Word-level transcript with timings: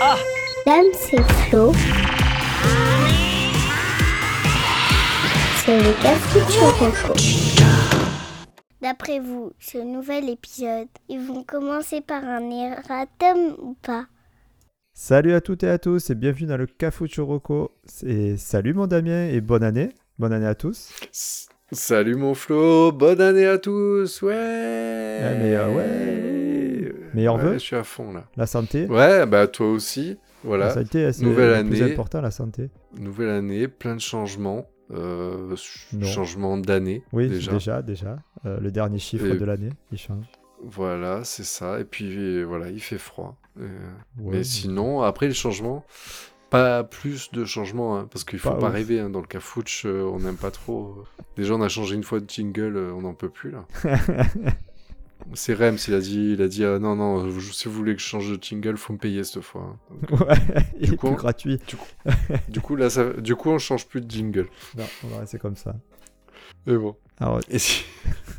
Ah 0.00 0.16
Dame, 0.66 0.86
c'est 0.92 1.22
Flo. 1.22 1.72
C'est 5.64 5.78
le 5.78 6.02
café 6.02 6.40
D'après 8.82 9.20
vous, 9.20 9.52
ce 9.58 9.78
nouvel 9.78 10.28
épisode, 10.28 10.88
ils 11.08 11.20
vont 11.20 11.42
commencer 11.42 12.00
par 12.00 12.24
un 12.24 12.50
erratum 12.50 13.56
ou 13.58 13.74
pas? 13.82 14.06
Salut 14.92 15.34
à 15.34 15.40
toutes 15.40 15.62
et 15.62 15.70
à 15.70 15.78
tous 15.78 16.10
et 16.10 16.14
bienvenue 16.14 16.46
dans 16.46 16.56
le 16.56 16.66
Cafucho 16.66 17.24
Rocco. 17.24 17.72
Et 18.04 18.36
salut 18.36 18.74
mon 18.74 18.86
Damien 18.86 19.28
et 19.28 19.40
bonne 19.40 19.64
année. 19.64 19.90
Bonne 20.18 20.32
année 20.32 20.46
à 20.46 20.54
tous. 20.54 20.90
Salut 21.72 22.16
mon 22.16 22.34
Flo, 22.34 22.92
bonne 22.92 23.20
année 23.20 23.46
à 23.46 23.58
tous, 23.58 24.22
ouais. 24.22 25.18
Ah, 25.22 25.34
mais, 25.34 25.56
euh, 25.56 25.72
ouais. 25.72 26.43
Meilleurs 27.14 27.36
Ouais, 27.36 27.42
vœux. 27.42 27.52
Je 27.54 27.58
suis 27.58 27.76
à 27.76 27.84
fond 27.84 28.12
là. 28.12 28.24
La 28.36 28.46
santé. 28.46 28.86
Ouais, 28.86 29.26
bah 29.26 29.46
toi 29.46 29.70
aussi. 29.70 30.18
Voilà. 30.42 30.66
La 30.66 30.74
santé, 30.74 31.10
c'est 31.12 31.24
Nouvelle 31.24 31.62
le 31.64 31.68
plus 31.70 31.82
année. 31.82 31.92
important, 31.92 32.20
la 32.20 32.30
santé. 32.30 32.68
Nouvelle 32.98 33.30
année, 33.30 33.66
plein 33.68 33.94
de 33.94 34.00
changements. 34.00 34.66
Euh, 34.92 35.56
changement 36.02 36.58
d'année. 36.58 37.02
Oui, 37.12 37.28
déjà. 37.28 37.52
déjà, 37.52 37.80
déjà. 37.82 38.18
Euh, 38.44 38.60
le 38.60 38.70
dernier 38.70 38.98
chiffre 38.98 39.24
Et- 39.24 39.36
de 39.38 39.44
l'année, 39.44 39.70
il 39.90 39.96
change. 39.98 40.26
Voilà, 40.62 41.24
c'est 41.24 41.44
ça. 41.44 41.80
Et 41.80 41.84
puis 41.84 42.42
voilà, 42.44 42.68
il 42.70 42.80
fait 42.80 42.98
froid. 42.98 43.36
Euh, 43.60 43.66
Ouais, 44.18 44.36
mais 44.38 44.44
sinon, 44.44 45.00
après 45.02 45.26
les 45.26 45.34
changements, 45.34 45.84
pas 46.50 46.84
plus 46.84 47.30
de 47.32 47.44
changements, 47.46 47.96
hein, 47.98 48.06
parce 48.10 48.24
qu'il 48.24 48.38
faut 48.38 48.50
Pas 48.52 48.68
rêver. 48.68 49.00
hein, 49.00 49.08
dans 49.10 49.20
le 49.20 49.26
euh, 49.86 50.04
on 50.04 50.18
n'aime 50.20 50.36
pas 50.36 50.50
trop. 50.50 51.04
Déjà, 51.36 51.54
on 51.54 51.62
a 51.62 51.68
changé 51.68 51.94
une 51.96 52.04
fois 52.04 52.20
de 52.20 52.28
jingle, 52.28 52.76
euh, 52.76 52.92
on 52.94 53.00
n'en 53.02 53.14
peut 53.14 53.30
plus 53.30 53.50
là. 53.52 53.64
C'est 55.32 55.54
Rems, 55.54 55.78
il 55.88 55.94
a 55.94 56.00
dit, 56.00 56.32
il 56.34 56.42
a 56.42 56.48
dit 56.48 56.64
ah, 56.64 56.78
non, 56.78 56.96
non, 56.96 57.30
je- 57.30 57.52
si 57.52 57.66
vous 57.68 57.74
voulez 57.74 57.94
que 57.96 58.00
je 58.02 58.06
change 58.06 58.30
de 58.30 58.42
jingle, 58.42 58.76
faut 58.76 58.92
me 58.92 58.98
payer 58.98 59.24
cette 59.24 59.42
fois. 59.42 59.76
ouais, 60.10 60.36
il 60.78 60.92
est 60.92 60.96
coup, 60.96 61.06
plus 61.08 61.16
gratuit. 61.16 61.60
Du 62.48 62.60
coup, 62.60 62.76
là, 62.76 62.90
ça... 62.90 63.12
du 63.14 63.34
coup, 63.36 63.50
on 63.50 63.58
change 63.58 63.86
plus 63.86 64.00
de 64.00 64.10
jingle. 64.10 64.48
Non, 64.76 64.84
on 65.04 65.08
va 65.08 65.20
rester 65.20 65.38
comme 65.38 65.56
ça. 65.56 65.74
Mais 66.66 66.76
bon. 66.76 66.96
Alors, 67.18 67.40
Et, 67.48 67.58
si- 67.58 67.84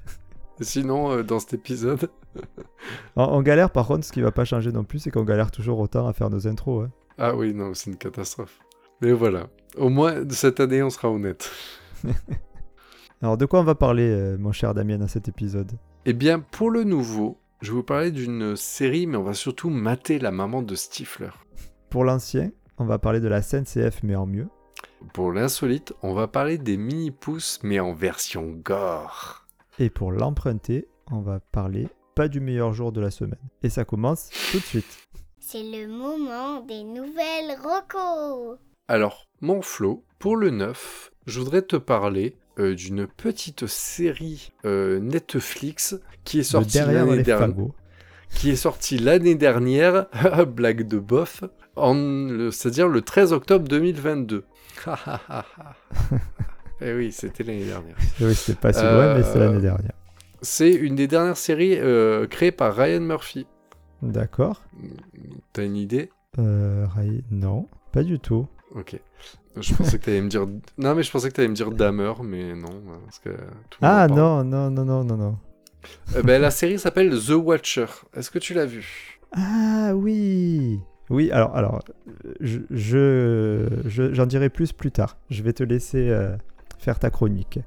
Et 0.60 0.64
sinon, 0.64 1.12
euh, 1.12 1.24
dans 1.24 1.40
cet 1.40 1.54
épisode, 1.54 2.10
on, 3.16 3.24
on 3.24 3.42
galère, 3.42 3.72
par 3.72 3.88
contre, 3.88 4.06
ce 4.06 4.12
qui 4.12 4.22
va 4.22 4.32
pas 4.32 4.46
changer 4.46 4.72
non 4.72 4.84
plus, 4.84 5.00
c'est 5.00 5.12
qu'on 5.12 5.24
galère 5.26 5.52
toujours 5.52 5.80
autant 5.80 6.08
à 6.08 6.14
faire 6.14 6.30
nos 6.30 6.48
intros. 6.48 6.86
hein. 6.86 6.92
ah 7.18 7.36
oui, 7.36 7.54
non, 7.54 7.74
c'est 7.74 7.90
une 7.90 7.98
catastrophe. 7.98 8.60
Mais 9.02 9.12
voilà. 9.12 9.48
Au 9.78 9.90
moins, 9.90 10.22
de 10.24 10.34
cette 10.34 10.60
année, 10.62 10.82
on 10.84 10.90
sera 10.90 11.10
honnête. 11.12 11.52
Alors, 13.22 13.38
de 13.38 13.46
quoi 13.46 13.60
on 13.60 13.64
va 13.64 13.76
parler, 13.76 14.08
euh, 14.10 14.38
mon 14.38 14.52
cher 14.52 14.74
Damien, 14.74 14.98
dans 14.98 15.08
cet 15.08 15.28
épisode? 15.28 15.72
Eh 16.08 16.14
bien, 16.14 16.40
pour 16.40 16.70
le 16.70 16.84
nouveau, 16.84 17.40
je 17.62 17.72
vais 17.72 17.78
vous 17.78 17.84
parler 17.84 18.12
d'une 18.12 18.56
série, 18.56 19.08
mais 19.08 19.18
on 19.18 19.24
va 19.24 19.34
surtout 19.34 19.72
mater 19.72 20.20
la 20.20 20.30
maman 20.30 20.62
de 20.62 20.76
Stifler. 20.76 21.32
Pour 21.90 22.04
l'ancien, 22.04 22.52
on 22.78 22.86
va 22.86 23.00
parler 23.00 23.20
de 23.20 23.28
la 23.28 23.42
CNCF, 23.42 24.04
mais 24.04 24.16
en 24.16 24.28
mieux. 24.28 24.48
Pour 25.14 25.32
l'insolite, 25.32 25.94
on 26.04 26.14
va 26.14 26.28
parler 26.28 26.60
des 26.60 26.78
mini-pousses, 26.78 27.60
mais 27.64 27.80
en 27.80 27.94
version 27.94 28.52
gore. 28.52 29.48
Et 29.80 29.90
pour 29.90 30.12
l'emprunter, 30.12 30.88
on 31.10 31.22
va 31.22 31.40
parler 31.40 31.88
pas 32.14 32.28
du 32.28 32.40
meilleur 32.40 32.72
jour 32.72 32.92
de 32.92 33.02
la 33.02 33.10
semaine. 33.10 33.50
Et 33.64 33.70
ça 33.70 33.84
commence 33.84 34.30
tout 34.52 34.60
de 34.60 34.64
suite. 34.64 35.08
C'est 35.40 35.64
le 35.64 35.88
moment 35.88 36.62
des 36.62 36.84
nouvelles 36.84 37.58
rocos. 37.64 38.60
Alors, 38.88 39.26
mon 39.42 39.64
Flo, 39.64 40.04
pour 40.20 40.36
le 40.36 40.52
9, 40.52 41.12
je 41.26 41.40
voudrais 41.40 41.64
te 41.64 41.78
parler 41.78 42.38
euh, 42.60 42.76
d'une 42.76 43.08
petite 43.08 43.68
série 43.68 44.52
euh, 44.66 45.00
Netflix 45.00 45.96
qui 46.24 46.40
est 46.40 46.44
sortie 46.44 46.80
l'année 46.80 47.22
dernière. 47.24 47.56
qui 48.30 48.50
est 48.52 48.56
sorti 48.56 48.98
l'année 48.98 49.36
dernière, 49.36 50.08
blague 50.48 50.88
de 50.88 51.00
bof, 51.00 51.44
c'est-à-dire 51.76 52.88
le 52.88 53.02
13 53.02 53.34
octobre 53.34 53.68
2022. 53.68 54.46
Et 56.82 56.94
oui, 56.94 57.12
c'était 57.12 57.44
l'année 57.44 57.66
dernière. 57.66 57.96
Oui, 58.20 58.36
c'était 58.36 58.60
pas 58.60 58.74
si 58.74 58.82
loin, 58.82 59.16
mais 59.16 59.24
c'est 59.24 59.38
Euh, 59.38 59.46
l'année 59.48 59.62
dernière. 59.62 59.94
C'est 60.42 60.72
une 60.72 60.96
des 60.96 61.08
dernières 61.08 61.38
séries 61.38 61.78
euh, 61.80 62.28
créées 62.28 62.52
par 62.52 62.76
Ryan 62.76 63.00
Murphy. 63.00 63.48
D'accord. 64.02 64.62
T'as 65.54 65.64
une 65.66 65.78
idée? 65.78 66.10
Euh, 66.38 66.86
Ray- 66.94 67.24
non, 67.32 67.68
pas 67.94 68.04
du 68.04 68.20
tout. 68.20 68.48
Ok. 68.76 69.00
Je 69.62 69.74
pensais 69.74 69.98
que 70.00 70.06
t'allais 70.06 70.22
me 70.22 70.28
dire. 70.28 70.46
Non, 70.78 70.96
mais 70.96 71.04
je 71.04 71.10
pensais 71.12 71.30
que 71.30 71.36
t'allais 71.36 71.48
me 71.48 71.54
dire 71.56 71.72
Dahmer, 71.72 72.14
mais 72.24 72.54
non. 72.54 72.82
Parce 73.06 73.20
que 73.20 73.30
tout 73.70 73.80
le 73.82 73.88
monde 73.88 73.98
Ah 73.98 74.08
non, 74.08 74.44
non, 74.44 74.70
non, 74.70 74.84
non, 74.86 75.04
non, 75.04 75.18
non. 75.18 75.38
Euh, 76.16 76.24
ben, 76.24 76.42
la 76.42 76.52
série 76.52 76.78
s'appelle 76.78 77.12
The 77.18 77.30
Watcher. 77.32 77.86
Est-ce 78.16 78.30
que 78.32 78.40
tu 78.40 78.54
l'as 78.54 78.66
vu 78.66 79.20
Ah 79.32 79.94
oui 79.96 80.80
Oui, 81.10 81.32
alors, 81.32 81.56
alors 81.56 81.84
je, 82.42 82.60
je, 82.72 83.68
je- 83.86 84.14
j'en 84.14 84.26
dirai 84.26 84.50
plus 84.50 84.74
plus 84.74 84.92
tard. 84.92 85.18
Je 85.30 85.42
vais 85.44 85.54
te 85.54 85.64
laisser 85.64 86.10
euh, 86.10 86.36
faire 86.80 87.00
ta 87.00 87.10
chronique. 87.10 87.60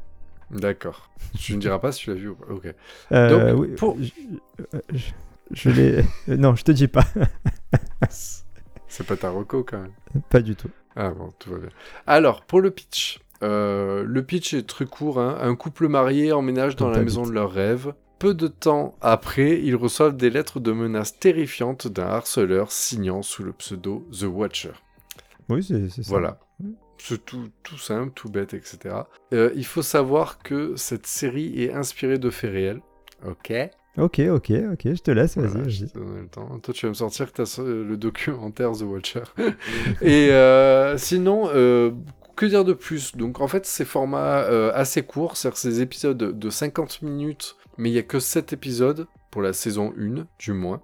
D'accord. 0.50 1.10
Tu 1.38 1.54
ne 1.54 1.60
diras 1.60 1.78
pas 1.78 1.92
si 1.92 2.00
tu 2.04 2.10
l'as 2.10 2.16
vu 2.16 2.28
ou 2.30 2.34
pas. 2.34 2.52
Ok. 2.52 2.74
Euh, 3.12 3.52
Donc, 3.52 3.60
oui, 3.62 3.68
pour- 3.76 3.96
je, 4.00 4.10
euh, 4.74 4.80
je- 4.92 5.12
je 5.52 5.70
l'ai... 5.70 6.04
non, 6.36 6.54
je 6.54 6.64
te 6.64 6.72
dis 6.72 6.88
pas. 6.88 7.04
C'est 8.10 9.06
pas 9.06 9.16
ta 9.16 9.30
reco 9.30 9.62
quand 9.64 9.78
même. 9.80 9.92
pas 10.30 10.40
du 10.40 10.56
tout. 10.56 10.70
Ah 11.00 11.10
bon, 11.10 11.32
tout 11.38 11.50
va 11.52 11.58
bien. 11.58 11.68
Alors, 12.06 12.42
pour 12.42 12.60
le 12.60 12.70
pitch. 12.72 13.20
euh, 13.44 14.02
le 14.04 14.22
pitch 14.24 14.52
est 14.54 14.66
très 14.68 14.84
court. 14.84 15.20
hein. 15.20 15.38
Un 15.40 15.54
couple 15.54 15.86
marié 15.88 16.32
emménage 16.32 16.74
dans 16.76 16.90
la 16.90 16.98
maison 17.04 17.24
de 17.24 17.32
leur 17.32 17.52
rêve. 17.52 17.94
Peu 18.18 18.34
de 18.34 18.48
temps 18.48 18.96
après, 19.00 19.60
ils 19.62 19.76
reçoivent 19.76 20.16
des 20.16 20.28
lettres 20.28 20.58
de 20.58 20.72
menaces 20.72 21.20
terrifiantes 21.20 21.86
d'un 21.86 22.06
harceleur 22.08 22.72
signant 22.72 23.22
sous 23.22 23.44
le 23.44 23.52
pseudo 23.52 24.08
The 24.18 24.24
Watcher. 24.24 24.72
Oui, 25.48 25.62
c'est, 25.62 25.88
c'est 25.88 26.02
ça. 26.02 26.08
Voilà. 26.10 26.40
C'est 27.00 27.24
tout, 27.24 27.48
tout 27.62 27.78
simple, 27.78 28.10
tout 28.12 28.28
bête, 28.28 28.54
etc. 28.54 28.92
Euh, 29.32 29.52
il 29.54 29.64
faut 29.64 29.82
savoir 29.82 30.38
que 30.40 30.74
cette 30.74 31.06
série 31.06 31.62
est 31.62 31.72
inspirée 31.72 32.18
de 32.18 32.28
faits 32.28 32.50
réels. 32.50 32.80
Ok. 33.24 33.52
Ok, 33.98 34.20
ok, 34.20 34.52
ok, 34.72 34.82
je 34.84 35.02
te 35.02 35.10
laisse, 35.10 35.36
vas-y, 35.36 35.48
Voilà, 35.48 35.68
je 35.68 35.84
te 35.86 35.98
donne 35.98 36.20
le 36.20 36.28
temps. 36.28 36.58
Toi, 36.60 36.74
tu 36.74 36.86
vas 36.86 36.90
me 36.90 36.94
sortir 36.94 37.32
que 37.32 37.42
as 37.42 37.58
le 37.58 37.96
documentaire 37.96 38.72
The 38.72 38.82
Watcher. 38.82 39.22
Et 40.02 40.30
euh, 40.30 40.96
sinon, 40.96 41.48
euh, 41.52 41.90
que 42.36 42.46
dire 42.46 42.64
de 42.64 42.72
plus? 42.72 43.16
Donc, 43.16 43.40
en 43.40 43.48
fait, 43.48 43.66
c'est 43.66 43.84
format 43.84 44.42
euh, 44.42 44.70
assez 44.74 45.02
court, 45.02 45.36
c'est-à-dire 45.36 45.58
ces 45.58 45.80
épisodes 45.80 46.16
de 46.16 46.50
50 46.50 47.02
minutes, 47.02 47.56
mais 47.76 47.90
il 47.90 47.92
n'y 47.92 47.98
a 47.98 48.02
que 48.02 48.20
7 48.20 48.52
épisodes 48.52 49.06
pour 49.30 49.42
la 49.42 49.52
saison 49.52 49.92
1, 49.98 50.26
du 50.38 50.52
moins. 50.52 50.80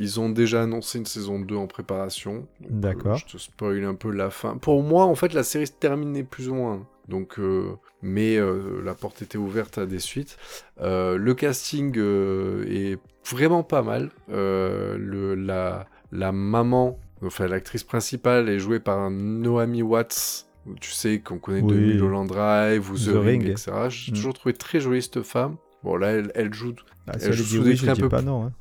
Ils 0.00 0.18
ont 0.18 0.30
déjà 0.30 0.62
annoncé 0.62 0.98
une 0.98 1.06
saison 1.06 1.38
2 1.38 1.54
en 1.54 1.66
préparation. 1.66 2.48
D'accord. 2.68 3.18
je 3.18 3.26
te 3.26 3.38
spoil 3.38 3.84
un 3.84 3.94
peu 3.94 4.10
la 4.10 4.30
fin. 4.30 4.56
Pour 4.56 4.82
moi, 4.82 5.04
en 5.04 5.14
fait, 5.14 5.34
la 5.34 5.44
série 5.44 5.66
se 5.66 5.72
terminait 5.72 6.24
plus 6.24 6.48
ou 6.48 6.54
moins. 6.54 6.86
Donc, 7.10 7.38
euh, 7.38 7.72
mais 8.02 8.36
euh, 8.38 8.80
la 8.84 8.94
porte 8.94 9.20
était 9.20 9.36
ouverte 9.36 9.76
à 9.78 9.84
des 9.84 9.98
suites. 9.98 10.38
Euh, 10.80 11.16
le 11.18 11.34
casting 11.34 11.94
est 11.98 12.98
vraiment 13.28 13.62
pas 13.62 13.82
mal. 13.82 14.10
Le, 14.28 15.34
la, 15.34 15.86
la 16.12 16.32
maman, 16.32 16.98
enfin 17.22 17.46
l'actrice 17.48 17.84
principale 17.84 18.48
est 18.48 18.58
jouée 18.58 18.80
par 18.80 19.10
Naomi 19.10 19.82
Watts. 19.82 20.46
Tu 20.80 20.90
sais 20.92 21.18
qu'on 21.20 21.38
connaît 21.38 21.62
Oui. 21.62 21.72
de 21.74 21.80
Mulholland 21.80 22.26
Drive 22.28 22.90
ou 22.90 22.96
The, 22.96 23.04
The 23.04 23.08
Ring, 23.08 23.42
Ring. 23.42 23.46
etc. 23.50 23.72
J'ai 23.88 24.12
Mm. 24.12 24.14
toujours 24.14 24.34
trouvé 24.34 24.52
très 24.54 24.78
jolie 24.80 25.02
cette 25.02 25.22
femme. 25.22 25.56
Bon 25.82 25.96
là, 25.96 26.08
elle, 26.12 26.30
elle 26.34 26.52
joue 26.54 26.74
Ah, 27.08 27.12
elle 27.20 27.32
joue 27.32 27.42
sous 27.44 27.58
oui, 27.62 27.70
des 27.70 27.76
traits 27.76 27.98
un 27.98 28.02
peu 28.02 28.08
pas 28.08 28.22
non. 28.22 28.44
hein. 28.46 28.52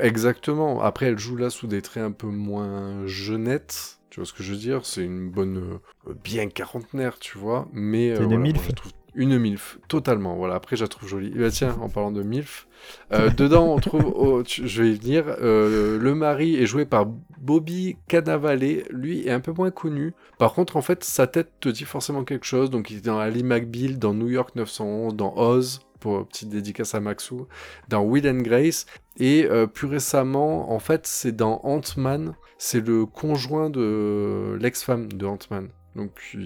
Exactement. 0.00 0.80
Après, 0.82 1.06
elle 1.06 1.18
joue 1.18 1.36
là 1.36 1.50
sous 1.50 1.66
des 1.66 1.82
traits 1.82 2.02
un 2.04 2.10
peu 2.12 2.26
moins 2.28 3.06
jeunettes. 3.06 3.98
Tu 4.12 4.20
vois 4.20 4.26
ce 4.26 4.34
que 4.34 4.42
je 4.42 4.52
veux 4.52 4.58
dire? 4.58 4.84
C'est 4.84 5.02
une 5.06 5.30
bonne, 5.30 5.80
euh, 6.06 6.12
bien 6.22 6.46
quarantenaire, 6.50 7.18
tu 7.18 7.38
vois? 7.38 7.66
Mais 7.72 8.10
euh, 8.10 8.26
voilà, 8.26 8.36
moi, 8.36 8.62
je 8.68 8.72
trouve 8.72 8.92
une 9.14 9.38
milf, 9.38 9.78
totalement. 9.88 10.36
Voilà. 10.36 10.54
Après, 10.54 10.76
je 10.76 10.82
la 10.84 10.88
trouve 10.88 11.08
jolie. 11.08 11.32
Et 11.34 11.38
bah, 11.38 11.50
tiens, 11.50 11.76
en 11.80 11.88
parlant 11.88 12.12
de 12.12 12.22
milf, 12.22 12.66
euh, 13.12 13.30
dedans 13.36 13.74
on 13.74 13.78
trouve, 13.78 14.12
oh, 14.14 14.42
je 14.44 14.82
vais 14.82 14.90
y 14.90 14.94
venir. 14.94 15.24
euh, 15.40 15.98
le 15.98 16.14
mari 16.14 16.56
est 16.56 16.66
joué 16.66 16.84
par 16.84 17.06
Bobby 17.38 17.96
Cannavale. 18.08 18.84
Lui 18.90 19.26
est 19.26 19.30
un 19.30 19.40
peu 19.40 19.52
moins 19.52 19.70
connu. 19.70 20.14
Par 20.38 20.54
contre, 20.54 20.76
en 20.76 20.82
fait, 20.82 21.04
sa 21.04 21.26
tête 21.26 21.52
te 21.60 21.68
dit 21.68 21.84
forcément 21.84 22.24
quelque 22.24 22.46
chose. 22.46 22.70
Donc, 22.70 22.90
il 22.90 22.98
est 22.98 23.04
dans 23.06 23.18
Ali 23.18 23.42
McBeal, 23.42 23.98
dans 23.98 24.14
New 24.14 24.28
York 24.28 24.54
911, 24.56 25.14
dans 25.14 25.34
Oz. 25.36 25.80
Pour 26.00 26.26
petite 26.26 26.48
dédicace 26.48 26.96
à 26.96 27.00
Maxou, 27.00 27.46
dans 27.88 28.02
Will 28.02 28.28
and 28.28 28.40
Grace, 28.40 28.86
et 29.20 29.46
euh, 29.48 29.68
plus 29.68 29.86
récemment, 29.86 30.72
en 30.72 30.80
fait, 30.80 31.06
c'est 31.06 31.30
dans 31.30 31.60
Ant-Man. 31.62 32.34
C'est 32.58 32.84
le 32.84 33.06
conjoint 33.06 33.70
de 33.70 34.58
l'ex-femme 34.60 35.12
de 35.12 35.26
Ant-Man. 35.26 35.68
Donc, 35.94 36.36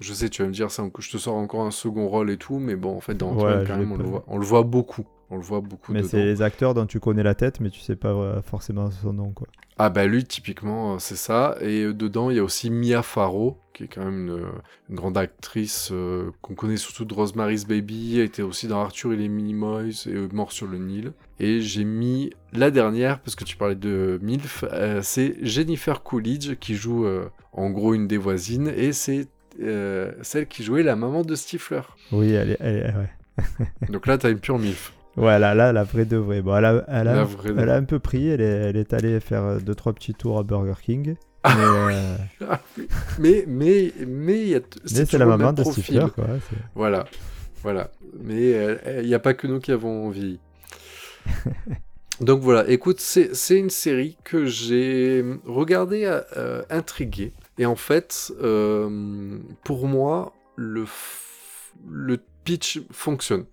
je 0.00 0.12
sais, 0.12 0.28
tu 0.28 0.42
vas 0.42 0.48
me 0.48 0.52
dire, 0.52 0.70
ça, 0.70 0.84
je 0.98 1.10
te 1.10 1.16
sors 1.16 1.34
encore 1.34 1.62
un 1.62 1.70
second 1.70 2.08
rôle 2.08 2.30
et 2.30 2.36
tout, 2.36 2.58
mais 2.58 2.76
bon, 2.76 2.96
en 2.96 3.00
fait, 3.00 3.14
dans 3.14 3.34
Ouais, 3.34 3.60
je 3.62 3.66
quand 3.66 3.76
même, 3.76 3.92
on 3.92 3.96
le, 3.96 4.04
voit, 4.04 4.24
on 4.26 4.38
le 4.38 4.44
voit 4.44 4.62
beaucoup. 4.62 5.04
On 5.30 5.36
le 5.36 5.42
voit 5.42 5.60
beaucoup 5.60 5.92
Mais 5.92 6.02
c'est 6.02 6.22
les 6.22 6.42
acteurs 6.42 6.74
dont 6.74 6.86
tu 6.86 7.00
connais 7.00 7.22
la 7.22 7.34
tête, 7.34 7.60
mais 7.60 7.70
tu 7.70 7.80
sais 7.80 7.96
pas 7.96 8.10
euh, 8.10 8.42
forcément 8.42 8.90
son 8.90 9.12
nom, 9.14 9.32
quoi. 9.32 9.48
Ah 9.76 9.90
bah 9.90 10.06
lui 10.06 10.22
typiquement 10.22 10.94
euh, 10.94 10.98
c'est 11.00 11.16
ça 11.16 11.56
et 11.60 11.82
euh, 11.82 11.92
dedans 11.92 12.30
il 12.30 12.36
y 12.36 12.38
a 12.38 12.44
aussi 12.44 12.70
Mia 12.70 13.02
Farrow 13.02 13.58
qui 13.72 13.82
est 13.82 13.88
quand 13.88 14.04
même 14.04 14.28
une, 14.28 14.44
une 14.88 14.94
grande 14.94 15.18
actrice 15.18 15.88
euh, 15.90 16.30
qu'on 16.42 16.54
connaît 16.54 16.76
surtout 16.76 17.04
de 17.04 17.12
Rosemary's 17.12 17.66
Baby, 17.66 18.20
elle 18.20 18.26
était 18.26 18.42
aussi 18.42 18.68
dans 18.68 18.80
Arthur 18.80 19.12
et 19.12 19.16
les 19.16 19.28
Minimoys 19.28 20.06
et 20.06 20.14
Mort 20.32 20.52
sur 20.52 20.68
le 20.68 20.78
Nil 20.78 21.12
et 21.40 21.60
j'ai 21.60 21.82
mis 21.82 22.30
la 22.52 22.70
dernière 22.70 23.18
parce 23.20 23.34
que 23.34 23.42
tu 23.42 23.56
parlais 23.56 23.74
de 23.74 24.20
MILF, 24.22 24.64
euh, 24.72 25.00
c'est 25.02 25.36
Jennifer 25.42 26.04
Coolidge 26.04 26.54
qui 26.60 26.76
joue 26.76 27.04
euh, 27.04 27.28
en 27.52 27.70
gros 27.70 27.94
une 27.94 28.06
des 28.06 28.18
voisines 28.18 28.68
et 28.68 28.92
c'est 28.92 29.26
euh, 29.62 30.12
celle 30.22 30.46
qui 30.46 30.62
jouait 30.62 30.82
la 30.82 30.96
maman 30.96 31.22
de 31.22 31.34
Stifler. 31.34 31.82
Oui, 32.12 32.32
elle 32.32 32.50
est, 32.52 32.56
elle 32.60 32.76
est- 32.76 32.94
ouais. 32.94 33.66
Donc 33.90 34.06
là 34.06 34.18
t'as 34.18 34.30
une 34.30 34.38
pure 34.38 34.58
MILF. 34.58 34.92
Ouais, 35.16 35.38
là, 35.38 35.54
là, 35.54 35.72
la 35.72 35.84
vraie 35.84 36.06
de 36.06 36.16
vraie. 36.16 36.42
Bon, 36.42 36.56
elle 36.56 36.64
a, 36.64 36.84
elle 36.88 37.06
a, 37.06 37.24
de 37.24 37.60
elle 37.60 37.68
a 37.70 37.76
un 37.76 37.84
peu 37.84 38.00
pris, 38.00 38.28
elle 38.28 38.40
est, 38.40 38.44
elle 38.70 38.76
est 38.76 38.92
allée 38.92 39.20
faire 39.20 39.44
euh, 39.44 39.58
deux, 39.60 39.74
trois 39.76 39.92
petits 39.92 40.12
tours 40.12 40.38
à 40.40 40.42
Burger 40.42 40.74
King. 40.82 41.14
Mais, 41.44 41.52
euh, 41.60 42.16
Mais 43.20 43.44
mais 43.46 43.92
mais 44.06 44.44
y 44.46 44.54
a 44.56 44.60
mais 44.60 45.04
c'est 45.04 45.18
la 45.18 45.26
maman 45.26 45.52
de. 45.52 45.62
Stifler, 45.62 46.06
quoi. 46.14 46.24
Voilà, 46.74 47.04
voilà. 47.62 47.90
Mais 48.20 48.54
euh, 48.54 48.76
il 49.02 49.06
n'y 49.06 49.14
a 49.14 49.18
pas 49.20 49.34
que 49.34 49.46
nous 49.46 49.60
qui 49.60 49.70
avons 49.70 50.10
vieilli. 50.10 50.40
Donc 52.20 52.40
voilà, 52.42 52.68
écoute, 52.68 53.00
c'est 53.00 53.58
une 53.58 53.70
série 53.70 54.16
que 54.24 54.46
j'ai 54.46 55.24
regardée 55.44 56.04
euh, 56.36 56.62
intrigué. 56.70 57.32
Et 57.58 57.66
en 57.66 57.76
fait, 57.76 58.32
euh, 58.40 59.38
pour 59.62 59.86
moi, 59.86 60.32
le, 60.56 60.86
pitch 62.44 62.82
fonctionne. 62.90 63.46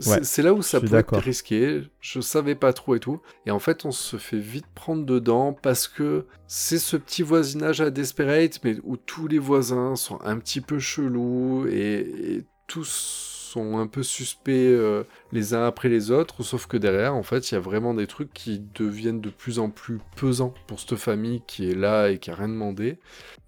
C'est 0.00 0.38
Ouais, 0.38 0.42
là 0.48 0.54
où 0.54 0.60
ça 0.62 0.80
peut 0.80 0.96
être 0.96 1.16
risqué. 1.18 1.82
Je 2.00 2.20
savais 2.20 2.56
pas 2.56 2.72
trop 2.72 2.96
et 2.96 3.00
tout. 3.00 3.20
Et 3.46 3.52
en 3.52 3.60
fait, 3.60 3.84
on 3.84 3.92
se 3.92 4.16
fait 4.16 4.40
vite 4.40 4.66
prendre 4.74 5.06
dedans 5.06 5.52
parce 5.52 5.86
que 5.86 6.26
c'est 6.48 6.80
ce 6.80 6.96
petit 6.96 7.22
voisinage 7.22 7.80
à 7.80 7.90
Desperate, 7.90 8.58
mais 8.64 8.76
où 8.82 8.96
tous 8.96 9.28
les 9.28 9.38
voisins 9.38 9.94
sont 9.94 10.20
un 10.22 10.38
petit 10.38 10.60
peu 10.60 10.80
chelous 10.80 11.66
et, 11.68 12.36
et 12.36 12.44
tous 12.66 13.33
sont 13.54 13.78
un 13.78 13.86
peu 13.86 14.02
suspects 14.02 14.50
euh, 14.52 15.04
les 15.32 15.54
uns 15.54 15.66
après 15.66 15.88
les 15.88 16.10
autres. 16.10 16.42
Sauf 16.42 16.66
que 16.66 16.76
derrière, 16.76 17.14
en 17.14 17.22
fait, 17.22 17.50
il 17.50 17.54
y 17.54 17.56
a 17.56 17.60
vraiment 17.60 17.94
des 17.94 18.06
trucs 18.06 18.32
qui 18.32 18.60
deviennent 18.74 19.20
de 19.20 19.30
plus 19.30 19.58
en 19.58 19.70
plus 19.70 19.98
pesants 20.16 20.54
pour 20.66 20.78
cette 20.80 20.96
famille 20.96 21.42
qui 21.46 21.70
est 21.70 21.74
là 21.74 22.08
et 22.10 22.18
qui 22.18 22.30
a 22.30 22.34
rien 22.34 22.48
demandé. 22.48 22.98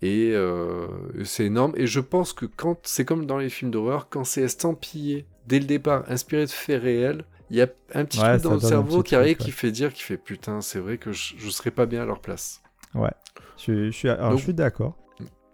Et 0.02 0.32
euh, 0.34 0.86
c'est 1.24 1.46
énorme. 1.46 1.72
Et 1.76 1.86
je 1.86 2.00
pense 2.00 2.32
que 2.32 2.46
quand 2.46 2.78
c'est 2.84 3.04
comme 3.04 3.26
dans 3.26 3.38
les 3.38 3.48
films 3.50 3.70
d'horreur, 3.70 4.08
quand 4.08 4.24
c'est 4.24 4.42
estampillé 4.42 5.26
dès 5.46 5.58
le 5.58 5.66
départ, 5.66 6.04
inspiré 6.08 6.44
de 6.46 6.50
faits 6.50 6.82
réels, 6.82 7.24
il 7.50 7.56
y 7.56 7.62
a 7.62 7.68
un 7.94 8.04
petit 8.04 8.18
Ouais, 8.20 8.30
truc 8.38 8.42
dans 8.42 8.54
le 8.54 8.60
cerveau 8.60 9.02
qui 9.02 9.14
arrive 9.14 9.36
qui 9.36 9.52
fait 9.52 9.70
dire, 9.70 9.92
qui 9.92 10.02
fait 10.02 10.16
putain, 10.16 10.60
c'est 10.60 10.80
vrai 10.80 10.98
que 10.98 11.12
je, 11.12 11.34
je 11.38 11.48
serais 11.50 11.70
pas 11.70 11.86
bien 11.86 12.02
à 12.02 12.04
leur 12.04 12.20
place. 12.20 12.60
Ouais. 12.94 13.12
Je, 13.56 13.86
je 13.86 13.90
suis, 13.90 14.08
alors, 14.08 14.30
Donc- 14.30 14.38
je 14.38 14.44
suis 14.44 14.54
d'accord. 14.54 14.96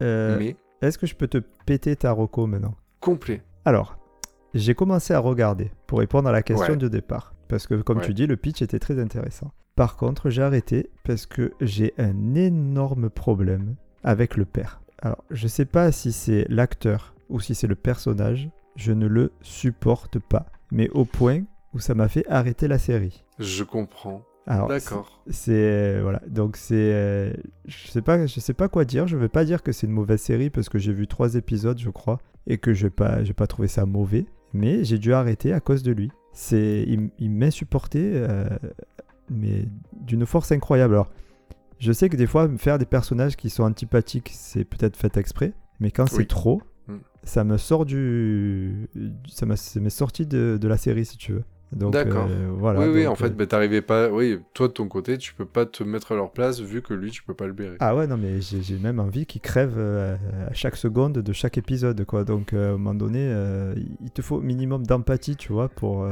Euh, 0.02 0.37
Mais 0.38 0.56
Est-ce 0.81 0.96
que 0.99 1.06
je 1.06 1.14
peux 1.14 1.28
te 1.28 1.38
péter 1.66 1.94
ta 1.94 2.10
reco 2.12 2.46
maintenant? 2.46 2.75
Complet. 3.00 3.43
Alors, 3.64 3.96
j'ai 4.54 4.75
commencé 4.75 5.14
à 5.14 5.19
regarder 5.19 5.70
pour 5.87 5.99
répondre 6.00 6.28
à 6.28 6.32
la 6.32 6.43
question 6.43 6.72
Ouais. 6.72 6.76
de 6.78 6.88
départ. 6.88 7.34
Parce 7.49 7.66
que, 7.66 7.75
comme 7.75 7.99
Ouais. 7.99 8.04
tu 8.06 8.14
dis, 8.14 8.26
le 8.26 8.37
pitch 8.37 8.62
était 8.62 8.78
très 8.78 8.99
intéressant. 9.00 9.52
Par 9.76 9.96
contre, 9.96 10.31
j'ai 10.31 10.43
arrêté 10.43 10.90
parce 11.04 11.26
que 11.26 11.52
j'ai 11.60 11.93
un 11.99 12.34
énorme 12.34 13.10
problème 13.10 13.75
avec 14.04 14.37
le 14.37 14.44
père. 14.44 14.81
Alors, 15.00 15.25
je 15.31 15.49
sais 15.49 15.64
pas 15.64 15.93
si 15.93 16.12
c'est 16.12 16.46
l'acteur 16.49 17.14
ou 17.28 17.40
si 17.40 17.54
c'est 17.54 17.66
le 17.66 17.75
personnage, 17.75 18.50
je 18.76 18.93
ne 18.93 19.06
le 19.06 19.32
supporte 19.43 20.19
pas. 20.19 20.46
Mais 20.70 20.88
au 20.90 21.04
point 21.04 21.43
où 21.75 21.78
ça 21.78 21.94
m'a 21.94 22.08
fait 22.08 22.25
arrêter 22.28 22.69
la 22.69 22.78
série. 22.78 23.25
Je 23.38 23.64
comprends. 23.64 24.22
Alors, 24.46 24.69
D'accord. 24.69 25.22
c'est 25.31 25.52
euh, 25.52 26.00
voilà, 26.02 26.20
donc 26.26 26.56
c'est 26.56 26.75
euh, 26.75 27.32
je 27.66 27.87
sais 27.88 28.02
pas 28.02 28.26
je 28.26 28.40
sais 28.40 28.54
pas 28.54 28.69
quoi 28.69 28.84
dire, 28.84 29.06
je 29.06 29.16
vais 29.16 29.28
pas 29.28 29.44
dire 29.44 29.62
que 29.62 29.70
c'est 29.70 29.87
une 29.87 29.93
mauvaise 29.93 30.20
série 30.20 30.50
parce 30.50 30.69
que 30.69 30.78
j'ai 30.78 30.93
vu 30.93 31.06
trois 31.06 31.37
épisodes 31.37 31.78
je 31.78 31.90
crois 31.90 32.19
et 32.49 32.58
que 32.58 32.72
j'ai 32.75 32.90
pas 32.90 33.22
j'ai 33.22 33.34
pas 33.34 33.46
trouvé 33.46 33.69
ça 33.69 33.87
mauvais, 33.87 34.26
mais 34.52 34.84
j'ai 34.84 34.99
dû 34.99 35.12
arrêter 35.12 35.52
à 35.52 35.60
cause 35.60 35.82
de 35.82 35.93
lui. 35.93 36.10
C'est 36.32 36.84
il, 36.87 37.10
il 37.19 37.31
m'insupportait 37.31 38.12
euh, 38.14 38.49
mais 39.31 39.66
d'une 40.00 40.26
force 40.26 40.52
incroyable. 40.52 40.94
Alors, 40.94 41.10
je 41.78 41.93
sais 41.93 42.08
que 42.08 42.16
des 42.16 42.26
fois 42.26 42.49
faire 42.58 42.78
des 42.78 42.87
personnages 42.87 43.37
qui 43.37 43.50
sont 43.50 43.64
antipathiques, 43.64 44.31
c'est 44.32 44.64
peut-être 44.64 44.96
fait 44.96 45.16
exprès, 45.16 45.52
mais 45.81 45.90
quand 45.90 46.06
c'est 46.06 46.26
trop, 46.26 46.62
Mm. 46.88 46.96
ça 47.22 47.44
me 47.44 47.56
sort 47.58 47.87
du 47.87 48.88
ça 49.28 49.46
m'est 49.46 49.90
sorti 49.90 50.26
de, 50.26 50.58
de 50.60 50.69
la 50.69 50.76
série 50.76 51.04
si 51.04 51.16
tu 51.16 51.32
veux. 51.32 51.44
Donc 51.73 51.93
D'accord. 51.93 52.29
euh, 52.29 52.51
voilà. 52.53 52.81
oui, 52.81 52.89
oui, 52.89 53.07
en 53.07 53.15
fait, 53.15 53.31
bah, 53.31 53.47
t'arrivais 53.47 53.83
pas. 53.83 54.11
Oui, 54.11 54.39
toi 54.55 54.69
de 54.69 54.73
ton 54.73 54.89
côté, 54.89 55.17
tu 55.19 55.35
peux 55.35 55.47
pas 55.47 55.65
te 55.67 55.83
mettre 55.83 56.13
à 56.13 56.15
leur 56.15 56.31
place 56.31 56.61
vu 56.61 56.83
que 56.83 56.93
lui, 56.93 57.11
tu 57.11 57.23
peux 57.23 57.35
pas 57.35 57.47
le 57.47 57.53
bérer. 57.53 57.77
Ah 57.81 57.97
ouais, 57.97 58.07
non, 58.07 58.17
mais 58.17 58.41
j'ai 58.41 58.63
j'ai 58.63 58.79
même 58.79 59.01
envie 59.01 59.27
qu'il 59.27 59.41
crève 59.41 59.75
euh, 59.79 60.17
à 60.49 60.53
chaque 60.53 60.77
seconde 60.77 61.15
de 61.15 61.33
chaque 61.33 61.59
épisode, 61.59 62.05
quoi. 62.05 62.25
Donc, 62.25 62.53
à 62.53 62.57
un 62.57 62.73
moment 62.73 62.95
donné, 62.95 63.33
il 64.01 64.11
te 64.11 64.23
faut 64.23 64.41
minimum 64.41 64.87
d'empathie, 64.87 65.37
tu 65.37 65.53
vois, 65.53 65.69
pour, 65.69 66.07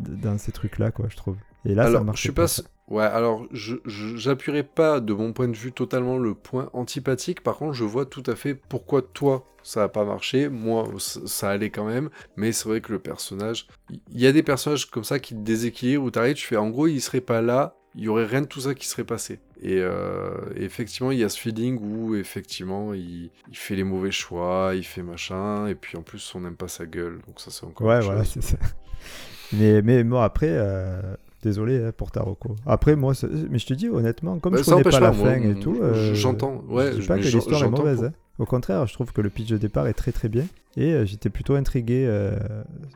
dans 0.00 0.38
ces 0.38 0.52
trucs-là, 0.52 0.90
quoi, 0.90 1.06
je 1.08 1.16
trouve. 1.16 1.36
Et 1.64 1.74
là, 1.74 1.84
ça 1.84 1.88
alors, 1.88 2.04
marche 2.04 2.18
je 2.18 2.22
suis 2.22 2.32
pas. 2.32 2.46
Ouais, 2.88 3.04
alors, 3.04 3.46
j'appuierai 3.52 4.62
pas 4.62 5.00
de 5.00 5.12
mon 5.12 5.32
point 5.32 5.48
de 5.48 5.56
vue 5.56 5.72
totalement 5.72 6.16
le 6.16 6.34
point 6.34 6.70
antipathique. 6.72 7.42
Par 7.42 7.56
contre, 7.56 7.74
je 7.74 7.84
vois 7.84 8.06
tout 8.06 8.22
à 8.26 8.34
fait 8.34 8.54
pourquoi 8.54 9.02
toi 9.02 9.44
ça 9.62 9.82
a 9.82 9.88
pas 9.88 10.04
marché. 10.04 10.48
Moi, 10.48 10.88
ça, 10.98 11.20
ça 11.26 11.50
allait 11.50 11.68
quand 11.68 11.84
même. 11.84 12.08
Mais 12.36 12.52
c'est 12.52 12.68
vrai 12.68 12.80
que 12.80 12.92
le 12.92 12.98
personnage, 12.98 13.66
il 13.90 14.20
y, 14.20 14.26
a 14.26 14.32
des 14.32 14.42
personnages 14.42 14.86
comme 14.86 15.04
ça 15.04 15.18
qui 15.18 15.34
te 15.34 15.40
déséquilibrent 15.40 16.04
où 16.04 16.10
t'arrives, 16.10 16.36
tu 16.36 16.46
fais 16.46 16.56
en 16.56 16.70
gros, 16.70 16.86
il 16.86 17.00
serait 17.00 17.20
pas 17.20 17.42
là. 17.42 17.74
Il 17.94 18.04
y 18.04 18.08
aurait 18.08 18.26
rien 18.26 18.42
de 18.42 18.46
tout 18.46 18.60
ça 18.60 18.74
qui 18.74 18.86
serait 18.86 19.04
passé. 19.04 19.40
Et, 19.60 19.78
euh, 19.80 20.30
effectivement, 20.56 21.10
il 21.10 21.18
y 21.18 21.24
a 21.24 21.28
ce 21.28 21.38
feeling 21.38 21.78
où 21.80 22.14
effectivement, 22.14 22.94
il, 22.94 23.30
il 23.50 23.56
fait 23.56 23.74
les 23.74 23.84
mauvais 23.84 24.12
choix, 24.12 24.72
il 24.74 24.84
fait 24.84 25.02
machin, 25.02 25.66
et 25.66 25.74
puis 25.74 25.98
en 25.98 26.02
plus, 26.02 26.34
on 26.34 26.40
n'aime 26.40 26.56
pas 26.56 26.68
sa 26.68 26.86
gueule. 26.86 27.20
Donc 27.26 27.40
ça, 27.40 27.50
c'est 27.50 27.64
encore. 27.64 27.86
Ouais, 27.86 28.00
voilà, 28.00 28.24
c'est 28.24 28.42
ça. 28.42 28.56
Mais, 29.54 29.80
mais 29.80 30.04
moi, 30.04 30.24
après, 30.24 30.50
euh, 30.50 31.00
désolé 31.42 31.82
hein, 31.84 31.92
pour 31.96 32.10
ta 32.10 32.22
reco. 32.22 32.56
Après, 32.66 32.96
moi, 32.96 33.12
mais 33.50 33.58
je 33.58 33.66
te 33.66 33.74
dis 33.74 33.88
honnêtement, 33.88 34.38
comme 34.38 34.52
Bah, 34.54 34.58
je 34.58 34.64
connais 34.70 34.82
pas 34.82 35.00
la 35.00 35.12
fin 35.12 35.34
et 35.50 35.60
tout, 35.60 35.74
je- 35.76 35.82
euh, 35.82 36.14
j'entends, 36.14 36.62
ouais, 36.68 36.92
je 36.92 37.00
dis 37.00 37.06
pas 37.06 37.16
que 37.18 37.22
l'histoire 37.36 37.60
est 37.64 37.70
mauvaise. 37.70 37.96
pour- 37.98 38.06
hein. 38.06 38.12
Au 38.38 38.44
contraire, 38.46 38.86
je 38.86 38.92
trouve 38.94 39.12
que 39.12 39.20
le 39.20 39.30
pitch 39.30 39.48
de 39.48 39.56
départ 39.56 39.88
est 39.88 39.94
très 39.94 40.12
très 40.12 40.28
bien. 40.28 40.44
Et 40.76 40.92
euh, 40.92 41.04
j'étais 41.04 41.28
plutôt 41.28 41.54
intrigué 41.56 42.04
euh, 42.06 42.38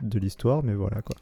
de 0.01 0.17
l'histoire, 0.19 0.63
mais 0.63 0.73
voilà, 0.73 1.01
quoi. 1.01 1.15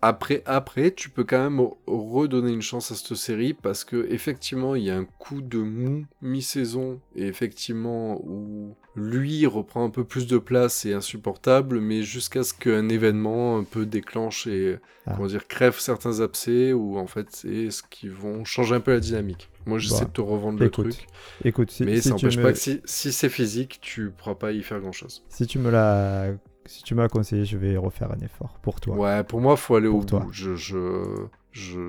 Après, 0.00 0.42
après, 0.46 0.92
tu 0.92 1.08
peux 1.10 1.24
quand 1.24 1.42
même 1.42 1.60
redonner 1.88 2.52
une 2.52 2.62
chance 2.62 2.92
à 2.92 2.94
cette 2.94 3.16
série 3.16 3.52
parce 3.52 3.82
que 3.82 4.06
effectivement, 4.10 4.76
il 4.76 4.84
y 4.84 4.90
a 4.90 4.96
un 4.96 5.04
coup 5.04 5.40
de 5.42 5.58
mou 5.58 6.04
mi-saison 6.22 7.00
et 7.16 7.26
effectivement 7.26 8.20
où 8.24 8.76
lui 8.94 9.44
reprend 9.46 9.84
un 9.84 9.90
peu 9.90 10.04
plus 10.04 10.26
de 10.28 10.38
place 10.38 10.84
et 10.86 10.92
insupportable, 10.92 11.80
mais 11.80 12.02
jusqu'à 12.02 12.44
ce 12.44 12.54
qu'un 12.54 12.88
événement 12.88 13.58
un 13.58 13.64
peu 13.64 13.86
déclenche 13.86 14.46
et 14.46 14.78
Ah. 15.06 15.14
comment 15.16 15.26
dire 15.28 15.48
crève 15.48 15.78
certains 15.80 16.20
abcès 16.20 16.72
ou 16.72 16.96
en 16.98 17.06
fait 17.06 17.26
c'est 17.30 17.70
ce 17.70 17.82
qui 17.82 18.08
vont 18.08 18.44
changer 18.44 18.74
un 18.76 18.80
peu 18.80 18.92
la 18.92 19.00
dynamique. 19.00 19.50
Moi, 19.66 19.78
j'essaie 19.78 20.00
Bah, 20.00 20.04
de 20.06 20.12
te 20.12 20.20
revendre 20.20 20.60
le 20.60 20.70
truc, 20.70 21.06
Écoute, 21.44 21.70
si, 21.70 21.82
mais 21.84 21.96
si 21.96 22.02
ça 22.04 22.10
n'empêche 22.10 22.36
me- 22.38 22.42
pas 22.42 22.52
que 22.52 22.58
si, 22.58 22.80
si 22.84 23.12
c'est 23.12 23.28
physique, 23.28 23.78
tu 23.82 24.10
pourras 24.10 24.34
pas 24.36 24.52
y 24.52 24.62
faire 24.62 24.80
grand 24.80 24.92
chose. 24.92 25.24
Si 25.28 25.46
tu 25.46 25.58
me 25.58 25.70
l'as 25.70 26.30
si 26.68 26.82
tu 26.84 26.94
m'as 26.94 27.08
conseillé, 27.08 27.44
je 27.44 27.56
vais 27.58 27.76
refaire 27.76 28.12
un 28.12 28.18
effort 28.24 28.58
pour 28.62 28.80
toi. 28.80 28.94
Ouais, 28.96 29.24
pour 29.24 29.40
moi, 29.40 29.56
faut 29.56 29.74
aller 29.76 29.88
Pour 29.88 30.00
au 30.00 30.04
toi. 30.04 30.20
bout. 30.20 30.32
Je, 30.32 30.54
je, 30.54 31.26
je, 31.50 31.80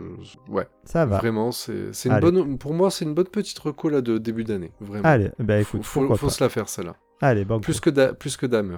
ouais. 0.47 0.67
Ça 0.83 1.05
va. 1.05 1.17
Vraiment, 1.19 1.51
c'est 1.51 1.93
c'est 1.93 2.09
une 2.09 2.15
Allez. 2.15 2.31
bonne. 2.31 2.57
Pour 2.57 2.73
moi, 2.73 2.89
c'est 2.89 3.05
une 3.05 3.13
bonne 3.13 3.27
petite 3.27 3.59
reco 3.59 3.89
là 3.89 4.01
de 4.01 4.17
début 4.17 4.43
d'année. 4.43 4.71
Vraiment. 4.79 5.03
Allez, 5.07 5.29
bah 5.39 5.61
faut, 5.63 5.77
écoute, 5.77 5.85
faut, 5.85 6.15
faut 6.15 6.25
pas. 6.27 6.31
se 6.31 6.43
la 6.43 6.49
faire 6.49 6.67
celle-là. 6.69 6.95
Allez, 7.21 7.45
bon. 7.45 7.59
Plus 7.59 7.79
que 7.79 7.89
Da- 7.89 8.13
plus 8.13 8.37
que 8.37 8.45
Damer. 8.45 8.77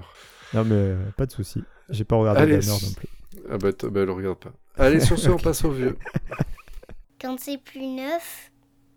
Non 0.54 0.64
mais 0.64 0.74
euh, 0.74 0.96
pas 1.16 1.24
de 1.26 1.32
souci. 1.32 1.62
J'ai 1.88 2.04
pas 2.04 2.16
regardé 2.16 2.40
Allez, 2.42 2.58
Dahmer 2.58 2.72
non 2.82 2.92
plus. 2.94 3.08
Ah 3.50 3.58
bah, 3.58 3.68
bah, 3.90 4.04
le 4.04 4.12
regarde 4.12 4.38
pas. 4.38 4.52
Allez, 4.76 5.00
sur 5.00 5.18
ce, 5.18 5.30
on 5.30 5.36
passe 5.38 5.64
au 5.64 5.70
vieux. 5.70 5.96
Quand 7.20 7.36
c'est 7.38 7.58
plus 7.58 7.86
neuf, 7.86 8.50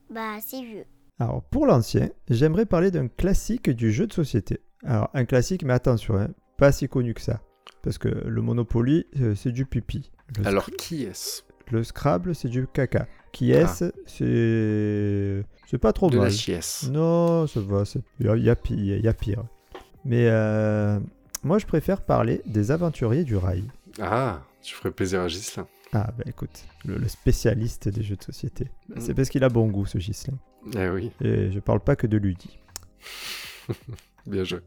bah 0.10 0.38
c'est 0.46 0.62
vieux. 0.64 0.86
Alors 1.20 1.44
pour 1.44 1.66
l'ancien, 1.66 2.10
j'aimerais 2.30 2.66
parler 2.66 2.92
d'un 2.92 3.08
classique 3.08 3.70
du 3.70 3.92
jeu 3.92 4.08
de 4.08 4.14
société. 4.14 4.60
Alors 4.84 5.10
un 5.14 5.26
classique, 5.26 5.64
mais 5.64 5.74
attention, 5.74 6.18
hein, 6.18 6.28
pas 6.58 6.72
si 6.72 6.88
connu 6.88 7.14
que 7.14 7.22
ça, 7.22 7.42
parce 7.82 7.98
que 7.98 8.08
le 8.10 8.42
Monopoly, 8.42 9.06
euh, 9.20 9.36
c'est 9.36 9.52
du 9.52 9.66
pipi. 9.66 10.12
Le, 10.38 10.48
Alors, 10.48 10.66
qui 10.72 11.04
est-ce? 11.04 11.44
le 11.72 11.84
Scrabble, 11.84 12.36
c'est 12.36 12.48
du 12.50 12.68
caca. 12.68 13.08
Qui 13.32 13.52
est-ce? 13.52 13.92
C'est 14.06 15.44
c'est 15.68 15.78
pas 15.80 15.94
trop 15.94 16.10
De 16.10 16.18
mal. 16.18 16.28
la 16.28 16.32
chiesse. 16.32 16.88
Non, 16.92 17.48
ça 17.48 17.60
va, 17.60 17.84
il 18.20 18.26
y, 18.26 18.30
a- 18.30 18.36
y 19.10 19.14
pire. 19.14 19.44
Mais 20.06 20.28
euh, 20.30 21.00
moi, 21.44 21.58
je 21.58 21.66
préfère 21.66 22.02
parler 22.06 22.42
des 22.46 22.72
aventuriers 22.72 23.24
du 23.24 23.36
rail. 23.36 23.64
Ah, 24.00 24.42
tu 24.62 24.76
ferais 24.76 24.92
plaisir 24.92 25.22
à 25.22 25.28
Gislain. 25.28 25.68
Ah, 25.94 26.12
bah 26.18 26.24
écoute, 26.28 26.66
le, 26.86 26.98
le 26.98 27.08
spécialiste 27.08 27.90
des 27.90 28.04
jeux 28.04 28.16
de 28.16 28.24
société. 28.24 28.66
Mm. 28.90 29.00
C'est 29.00 29.14
parce 29.14 29.30
qu'il 29.30 29.44
a 29.44 29.50
bon 29.50 29.68
goût, 29.68 29.86
ce 29.86 29.98
Gislin. 29.98 30.38
Eh 30.78 30.90
oui, 30.90 31.12
Et 31.22 31.52
je 31.52 31.60
parle 31.60 31.80
pas 31.80 31.96
que 31.96 32.08
de 32.08 32.18
Ludi. 32.18 32.60
bien 34.28 34.44
joué. 34.44 34.60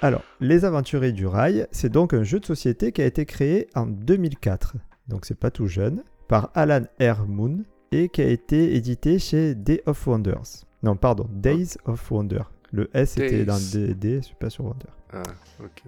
Alors, 0.00 0.22
Les 0.40 0.64
Aventuriers 0.64 1.10
du 1.10 1.26
Rail, 1.26 1.66
c'est 1.72 1.90
donc 1.90 2.14
un 2.14 2.22
jeu 2.22 2.38
de 2.38 2.46
société 2.46 2.92
qui 2.92 3.02
a 3.02 3.06
été 3.06 3.26
créé 3.26 3.66
en 3.74 3.86
2004. 3.86 4.76
donc 5.08 5.24
c'est 5.24 5.38
pas 5.38 5.50
tout 5.50 5.66
jeune, 5.66 6.04
par 6.28 6.50
Alan 6.54 6.84
R. 7.00 7.26
Moon 7.26 7.64
et 7.90 8.08
qui 8.08 8.22
a 8.22 8.28
été 8.28 8.76
édité 8.76 9.18
chez 9.18 9.56
Day 9.56 9.82
of 9.86 10.06
Wonders. 10.06 10.66
Non, 10.84 10.94
pardon, 10.94 11.26
Days 11.32 11.78
of 11.84 12.10
Wonder. 12.12 12.42
Le 12.70 12.88
S 12.94 13.16
était 13.18 13.44
dans. 13.44 13.58
D, 13.58 14.18
je 14.18 14.26
suis 14.26 14.36
pas 14.36 14.50
sur 14.50 14.66
Wonder. 14.66 14.86
Ah, 15.12 15.22
ok. 15.60 15.82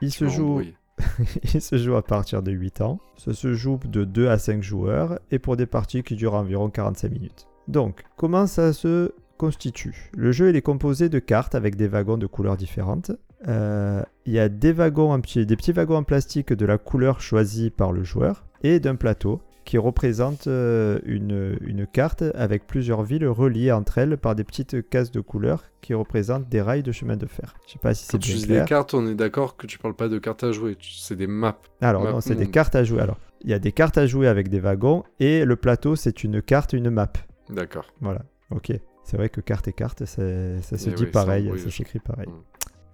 Il 0.00 0.12
se 0.12 0.28
joue. 0.28 0.62
Il 1.54 1.60
se 1.60 1.78
joue 1.78 1.94
à 1.94 2.02
partir 2.02 2.42
de 2.42 2.50
8 2.50 2.80
ans. 2.80 2.98
Ça 3.16 3.32
se 3.32 3.54
joue 3.54 3.78
de 3.84 4.04
2 4.04 4.28
à 4.28 4.38
5 4.38 4.62
joueurs 4.62 5.20
et 5.30 5.38
pour 5.38 5.56
des 5.56 5.66
parties 5.66 6.02
qui 6.02 6.16
durent 6.16 6.34
environ 6.34 6.68
45 6.68 7.12
minutes. 7.12 7.46
Donc, 7.68 8.02
comment 8.16 8.46
ça 8.46 8.72
se 8.72 9.12
constitue? 9.36 10.10
Le 10.14 10.32
jeu 10.32 10.50
il 10.50 10.56
est 10.56 10.62
composé 10.62 11.08
de 11.08 11.18
cartes 11.18 11.54
avec 11.54 11.76
des 11.76 11.88
wagons 11.88 12.18
de 12.18 12.26
couleurs 12.26 12.56
différentes. 12.56 13.12
Euh, 13.48 14.02
Il 14.26 14.32
y 14.32 14.38
a 14.38 14.48
des 14.48 14.72
wagons 14.72 15.12
en 15.12 15.18
des 15.18 15.56
petits 15.56 15.72
wagons 15.72 15.96
en 15.96 16.02
plastique 16.04 16.52
de 16.52 16.66
la 16.66 16.78
couleur 16.78 17.20
choisie 17.20 17.70
par 17.70 17.92
le 17.92 18.04
joueur 18.04 18.44
et 18.62 18.80
d'un 18.80 18.94
plateau 18.94 19.40
qui 19.64 19.78
représente 19.78 20.48
euh, 20.48 20.98
une, 21.04 21.56
une 21.60 21.86
carte 21.86 22.24
avec 22.34 22.66
plusieurs 22.66 23.02
villes 23.02 23.26
reliées 23.26 23.70
entre 23.72 23.98
elles 23.98 24.16
par 24.18 24.34
des 24.34 24.44
petites 24.44 24.88
cases 24.88 25.12
de 25.12 25.20
couleurs 25.20 25.64
qui 25.80 25.94
représentent 25.94 26.48
des 26.48 26.60
rails 26.60 26.82
de 26.82 26.92
chemin 26.92 27.16
de 27.16 27.26
fer. 27.26 27.54
Je 27.66 27.72
sais 27.74 27.78
pas 27.78 27.94
si 27.94 28.04
c'est 28.04 28.18
bien 28.18 28.36
clair. 28.44 28.62
des 28.64 28.68
cartes, 28.68 28.94
on 28.94 29.06
est 29.06 29.14
d'accord 29.14 29.56
que 29.56 29.66
tu 29.66 29.78
parles 29.78 29.94
pas 29.94 30.08
de 30.08 30.18
cartes 30.18 30.42
à 30.44 30.52
jouer, 30.52 30.76
c'est 30.80 31.16
des 31.16 31.28
maps. 31.28 31.58
Alors, 31.80 32.02
Map 32.04 32.12
non, 32.12 32.20
c'est 32.20 32.34
des 32.34 32.50
cartes 32.50 32.74
à 32.74 32.84
jouer. 32.84 33.00
Alors, 33.00 33.18
il 33.42 33.50
y 33.50 33.54
a 33.54 33.58
des 33.58 33.72
cartes 33.72 33.98
à 33.98 34.06
jouer 34.06 34.26
avec 34.26 34.48
des 34.48 34.60
wagons 34.60 35.04
et 35.20 35.44
le 35.44 35.56
plateau, 35.56 35.96
c'est 35.96 36.24
une 36.24 36.42
carte, 36.42 36.72
une 36.72 36.90
map. 36.90 37.12
D'accord. 37.48 37.86
Voilà, 38.00 38.22
ok. 38.50 38.72
C'est 39.04 39.16
vrai 39.16 39.28
que 39.28 39.40
carte 39.40 39.66
et 39.66 39.72
carte, 39.72 40.04
ça 40.04 40.26
se 40.66 40.88
Eh 40.88 40.92
dit 40.92 41.04
oui, 41.04 41.10
pareil, 41.10 41.52
ça 41.58 41.70
s'écrit 41.70 41.98
pareil. 41.98 42.28
Mm. 42.28 42.42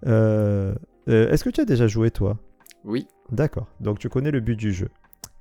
Euh, 0.07 0.75
euh, 1.09 1.31
Est-ce 1.31 1.45
que 1.45 1.51
tu 1.51 1.61
as 1.61 1.65
déjà 1.65 1.87
joué, 1.87 2.11
toi? 2.11 2.39
Oui. 2.85 3.07
D'accord. 3.31 3.67
Donc, 3.81 3.99
tu 3.99 4.09
connais 4.09 4.31
le 4.31 4.41
but 4.41 4.57
du 4.57 4.73
jeu. 4.73 4.89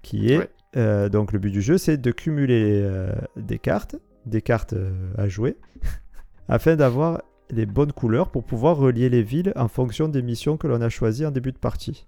Qui 0.01 0.31
est. 0.31 0.37
Ouais. 0.37 0.49
euh, 0.77 1.09
donc, 1.09 1.33
le 1.33 1.39
but 1.39 1.51
du 1.51 1.61
jeu, 1.61 1.77
c'est 1.77 1.97
de 1.97 2.11
cumuler 2.11 2.87
des 3.35 3.59
cartes, 3.59 3.95
des 4.25 4.41
cartes 4.41 4.75
à 5.17 5.27
jouer, 5.27 5.57
afin 6.49 6.75
d'avoir 6.75 7.21
les 7.49 7.65
bonnes 7.65 7.93
couleurs 7.93 8.29
pour 8.29 8.43
pouvoir 8.43 8.75
relier 8.77 9.09
les 9.09 9.23
villes 9.23 9.53
en 9.55 9.67
fonction 9.69 10.09
des 10.09 10.21
missions 10.21 10.57
que 10.57 10.67
l'on 10.67 10.81
a 10.81 10.89
choisies 10.89 11.25
en 11.25 11.31
début 11.31 11.51
de 11.53 11.57
partie. 11.57 12.05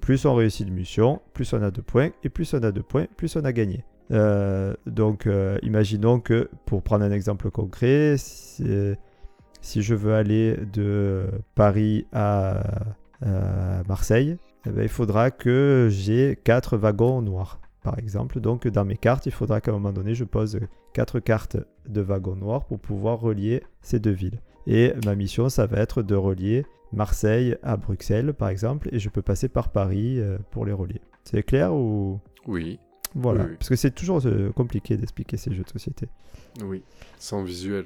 Plus 0.00 0.24
on 0.26 0.34
réussit 0.34 0.66
une 0.68 0.74
mission, 0.74 1.20
plus 1.32 1.52
on 1.54 1.62
a 1.62 1.70
de 1.70 1.80
points, 1.80 2.10
et 2.24 2.28
plus 2.28 2.52
on 2.54 2.62
a 2.62 2.72
de 2.72 2.80
points, 2.80 3.06
plus 3.16 3.34
on 3.36 3.44
a 3.44 3.52
gagné. 3.52 3.84
Euh, 4.10 4.74
donc, 4.86 5.26
euh, 5.26 5.56
imaginons 5.62 6.20
que, 6.20 6.50
pour 6.66 6.82
prendre 6.82 7.04
un 7.04 7.10
exemple 7.12 7.50
concret, 7.50 8.16
si, 9.62 9.82
je 9.82 9.94
veux 9.94 10.14
aller 10.14 10.56
de 10.72 11.26
Paris 11.54 12.06
à, 12.12 12.62
Marseille, 13.88 14.36
eh 14.66 14.70
ben, 14.70 14.82
il 14.82 14.88
faudra 14.88 15.30
que 15.30 15.88
j'ai 15.90 16.36
4 16.42 16.76
wagons 16.76 17.22
noirs, 17.22 17.60
par 17.82 17.98
exemple. 17.98 18.40
Donc, 18.40 18.66
dans 18.66 18.84
mes 18.84 18.96
cartes, 18.96 19.26
il 19.26 19.32
faudra 19.32 19.60
qu'à 19.60 19.70
un 19.70 19.74
moment 19.74 19.92
donné, 19.92 20.14
je 20.14 20.24
pose 20.24 20.58
4 20.94 21.20
cartes 21.20 21.56
de 21.88 22.00
wagons 22.00 22.34
noirs 22.34 22.64
pour 22.64 22.80
pouvoir 22.80 23.20
relier 23.20 23.62
ces 23.80 24.00
deux 24.00 24.10
villes. 24.10 24.40
Et 24.66 24.92
ma 25.04 25.14
mission, 25.14 25.48
ça 25.48 25.66
va 25.66 25.78
être 25.78 26.02
de 26.02 26.16
relier 26.16 26.66
Marseille 26.92 27.56
à 27.62 27.76
Bruxelles, 27.76 28.34
par 28.34 28.48
exemple, 28.48 28.88
et 28.92 28.98
je 28.98 29.08
peux 29.08 29.22
passer 29.22 29.48
par 29.48 29.70
Paris 29.70 30.18
euh, 30.18 30.38
pour 30.50 30.66
les 30.66 30.72
relier. 30.72 31.00
C'est 31.24 31.42
clair 31.42 31.72
ou? 31.72 32.20
Oui, 32.46 32.78
voilà 33.14 33.44
Oui, 33.44 33.50
oui. 33.50 33.56
Parce 33.58 33.68
que 33.68 33.76
c'est 33.76 33.92
toujours 33.92 34.20
euh, 34.26 34.50
compliqué 34.50 34.96
d'expliquer 34.96 35.36
ces 35.36 35.52
jeux 35.52 35.64
de 35.64 35.70
société. 35.70 36.08
oui. 36.64 36.82
Sans 37.18 37.42
visuel. 37.44 37.84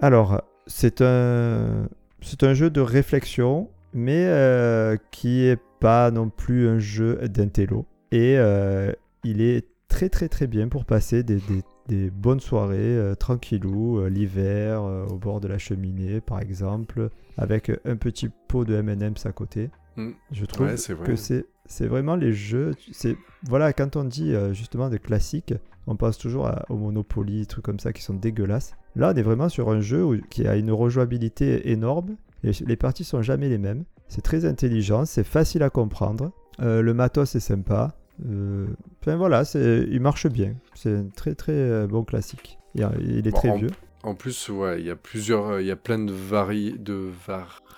Alors, 0.00 0.42
c'est 0.66 1.00
un 1.02 1.88
c'est 2.20 2.42
un 2.44 2.54
jeu 2.54 2.70
de 2.70 2.80
réflexion, 2.80 3.68
mais 3.92 4.24
euh, 4.26 4.96
qui 5.10 5.44
est 5.44 5.60
pas 5.80 6.10
non 6.10 6.28
plus 6.30 6.68
un 6.68 6.78
jeu 6.78 7.16
d'intello. 7.28 7.86
Et 8.12 8.36
euh, 8.38 8.92
il 9.24 9.40
est 9.40 9.66
très 9.88 10.08
très 10.08 10.28
très 10.28 10.46
bien 10.46 10.68
pour 10.68 10.84
passer 10.84 11.22
des, 11.22 11.36
des- 11.36 11.62
des 11.88 12.10
bonnes 12.10 12.38
soirées 12.40 12.78
euh, 12.78 13.14
tranquillou, 13.16 13.98
euh, 13.98 14.08
l'hiver, 14.08 14.82
au 15.10 15.16
bord 15.18 15.40
de 15.40 15.48
la 15.48 15.58
cheminée 15.58 16.20
par 16.20 16.40
exemple, 16.40 17.10
avec 17.36 17.72
un 17.84 17.96
petit 17.96 18.28
pot 18.48 18.64
de 18.64 18.74
M&M's 18.76 19.26
à 19.26 19.32
côté. 19.32 19.68
Mm. 19.96 20.10
Je 20.30 20.44
trouve 20.44 20.66
Ouais, 20.68 20.76
c'est 20.76 20.94
vrai. 20.94 21.06
que 21.06 21.16
c'est 21.16 21.44
c'est 21.66 21.86
vraiment 21.86 22.14
les 22.16 22.32
jeux. 22.32 22.72
C'est 22.92 23.16
voilà 23.48 23.72
quand 23.72 23.96
on 23.96 24.04
dit 24.04 24.32
justement 24.52 24.88
des 24.90 24.98
classiques, 25.00 25.54
on 25.88 25.96
pense 25.96 26.18
toujours 26.18 26.46
à- 26.46 26.64
au 26.68 26.76
Monopoly, 26.76 27.46
trucs 27.48 27.64
comme 27.64 27.80
ça 27.80 27.92
qui 27.92 28.02
sont 28.02 28.14
dégueulasses. 28.14 28.74
Là, 28.96 29.12
on 29.14 29.16
est 29.16 29.22
vraiment 29.22 29.48
sur 29.48 29.70
un 29.70 29.80
jeu 29.80 30.04
où- 30.04 30.20
qui 30.30 30.46
a 30.46 30.56
une 30.56 30.70
rejouabilité 30.70 31.70
énorme. 31.70 32.16
Les, 32.42 32.52
les 32.66 32.76
parties 32.76 33.04
sont 33.04 33.22
jamais 33.22 33.48
les 33.48 33.58
mêmes. 33.58 33.84
C'est 34.08 34.20
très 34.22 34.44
intelligent, 34.44 35.04
c'est 35.06 35.24
facile 35.24 35.62
à 35.62 35.70
comprendre. 35.70 36.32
Euh, 36.60 36.82
le 36.82 36.92
matos 36.94 37.34
est 37.34 37.40
sympa. 37.40 37.94
Euh, 38.28 38.66
Enfin 39.00 39.16
voilà, 39.16 39.42
il 39.54 40.00
marche 40.00 40.26
bien. 40.28 40.54
C'est 40.74 40.94
un 40.94 41.06
très 41.06 41.34
très 41.34 41.52
euh, 41.52 41.86
bon 41.86 42.04
classique. 42.04 42.58
Il, 42.74 42.86
il 43.00 43.26
est 43.26 43.30
Bon, 43.30 43.38
très 43.38 43.48
en- 43.50 43.56
vieux. 43.56 43.70
En 44.04 44.14
plus, 44.16 44.48
ouais, 44.48 44.80
il 44.80 44.86
y 44.86 44.90
a 44.90 44.96
plusieurs, 44.96 45.60
il 45.60 45.66
y 45.66 45.70
a 45.70 45.76
plein 45.76 45.98
de 46.00 46.12
vari... 46.12 46.74
de 46.78 47.08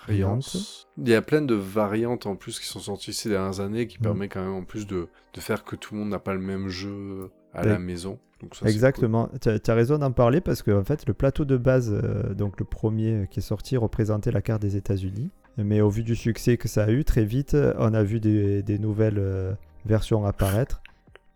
variantes. 0.07 0.87
Il 0.97 1.07
y 1.09 1.13
a 1.13 1.21
plein 1.21 1.41
de 1.41 1.53
variantes 1.55 2.25
en 2.25 2.35
plus 2.35 2.59
qui 2.59 2.65
sont 2.67 2.79
sorties 2.79 3.13
ces 3.13 3.29
dernières 3.29 3.59
années 3.59 3.87
qui 3.87 3.97
Mm. 3.99 4.03
permet 4.03 4.27
quand 4.27 4.41
même 4.41 4.53
en 4.53 4.63
plus 4.63 4.87
de, 4.87 5.07
de 5.33 5.39
faire 5.39 5.63
que 5.63 5.75
tout 5.75 5.93
le 5.93 5.99
monde 6.01 6.09
n'a 6.09 6.19
pas 6.19 6.33
le 6.33 6.39
même 6.41 6.67
jeu 6.67 7.29
à 7.53 7.61
Ouais. 7.61 7.69
la 7.69 7.79
maison. 7.79 8.19
Donc 8.41 8.53
ça, 8.55 8.65
c'est 8.65 8.71
Exactement, 8.71 9.29
tu 9.41 9.49
as, 9.49 9.73
raison 9.73 9.97
d'en 9.97 10.11
parler 10.11 10.41
parce 10.41 10.61
que 10.61 10.71
en 10.71 10.83
fait, 10.83 11.07
le 11.07 11.13
plateau 11.13 11.45
de 11.45 11.55
base, 11.55 11.91
euh, 11.91 12.33
donc 12.33 12.59
le 12.59 12.65
premier 12.65 13.27
qui 13.31 13.39
est 13.39 13.43
sorti, 13.43 13.77
représentait 13.77 14.31
la 14.31 14.41
carte 14.41 14.61
des 14.61 14.75
États-Unis. 14.75 15.31
Mais 15.57 15.79
au 15.79 15.89
vu 15.89 16.03
du 16.03 16.17
succès 16.17 16.57
que 16.57 16.67
ça 16.67 16.83
a 16.83 16.89
eu, 16.89 17.05
très 17.05 17.23
vite, 17.23 17.55
on 17.77 17.93
a 17.93 18.03
vu 18.03 18.19
des, 18.19 18.61
des 18.61 18.77
nouvelles 18.77 19.19
euh, 19.19 19.53
versions 19.85 20.25
apparaître, 20.25 20.81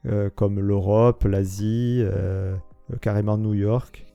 euh, 0.06 0.30
comme 0.36 0.60
l'Europe, 0.60 1.24
l'Asie, 1.24 2.04
carrément 3.02 3.38
New 3.38 3.54
York, 3.54 4.06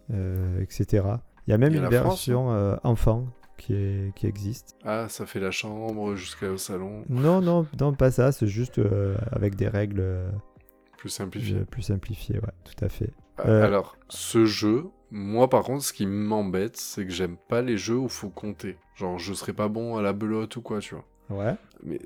etc. 0.60 1.04
Il 1.46 1.52
y 1.52 1.54
a 1.54 1.58
même 1.58 1.72
Il 1.72 1.76
y 1.76 1.78
a 1.78 1.84
une 1.84 1.88
version 1.88 2.78
enfant 2.84 3.26
qui, 3.56 3.72
est, 3.72 4.14
qui 4.14 4.26
existe. 4.26 4.76
Ah, 4.84 5.06
ça 5.08 5.24
fait 5.24 5.40
la 5.40 5.50
chambre 5.50 6.16
jusqu'au 6.16 6.58
salon, 6.58 7.04
Non, 7.08 7.40
non, 7.40 7.66
non, 7.80 7.94
pas 7.94 8.10
ça, 8.10 8.30
c'est 8.30 8.46
juste 8.46 8.78
avec 9.32 9.54
des 9.54 9.68
règles 9.68 10.04
plus 11.04 11.10
simplifié. 11.10 11.60
plus 11.70 11.82
simplifiées, 11.82 12.36
ouais, 12.36 12.52
tout 12.64 12.82
à 12.82 12.88
fait. 12.88 13.10
Ah, 13.36 13.42
Euh, 13.46 13.62
Alors, 13.62 13.98
ce 14.08 14.46
jeu, 14.46 14.86
moi 15.10 15.50
par 15.50 15.62
contre, 15.64 15.84
ce 15.84 15.92
qui 15.92 16.06
m'embête, 16.06 16.78
c'est 16.78 17.04
que 17.04 17.12
j'aime 17.12 17.36
pas 17.36 17.60
les 17.60 17.76
jeux 17.76 17.98
où 17.98 18.08
faut 18.08 18.30
compter. 18.30 18.78
Genre, 18.96 19.18
je 19.18 19.34
serais 19.34 19.52
pas 19.52 19.68
bon 19.68 19.98
à 19.98 20.02
la 20.02 20.14
belote 20.14 20.56
ou 20.56 20.62
quoi, 20.62 20.78
tu 20.78 20.94
vois. 20.94 21.04
Ouais. 21.28 21.56
Mais, 21.82 21.98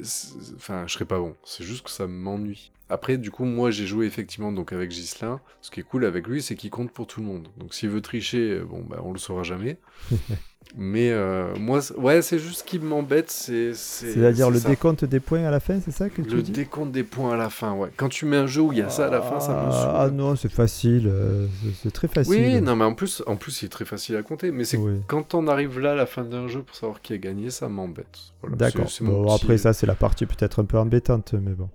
enfin, 0.56 0.84
je 0.88 0.94
serais 0.94 1.04
pas 1.04 1.18
bon. 1.20 1.36
C'est 1.44 1.62
juste 1.62 1.84
que 1.84 1.90
ça 1.90 2.08
m'ennuie. 2.08 2.72
Après, 2.88 3.18
du 3.18 3.30
coup, 3.30 3.44
moi, 3.44 3.70
j'ai 3.70 3.86
joué 3.86 4.06
effectivement 4.06 4.50
donc 4.50 4.72
avec 4.72 4.90
Gislin. 4.90 5.40
Ce 5.60 5.70
qui 5.70 5.78
est 5.78 5.84
cool 5.84 6.04
avec 6.04 6.26
lui, 6.26 6.42
c'est 6.42 6.56
qu'il 6.56 6.70
compte 6.70 6.90
pour 6.90 7.06
tout 7.06 7.20
le 7.20 7.26
monde. 7.26 7.46
Donc, 7.56 7.72
s'il 7.74 7.90
veut 7.90 8.00
tricher, 8.00 8.50
euh, 8.50 8.64
bon, 8.64 8.82
bah, 8.82 9.00
on 9.04 9.12
le 9.12 9.18
saura 9.20 9.44
jamais. 9.44 9.78
Mais 10.76 11.10
euh, 11.10 11.54
moi, 11.58 11.80
c'est- 11.80 11.94
ouais, 11.96 12.20
c'est 12.20 12.38
juste 12.38 12.58
ce 12.60 12.64
qui 12.64 12.78
m'embête, 12.78 13.30
c'est. 13.30 13.72
C'est-à-dire 13.74 14.46
c'est 14.46 14.52
le 14.52 14.58
ça. 14.58 14.68
décompte 14.68 15.04
des 15.06 15.18
points 15.18 15.44
à 15.44 15.50
la 15.50 15.60
fin, 15.60 15.80
c'est 15.82 15.90
ça 15.90 16.10
que 16.10 16.20
tu 16.20 16.28
Le 16.36 16.42
dis 16.42 16.52
décompte 16.52 16.92
des 16.92 17.04
points 17.04 17.32
à 17.32 17.36
la 17.36 17.48
fin, 17.48 17.72
ouais. 17.72 17.88
Quand 17.96 18.08
tu 18.10 18.26
mets 18.26 18.36
un 18.36 18.46
jeu 18.46 18.60
où 18.60 18.72
il 18.72 18.78
y 18.78 18.82
a 18.82 18.90
ça 18.90 19.06
à 19.06 19.10
la 19.10 19.22
fin, 19.22 19.40
ça 19.40 19.52
me 19.52 19.68
Ah, 19.68 19.72
saoule. 19.72 19.90
Ah 19.94 20.10
non, 20.10 20.36
c'est 20.36 20.52
facile, 20.52 21.08
euh, 21.08 21.46
c'est- 21.62 21.74
c'est 21.84 21.90
très 21.90 22.06
facile. 22.08 22.34
Oui, 22.34 22.60
non, 22.60 22.76
mais 22.76 22.84
en 22.84 22.92
plus, 22.94 23.22
en 23.26 23.36
plus, 23.36 23.62
il 23.62 23.66
est 23.66 23.68
très 23.70 23.86
facile 23.86 24.16
à 24.16 24.22
compter. 24.22 24.50
Mais 24.50 24.64
c'est 24.64 24.76
Oui. 24.76 25.00
quand 25.06 25.34
on 25.34 25.48
arrive 25.48 25.80
là 25.80 25.92
à 25.92 25.96
la 25.96 26.06
fin 26.06 26.22
d'un 26.22 26.48
jeu 26.48 26.62
pour 26.62 26.76
savoir 26.76 27.00
qui 27.00 27.14
a 27.14 27.18
gagné, 27.18 27.48
ça 27.50 27.68
m'embête. 27.68 28.06
Voilà, 28.42 28.56
D'accord. 28.56 28.90
c'est- 28.90 28.98
c'est 28.98 29.04
Bon, 29.04 29.24
petit- 29.24 29.34
après 29.44 29.56
ça, 29.58 29.72
c'est 29.72 29.86
la 29.86 29.94
partie 29.94 30.26
peut-être 30.26 30.60
un 30.60 30.64
peu 30.66 30.78
embêtante, 30.78 31.32
mais 31.32 31.52
bon. 31.52 31.70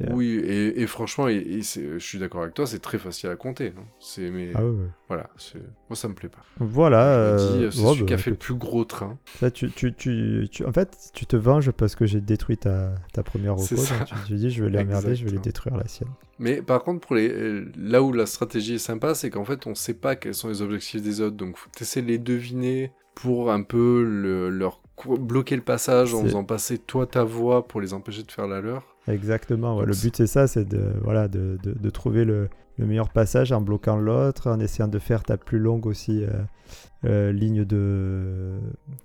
Yeah. 0.00 0.14
Oui, 0.14 0.36
et, 0.44 0.80
et 0.80 0.86
franchement, 0.86 1.28
et, 1.28 1.34
et 1.36 1.62
c'est- 1.62 1.92
je 1.94 1.98
suis 1.98 2.18
d'accord 2.18 2.42
avec 2.42 2.54
toi, 2.54 2.66
c'est 2.66 2.78
très 2.78 2.98
facile 2.98 3.28
à 3.30 3.36
compter. 3.36 3.72
C'est 4.00 4.30
mais 4.30 4.50
Ah 4.54 4.62
voilà, 5.08 5.28
moi 5.88 5.96
ça 5.96 6.08
me 6.08 6.14
plaît 6.14 6.28
pas. 6.30 6.42
Voilà. 6.58 7.04
Euh, 7.08 7.70
c'est 7.70 7.78
celui 7.78 8.06
qui 8.06 8.14
a 8.14 8.18
fait 8.18 8.30
le 8.30 8.36
plus 8.36 8.54
gros 8.54 8.84
train. 8.84 9.18
ça, 9.40 9.50
tu, 9.50 9.70
tu, 9.70 9.92
tu, 9.94 10.48
tu- 10.50 10.64
en 10.64 10.72
fait, 10.72 11.10
tu 11.12 11.26
te 11.26 11.36
venges 11.36 11.70
parce 11.72 11.94
que 11.94 12.06
j'ai 12.06 12.20
détruit 12.20 12.56
ta, 12.56 12.94
ta 13.12 13.22
première 13.22 13.54
reco. 13.56 13.76
Tu 14.06 14.14
te 14.28 14.32
dis, 14.34 14.50
je 14.50 14.64
vais 14.64 14.70
l'emmerder, 14.70 15.14
je 15.14 15.24
vais 15.24 15.30
Exactement. 15.36 15.42
détruire 15.42 15.76
la 15.76 15.86
sienne. 15.88 16.08
Mais 16.38 16.62
par 16.62 16.82
contre, 16.82 17.06
pour 17.06 17.14
les, 17.16 17.28
euh, 17.30 17.70
là 17.76 18.02
où 18.02 18.12
la 18.12 18.26
stratégie 18.26 18.74
est 18.74 18.78
sympa, 18.78 19.14
c'est 19.14 19.30
qu'en 19.30 19.44
fait, 19.44 19.66
on 19.66 19.74
sait 19.74 19.94
pas 19.94 20.16
quels 20.16 20.34
sont 20.34 20.48
les 20.48 20.62
objectifs 20.62 21.02
des 21.02 21.20
autres, 21.20 21.36
donc 21.36 21.56
faut 21.58 21.68
essayer 21.80 22.02
de 22.04 22.10
les 22.10 22.18
deviner 22.18 22.92
pour 23.14 23.52
un 23.52 23.62
peu 23.62 24.02
le- 24.02 24.48
leur 24.48 24.80
bloquer 25.18 25.56
le 25.56 25.62
passage 25.62 26.14
en 26.14 26.22
faisant 26.22 26.44
passer 26.44 26.78
toi 26.78 27.06
ta 27.06 27.24
voix 27.24 27.66
pour 27.68 27.80
les 27.80 27.92
empêcher 27.92 28.22
de 28.22 28.30
faire 28.30 28.46
la 28.46 28.60
leur. 28.60 28.91
Exactement. 29.08 29.76
ouais. 29.76 29.86
Le 29.86 29.94
but, 29.94 30.16
c'est 30.16 30.26
ça, 30.26 30.46
c'est 30.46 30.64
de, 30.64 30.92
voilà, 31.02 31.28
de, 31.28 31.58
de, 31.62 31.72
de 31.72 31.90
trouver 31.90 32.24
le, 32.24 32.48
le 32.78 32.86
meilleur 32.86 33.10
passage 33.10 33.52
en 33.52 33.60
bloquant 33.60 33.96
l'autre, 33.96 34.50
en 34.50 34.60
essayant 34.60 34.88
de 34.88 34.98
faire 34.98 35.22
ta 35.22 35.36
plus 35.36 35.58
longue 35.58 35.86
aussi 35.86 36.24
euh, 36.24 36.30
euh, 37.04 37.32
ligne 37.32 37.64
de, 37.64 38.58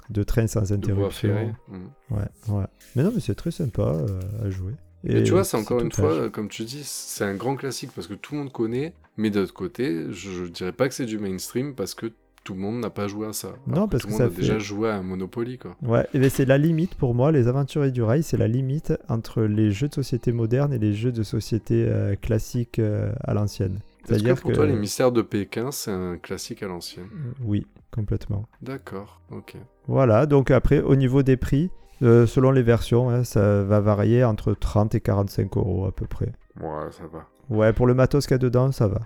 de 0.10 0.24
train 0.24 0.48
sans 0.48 0.72
interruption. 0.72 1.56
Mm. 1.68 2.16
Ouais, 2.16 2.20
ouais. 2.50 2.66
Mais 2.96 3.04
non, 3.04 3.12
mais 3.14 3.22
c'est 3.22 3.36
très 3.36 3.52
sympa 3.52 3.82
euh, 3.82 4.20
à 4.46 4.50
jouer. 4.50 4.74
Et 5.04 5.24
tu 5.24 5.32
vois, 5.32 5.44
c'est 5.44 5.58
encore 5.58 5.80
une 5.80 5.92
fois, 5.92 6.24
âge. 6.24 6.32
comme 6.32 6.50
tu 6.50 6.64
dis, 6.64 6.82
c'est 6.84 7.24
un 7.24 7.36
grand 7.36 7.56
classique 7.56 7.92
parce 7.96 8.08
que 8.08 8.14
tout 8.16 8.34
le 8.34 8.40
monde 8.42 8.52
connaît, 8.52 8.94
mais 9.16 9.30
d'autre 9.30 9.54
côté, 9.54 10.06
je, 10.12 10.32
je 10.32 10.44
dirais 10.46 10.72
pas 10.72 10.90
que 10.90 10.94
c'est 10.96 11.06
du 11.06 11.18
mainstream 11.20 11.76
parce 11.76 11.94
que 11.94 12.08
tout 12.48 12.54
le 12.54 12.60
monde 12.62 12.80
n'a 12.80 12.90
pas 12.90 13.10
joué 13.10 13.28
à 13.28 13.34
ça. 13.34 13.50
Non, 13.68 13.90
parce 13.90 14.04
tout 14.04 14.08
que 14.08 14.14
le 14.14 14.18
ça 14.20 14.24
monde 14.24 14.32
a 14.32 14.36
fait- 14.36 14.42
déjà 14.42 14.58
joué 14.58 14.90
à 14.90 14.96
un 14.96 15.04
Monopoly, 15.04 15.58
quoi. 15.58 15.76
Ouais, 15.84 16.08
et 16.14 16.20
ben 16.20 16.30
c'est 16.30 16.46
la 16.46 16.58
limite 16.58 16.96
pour 16.96 17.14
moi, 17.14 17.34
les 17.34 17.50
aventuriers 17.50 17.92
du 17.92 18.02
rail, 18.02 18.24
c'est 18.24 18.38
la 18.38 18.48
limite 18.48 18.94
entre 19.10 19.42
les 19.42 19.72
jeux 19.72 19.90
de 19.90 19.94
société 19.94 20.32
modernes 20.32 20.72
et 20.72 20.80
les 20.80 20.94
jeux 20.94 21.12
de 21.12 21.24
société 21.24 21.86
euh, 21.86 22.16
classiques 22.16 22.80
euh, 22.80 23.12
à 23.22 23.34
l'ancienne. 23.34 23.80
Est-ce 24.08 24.24
que 24.24 24.40
pour 24.40 24.54
toi, 24.54 24.66
les 24.66 24.78
mystères 24.78 25.12
de 25.12 25.22
Pékin, 25.22 25.72
c'est 25.72 25.92
un 25.92 26.18
classique 26.18 26.64
à 26.64 26.68
l'ancienne? 26.68 27.08
Euh, 27.14 27.32
Oui, 27.44 27.68
complètement. 27.92 28.46
D'accord, 28.62 29.20
ok. 29.30 29.56
Voilà, 29.88 30.26
donc 30.26 30.50
après, 30.50 30.80
au 30.80 30.96
niveau 30.96 31.24
des 31.24 31.36
prix, 31.36 31.70
euh, 32.02 32.26
selon 32.26 32.52
les 32.52 32.64
versions, 32.64 33.10
hein, 33.10 33.26
ça 33.26 33.64
va 33.64 33.82
varier 33.82 34.24
entre 34.24 34.54
30 34.54 34.96
et 34.96 35.02
45 35.02 35.58
euros 35.58 35.86
à 35.86 35.92
peu 35.92 36.06
près. 36.06 36.32
Ouais, 36.62 36.90
ça 36.92 37.04
va. 37.12 37.28
Ouais, 37.50 37.74
pour 37.74 37.88
le 37.88 37.94
matos 37.94 38.26
qu'il 38.26 38.36
y 38.36 38.36
a 38.36 38.38
dedans, 38.38 38.72
ça 38.72 38.88
va. 38.88 39.02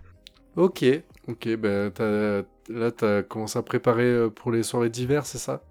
Ok, 0.55 0.85
ok, 1.27 1.55
ben 1.57 1.91
là, 2.69 2.91
t'as 2.91 3.23
commencé 3.23 3.57
à 3.59 3.61
préparer 3.61 4.03
euh, 4.05 4.29
pour 4.29 4.51
les 4.51 4.63
soirées 4.63 4.89
d'hiver, 4.89 5.25
c'est 5.25 5.37
ça? 5.37 5.61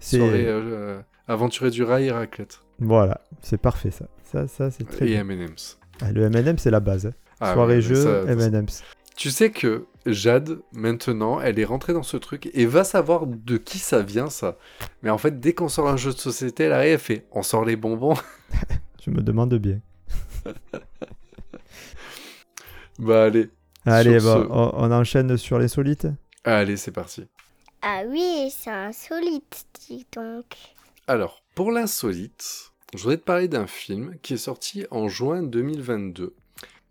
Soirée 0.00 0.46
euh, 0.46 1.00
aventurier 1.28 1.70
du 1.70 1.82
rail 1.82 2.06
et 2.06 2.10
raclette. 2.12 2.60
Voilà, 2.78 3.20
c'est 3.42 3.58
parfait 3.60 3.90
ça. 3.90 4.06
Ça, 4.30 4.46
ça 4.46 4.70
c'est 4.70 4.84
très 4.84 5.06
Et 5.06 5.08
bien. 5.10 5.20
M&M's. 5.20 5.78
Ah, 6.02 6.12
le 6.12 6.24
M&M, 6.24 6.58
c'est 6.58 6.70
la 6.70 6.80
base. 6.80 7.12
Ah 7.40 7.52
Soirée 7.54 7.76
ouais, 7.76 7.80
jeu, 7.80 7.94
ça- 7.94 8.24
M&M's. 8.32 8.82
Tu 9.16 9.30
sais 9.30 9.50
que 9.50 9.86
Jade, 10.04 10.58
maintenant, 10.72 11.40
elle 11.40 11.58
est 11.58 11.64
rentrée 11.64 11.94
dans 11.94 12.02
ce 12.02 12.18
truc 12.18 12.50
et 12.52 12.66
va 12.66 12.84
savoir 12.84 13.26
de 13.26 13.56
qui 13.56 13.78
ça 13.78 14.02
vient, 14.02 14.28
ça. 14.28 14.58
Mais 15.02 15.08
en 15.08 15.16
fait, 15.16 15.40
dès 15.40 15.54
qu'on 15.54 15.68
sort 15.68 15.88
un 15.88 15.96
jeu 15.96 16.12
de 16.12 16.18
société, 16.18 16.64
elle 16.64 16.72
arrive, 16.72 16.92
elle 16.92 16.98
fait 16.98 17.26
on 17.32 17.42
sort 17.42 17.64
les 17.64 17.76
bonbons. 17.76 18.14
Je 19.04 19.10
me 19.10 19.22
demande 19.22 19.54
bien. 19.54 19.80
bah 22.98 23.24
allez, 23.24 23.50
Allez, 23.86 24.20
ce- 24.20 24.26
on, 24.26 24.72
on 24.74 24.92
enchaîne 24.92 25.36
sur 25.36 25.58
les 25.58 25.68
solites. 25.68 26.06
allez, 26.44 26.76
c'est 26.76 26.92
parti. 26.92 27.26
Ah 27.82 28.02
oui, 28.08 28.48
c'est 28.50 28.70
insolite, 28.70 29.64
dis 29.88 30.06
donc. 30.14 30.44
Alors, 31.06 31.42
pour 31.54 31.70
l'insolite, 31.70 32.72
je 32.94 33.02
voudrais 33.02 33.16
te 33.18 33.22
parler 33.24 33.48
d'un 33.48 33.66
film 33.66 34.14
qui 34.22 34.34
est 34.34 34.38
sorti 34.38 34.86
en 34.90 35.08
juin 35.08 35.42
2022. 35.42 36.34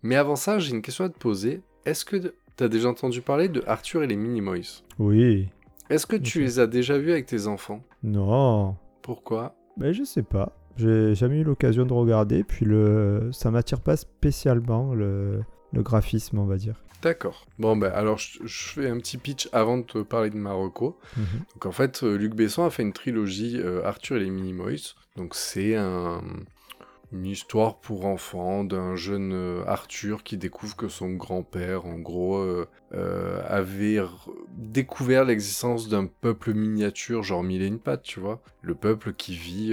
Mais 0.02 0.16
avant 0.16 0.36
ça, 0.36 0.58
j'ai 0.58 0.70
une 0.70 0.82
question 0.82 1.04
à 1.04 1.08
te 1.08 1.18
poser. 1.18 1.60
Est-ce 1.84 2.04
que 2.04 2.16
tu 2.56 2.64
as 2.64 2.68
déjà 2.68 2.88
entendu 2.88 3.20
parler 3.20 3.48
de 3.48 3.62
Arthur 3.66 4.02
et 4.02 4.06
les 4.06 4.16
Minimoys? 4.16 4.82
Oui. 4.98 5.48
Est-ce 5.90 6.06
que 6.06 6.16
tu 6.16 6.40
les 6.40 6.58
as 6.58 6.66
déjà 6.66 6.96
vus 6.98 7.12
avec 7.12 7.26
tes 7.26 7.46
enfants? 7.46 7.82
Non. 8.02 8.76
Pourquoi? 9.02 9.54
Ben, 9.76 9.92
je 9.92 10.02
sais 10.04 10.22
pas. 10.22 10.52
J'ai 10.76 11.14
jamais 11.14 11.38
eu 11.40 11.44
l'occasion 11.44 11.84
de 11.86 11.92
regarder, 11.92 12.44
puis 12.44 12.64
le... 12.66 13.30
ça 13.32 13.50
m'attire 13.50 13.80
pas 13.80 13.96
spécialement 13.96 14.94
le... 14.94 15.42
le 15.72 15.82
graphisme, 15.82 16.38
on 16.38 16.46
va 16.46 16.56
dire. 16.56 16.82
D'accord. 17.02 17.46
Bon, 17.58 17.76
ben 17.76 17.90
alors 17.92 18.18
je, 18.18 18.38
je 18.44 18.62
fais 18.68 18.88
un 18.88 18.98
petit 18.98 19.18
pitch 19.18 19.48
avant 19.52 19.78
de 19.78 19.82
te 19.84 19.98
parler 19.98 20.30
de 20.30 20.36
Marocco. 20.36 20.98
Mhm. 21.16 21.24
Donc 21.54 21.66
en 21.66 21.72
fait, 21.72 22.02
euh, 22.02 22.16
Luc 22.16 22.34
Besson 22.34 22.64
a 22.64 22.70
fait 22.70 22.82
une 22.82 22.92
trilogie 22.92 23.58
euh, 23.60 23.84
Arthur 23.84 24.16
et 24.16 24.20
les 24.20 24.30
Minimoys. 24.30 24.94
Donc 25.16 25.34
c'est 25.34 25.76
un- 25.76 26.22
une 27.12 27.26
histoire 27.26 27.78
pour 27.78 28.04
enfants 28.06 28.64
d'un 28.64 28.96
jeune 28.96 29.32
euh, 29.32 29.62
Arthur 29.66 30.24
qui 30.24 30.36
découvre 30.36 30.74
que 30.74 30.88
son 30.88 31.10
grand-père, 31.12 31.86
en 31.86 31.98
gros, 31.98 32.38
euh, 32.38 32.66
euh, 32.94 33.40
avait 33.46 34.00
découvert 34.56 35.24
l'existence 35.24 35.88
d'un 35.88 36.06
peuple 36.06 36.52
miniature, 36.52 37.22
genre 37.22 37.44
mille 37.44 37.62
et 37.62 37.66
une 37.66 37.78
pattes, 37.78 38.02
tu 38.02 38.18
vois. 38.20 38.42
Le 38.62 38.74
peuple 38.74 39.12
qui 39.12 39.36
vit 39.36 39.72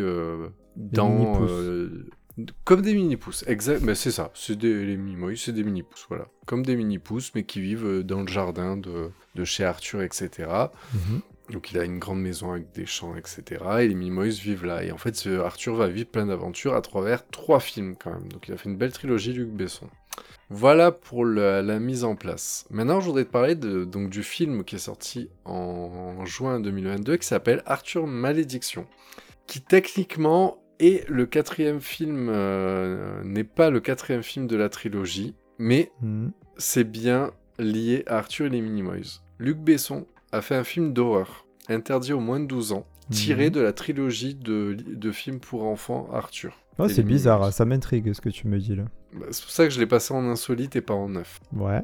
dans... 0.75 1.34
comme 2.63 2.82
des 2.82 2.96
mini-pousses, 2.96 3.44
exact, 3.48 3.82
mais 3.84 3.94
c'est 3.94 4.12
ça, 4.12 4.32
c'est 4.34 4.58
des 4.58 4.86
les 4.86 4.98
mini 4.98 5.38
c'est 5.38 5.52
des 5.52 5.63
mini-pousses, 5.63 6.06
voilà. 6.10 6.28
Comme 6.48 6.66
des 6.66 6.75
mini-pousses, 6.75 7.32
mais 7.36 7.44
qui 7.44 7.62
vivent 7.62 7.86
euh, 7.86 8.04
dans 8.04 8.22
le 8.22 8.28
jardin 8.28 8.75
de, 8.75 9.12
de 9.36 9.44
chez 9.44 9.63
Arthur, 9.63 10.02
etc. 10.02 10.50
Mhm. 10.94 11.22
Donc 11.52 11.72
il 11.72 11.78
a 11.78 11.84
une 11.84 12.00
grande 12.00 12.22
maison 12.22 12.52
avec 12.52 12.72
des 12.72 12.86
champs, 12.86 13.16
etc. 13.16 13.63
Et 13.82 13.88
les 13.88 13.96
Minimoys 13.96 14.30
vivent 14.30 14.66
là. 14.66 14.84
Et 14.84 14.92
en 14.92 14.98
fait, 14.98 15.28
Arthur 15.28 15.75
va 15.75 15.88
vivre 15.90 16.08
plein 16.08 16.25
d'aventures 16.25 16.74
à 16.74 16.82
travers 16.82 17.28
trois 17.28 17.60
films 17.60 17.96
quand 18.02 18.12
même. 18.12 18.32
Donc 18.32 18.48
il 18.48 18.54
a 18.54 18.58
fait 18.58 18.70
une 18.70 18.78
belle 18.78 18.94
trilogie, 18.94 19.34
Luc 19.34 19.50
Besson. 19.50 19.90
Voilà 20.50 20.92
pour 20.92 21.25
la, 21.25 21.62
la 21.62 21.80
mise 21.80 22.04
en 22.04 22.16
place. 22.16 22.66
Maintenant, 22.70 23.02
je 23.02 23.08
voudrais 23.08 23.25
te 23.25 23.32
parler 23.32 23.56
de, 23.56 23.84
donc, 23.84 24.10
du 24.10 24.24
film 24.24 24.63
qui 24.63 24.75
est 24.75 24.80
sorti 24.80 25.30
en 25.46 26.25
juin 26.25 26.60
2022 26.60 27.18
qui 27.18 27.28
s'appelle 27.28 27.62
Arthur 27.66 28.08
Malédiction. 28.08 28.88
Qui 29.46 29.62
techniquement 29.62 30.62
est 30.86 31.08
le 31.10 31.25
quatrième 31.25 31.82
film, 31.82 32.28
euh, 32.30 33.24
n'est 33.24 33.44
pas 33.44 33.70
le 33.70 33.80
quatrième 33.80 34.24
film 34.24 34.48
de 34.48 34.56
la 34.56 34.70
trilogie, 34.70 35.36
mais 35.60 35.92
Mhm. 36.02 36.32
c'est 36.58 36.84
bien 36.90 37.32
lié 37.60 38.04
à 38.08 38.18
Arthur 38.18 38.48
et 38.48 38.50
les 38.50 38.62
Minimoys. 38.62 39.22
Luc 39.40 39.58
Besson 39.58 40.06
a 40.32 40.42
fait 40.42 40.56
un 40.56 40.63
film 40.63 40.94
d'horreur, 40.94 41.46
interdit 41.70 42.13
aux 42.13 42.20
moins 42.20 42.40
de 42.40 42.46
12 42.48 42.72
ans, 42.74 42.86
tiré 43.12 43.46
Mhm. 43.46 43.52
de 43.52 43.60
la 43.62 43.74
trilogie 43.74 44.36
de, 44.36 44.75
de 44.88 45.12
films 45.12 45.40
pour 45.40 45.63
enfants 45.66 46.10
Arthur. 46.13 46.58
Oh, 46.80 46.86
Et 46.86 46.89
c'est 46.89 47.04
bizarre, 47.04 47.38
Minimoys. 47.39 47.52
ça 47.54 47.65
m'intrigue 47.65 48.13
ce 48.13 48.22
que 48.22 48.30
tu 48.30 48.48
me 48.48 48.58
dis 48.58 48.76
là. 48.76 48.86
Bah, 49.13 49.28
c'est 49.30 49.43
pour 49.43 49.52
ça 49.52 49.65
que 49.65 49.69
je 49.74 49.80
l'ai 49.80 49.86
passé 49.86 50.13
en 50.13 50.28
insolite 50.28 50.76
et 50.76 50.82
pas 50.82 50.96
en 50.96 51.10
neuf. 51.10 51.39
Ouais. 51.56 51.82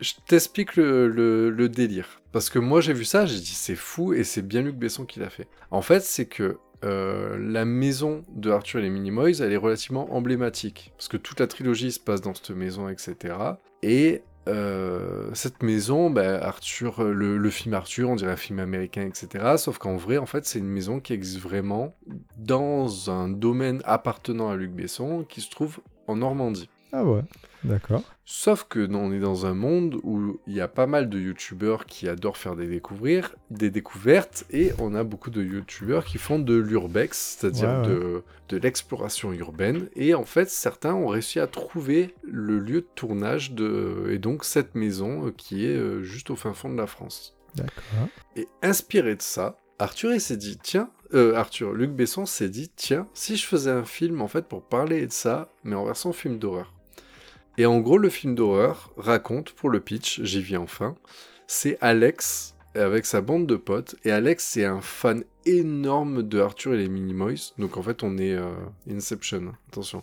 Je 0.00 0.12
t'explique 0.26 0.76
le, 0.76 1.08
le- 1.08 1.50
le 1.50 1.68
délire. 1.68 2.20
Parce 2.32 2.50
que 2.50 2.58
moi 2.58 2.80
j'ai 2.80 2.92
vu 2.92 3.04
ça, 3.04 3.26
j'ai 3.26 3.38
dit 3.38 3.46
c'est 3.46 3.74
fou 3.76 4.12
et 4.12 4.22
c'est 4.24 4.42
bien 4.42 4.62
Luc 4.62 4.76
Besson 4.76 5.04
qui 5.04 5.18
l'a 5.20 5.30
fait. 5.30 5.48
En 5.70 5.82
fait, 5.82 6.02
c'est 6.02 6.26
que 6.26 6.58
euh, 6.84 7.36
la 7.38 7.64
maison 7.64 8.22
de 8.34 8.50
Arthur 8.50 8.80
et 8.80 8.82
les 8.82 8.90
Minimoys, 8.90 9.40
elle 9.40 9.52
est 9.52 9.56
relativement 9.56 10.14
emblématique. 10.14 10.92
Parce 10.96 11.08
que 11.08 11.16
toute 11.16 11.40
la 11.40 11.46
trilogie 11.46 11.92
se 11.92 12.00
passe 12.00 12.20
dans 12.20 12.34
cette 12.34 12.50
maison, 12.50 12.88
etc. 12.88 13.34
Et 13.82 14.22
euh, 14.48 15.30
cette 15.34 15.62
maison, 15.62 16.10
bah, 16.10 16.42
Arthur, 16.42 17.02
le, 17.02 17.36
le 17.36 17.50
film 17.50 17.74
Arthur, 17.74 18.08
on 18.08 18.16
dirait 18.16 18.32
un 18.32 18.36
film 18.36 18.60
américain, 18.60 19.02
etc. 19.06 19.56
Sauf 19.58 19.78
qu'en 19.78 19.96
vrai, 19.96 20.18
en 20.18 20.26
fait, 20.26 20.46
c'est 20.46 20.58
une 20.58 20.68
maison 20.68 21.00
qui 21.00 21.12
existe 21.12 21.40
vraiment 21.40 21.94
dans 22.36 23.10
un 23.10 23.28
domaine 23.28 23.82
appartenant 23.84 24.48
à 24.48 24.56
Luc 24.56 24.72
Besson 24.72 25.24
qui 25.28 25.40
se 25.40 25.50
trouve 25.50 25.80
en 26.06 26.16
Normandie. 26.16 26.70
Ah 26.92 27.04
ouais, 27.04 27.20
d'accord. 27.64 28.02
Sauf 28.24 28.64
que 28.68 28.78
non, 28.86 29.04
on 29.06 29.12
est 29.12 29.20
dans 29.20 29.46
un 29.46 29.54
monde 29.54 29.98
où 30.02 30.40
il 30.46 30.54
y 30.54 30.60
a 30.60 30.68
pas 30.68 30.86
mal 30.86 31.08
de 31.08 31.18
youtubeurs 31.18 31.86
qui 31.86 32.08
adorent 32.08 32.36
faire 32.36 32.56
des, 32.56 32.66
découvrir, 32.66 33.34
des 33.50 33.70
découvertes 33.70 34.44
et 34.50 34.72
on 34.78 34.94
a 34.94 35.04
beaucoup 35.04 35.30
de 35.30 35.42
youtubeurs 35.42 36.04
qui 36.04 36.18
font 36.18 36.38
de 36.38 36.54
l'urbex, 36.54 37.36
c'est-à-dire 37.38 37.68
Ouais, 37.68 37.88
ouais. 37.88 37.88
de, 37.88 38.22
de 38.48 38.56
l'exploration 38.56 39.32
urbaine. 39.32 39.88
Et 39.96 40.14
en 40.14 40.24
fait, 40.24 40.48
certains 40.50 40.94
ont 40.94 41.08
réussi 41.08 41.40
à 41.40 41.46
trouver 41.46 42.14
le 42.22 42.58
lieu 42.58 42.80
de 42.82 42.88
tournage 42.94 43.52
de, 43.52 44.08
et 44.10 44.18
donc 44.18 44.44
cette 44.44 44.74
maison 44.74 45.26
euh, 45.26 45.30
qui 45.36 45.66
est 45.66 45.76
euh, 45.76 46.02
juste 46.02 46.30
au 46.30 46.36
fin 46.36 46.54
fond 46.54 46.70
de 46.70 46.76
la 46.76 46.86
France. 46.86 47.36
D'accord. 47.54 48.08
Et 48.36 48.46
inspiré 48.62 49.14
de 49.14 49.22
ça, 49.22 49.58
Arthur 49.78 50.12
il 50.12 50.20
s'est 50.20 50.36
dit 50.36 50.58
tiens, 50.62 50.90
euh, 51.14 51.34
Arthur, 51.34 51.72
Luc 51.72 51.90
Besson 51.92 52.26
s'est 52.26 52.50
dit 52.50 52.70
tiens, 52.74 53.08
si 53.14 53.36
je 53.36 53.46
faisais 53.46 53.70
un 53.70 53.84
film 53.84 54.20
en 54.20 54.28
fait 54.28 54.46
pour 54.46 54.62
parler 54.62 55.06
de 55.06 55.12
ça, 55.12 55.50
mais 55.64 55.74
en 55.76 55.84
version 55.84 56.12
film 56.12 56.38
d'horreur. 56.38 56.74
Et 57.58 57.66
en 57.66 57.80
gros, 57.80 57.98
le 57.98 58.08
film 58.08 58.36
d'horreur 58.36 58.92
raconte, 58.96 59.50
pour 59.50 59.68
le 59.68 59.80
pitch, 59.80 60.22
j'y 60.22 60.40
viens 60.40 60.60
enfin, 60.60 60.94
c'est 61.48 61.76
Alex 61.80 62.54
avec 62.76 63.04
sa 63.04 63.20
bande 63.20 63.48
de 63.48 63.56
potes. 63.56 63.96
Et 64.04 64.12
Alex, 64.12 64.46
c'est 64.46 64.64
un 64.64 64.80
fan 64.80 65.24
énorme 65.44 66.22
de 66.22 66.38
Arthur 66.38 66.74
et 66.74 66.78
les 66.78 66.88
Minimoys. 66.88 67.54
Donc 67.58 67.76
en 67.76 67.82
fait, 67.82 68.04
on 68.04 68.16
est 68.16 68.34
euh, 68.34 68.52
Inception, 68.88 69.54
attention. 69.72 70.02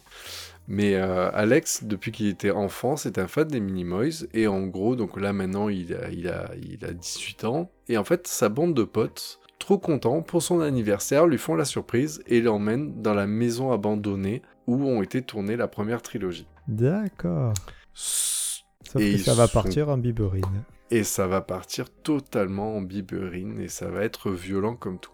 Mais 0.67 0.95
euh, 0.95 1.29
Alex, 1.33 1.85
depuis 1.85 2.11
qu'il 2.11 2.27
était 2.27 2.51
enfant, 2.51 2.97
c'est 2.97 3.19
un 3.19 3.27
fan 3.27 3.47
des 3.47 3.61
Minimoys. 3.61 4.27
Et 4.33 4.47
en 4.47 4.63
gros, 4.67 4.97
donc 4.97 5.17
là 5.17 5.31
maintenant, 5.31 5.69
il 5.69 5.95
a, 5.95 6.09
il, 6.09 6.27
a, 6.27 6.51
il 6.61 6.83
a 6.83 6.91
18 6.91 7.45
ans. 7.45 7.71
Et 7.87 7.97
en 7.97 8.03
fait, 8.03 8.27
sa 8.27 8.49
bande 8.49 8.73
de 8.73 8.83
potes, 8.83 9.39
trop 9.59 9.77
contents, 9.77 10.21
pour 10.21 10.43
son 10.43 10.59
anniversaire, 10.59 11.25
lui 11.25 11.37
font 11.37 11.55
la 11.55 11.63
surprise 11.63 12.21
et 12.27 12.41
l'emmènent 12.41 13.01
dans 13.01 13.13
la 13.13 13.27
maison 13.27 13.71
abandonnée 13.71 14.41
où 14.67 14.83
ont 14.83 15.01
été 15.01 15.21
tournées 15.21 15.55
la 15.55 15.69
première 15.69 16.01
trilogie. 16.01 16.47
D'accord. 16.67 17.53
Sauf 17.93 19.01
Et 19.01 19.13
que 19.13 19.17
ça 19.19 19.33
va 19.33 19.47
sont- 19.47 19.53
partir 19.53 19.89
en 19.89 19.97
biberine. 19.97 20.63
Et 20.91 21.03
ça 21.03 21.27
va 21.27 21.41
partir 21.41 21.89
totalement 21.89 22.75
en 22.77 22.81
biberine 22.81 23.59
et 23.59 23.67
ça 23.67 23.89
va 23.89 24.03
être 24.03 24.31
violent 24.31 24.75
comme 24.75 24.99
tout. 24.99 25.11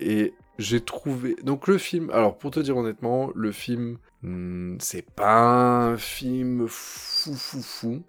Et 0.00 0.32
j'ai 0.58 0.80
trouvé. 0.80 1.36
Donc 1.44 1.66
le 1.68 1.78
film. 1.78 2.10
Alors 2.10 2.38
pour 2.38 2.50
te 2.50 2.60
dire 2.60 2.76
honnêtement, 2.76 3.30
le 3.34 3.52
film. 3.52 3.98
hmm, 4.22 4.76
c'est 4.80 5.08
pas 5.10 5.34
un 5.34 5.96
film 5.96 6.66
fou 6.68 7.34
fou 7.34 7.60
fou. 7.62 8.02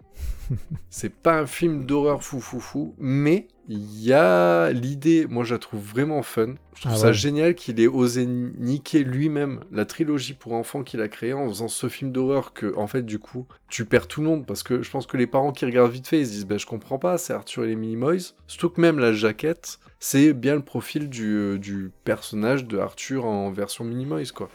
c'est 0.90 1.12
pas 1.12 1.38
un 1.38 1.46
film 1.46 1.86
d'horreur 1.86 2.22
fou 2.22 2.40
fou 2.40 2.60
fou. 2.60 2.94
Mais 2.98 3.48
il 3.68 4.02
y 4.02 4.12
a 4.12 4.70
l'idée. 4.72 5.26
Moi 5.28 5.44
je 5.44 5.54
la 5.54 5.58
trouve 5.58 5.80
vraiment 5.80 6.22
fun. 6.22 6.54
Je 6.74 6.80
trouve 6.82 6.92
Ah 6.94 6.96
ça 6.98 7.06
ouais. 7.08 7.12
génial 7.14 7.54
qu'il 7.54 7.80
ait 7.80 7.86
osé 7.86 8.26
niquer 8.26 9.04
lui-même 9.04 9.60
la 9.72 9.84
trilogie 9.84 10.34
pour 10.34 10.52
enfants 10.54 10.82
qu'il 10.82 11.00
a 11.00 11.08
créée 11.08 11.32
en 11.32 11.48
faisant 11.48 11.68
ce 11.68 11.88
film 11.88 12.10
d'horreur 12.12 12.52
que, 12.52 12.74
en 12.76 12.86
fait, 12.88 13.02
du 13.02 13.18
coup, 13.20 13.46
tu 13.68 13.84
perds 13.84 14.08
tout 14.08 14.20
le 14.20 14.26
monde 14.26 14.44
parce 14.44 14.62
que 14.62 14.82
je 14.82 14.90
pense 14.90 15.06
que 15.06 15.16
les 15.16 15.26
parents 15.28 15.52
qui 15.52 15.64
regardent 15.64 15.92
vite 15.92 16.08
fait, 16.08 16.18
ils 16.20 16.26
se 16.26 16.32
disent, 16.32 16.46
ben, 16.46 16.58
je 16.58 16.66
comprends 16.66 16.98
pas, 16.98 17.16
c'est 17.16 17.32
Arthur 17.32 17.64
et 17.64 17.68
les 17.68 17.76
Minimoys. 17.76 18.34
Surtout 18.48 18.70
que 18.70 18.80
même 18.80 18.98
la 18.98 19.12
jaquette, 19.12 19.78
c'est 20.00 20.32
bien 20.32 20.56
le 20.56 20.62
profil 20.62 21.08
du, 21.08 21.34
euh, 21.36 21.58
du 21.58 21.90
personnage 22.04 22.66
de 22.66 22.76
Arthur 22.78 23.24
en 23.24 23.50
version 23.52 23.84
Minimoys, 23.84 24.32
quoi. 24.34 24.50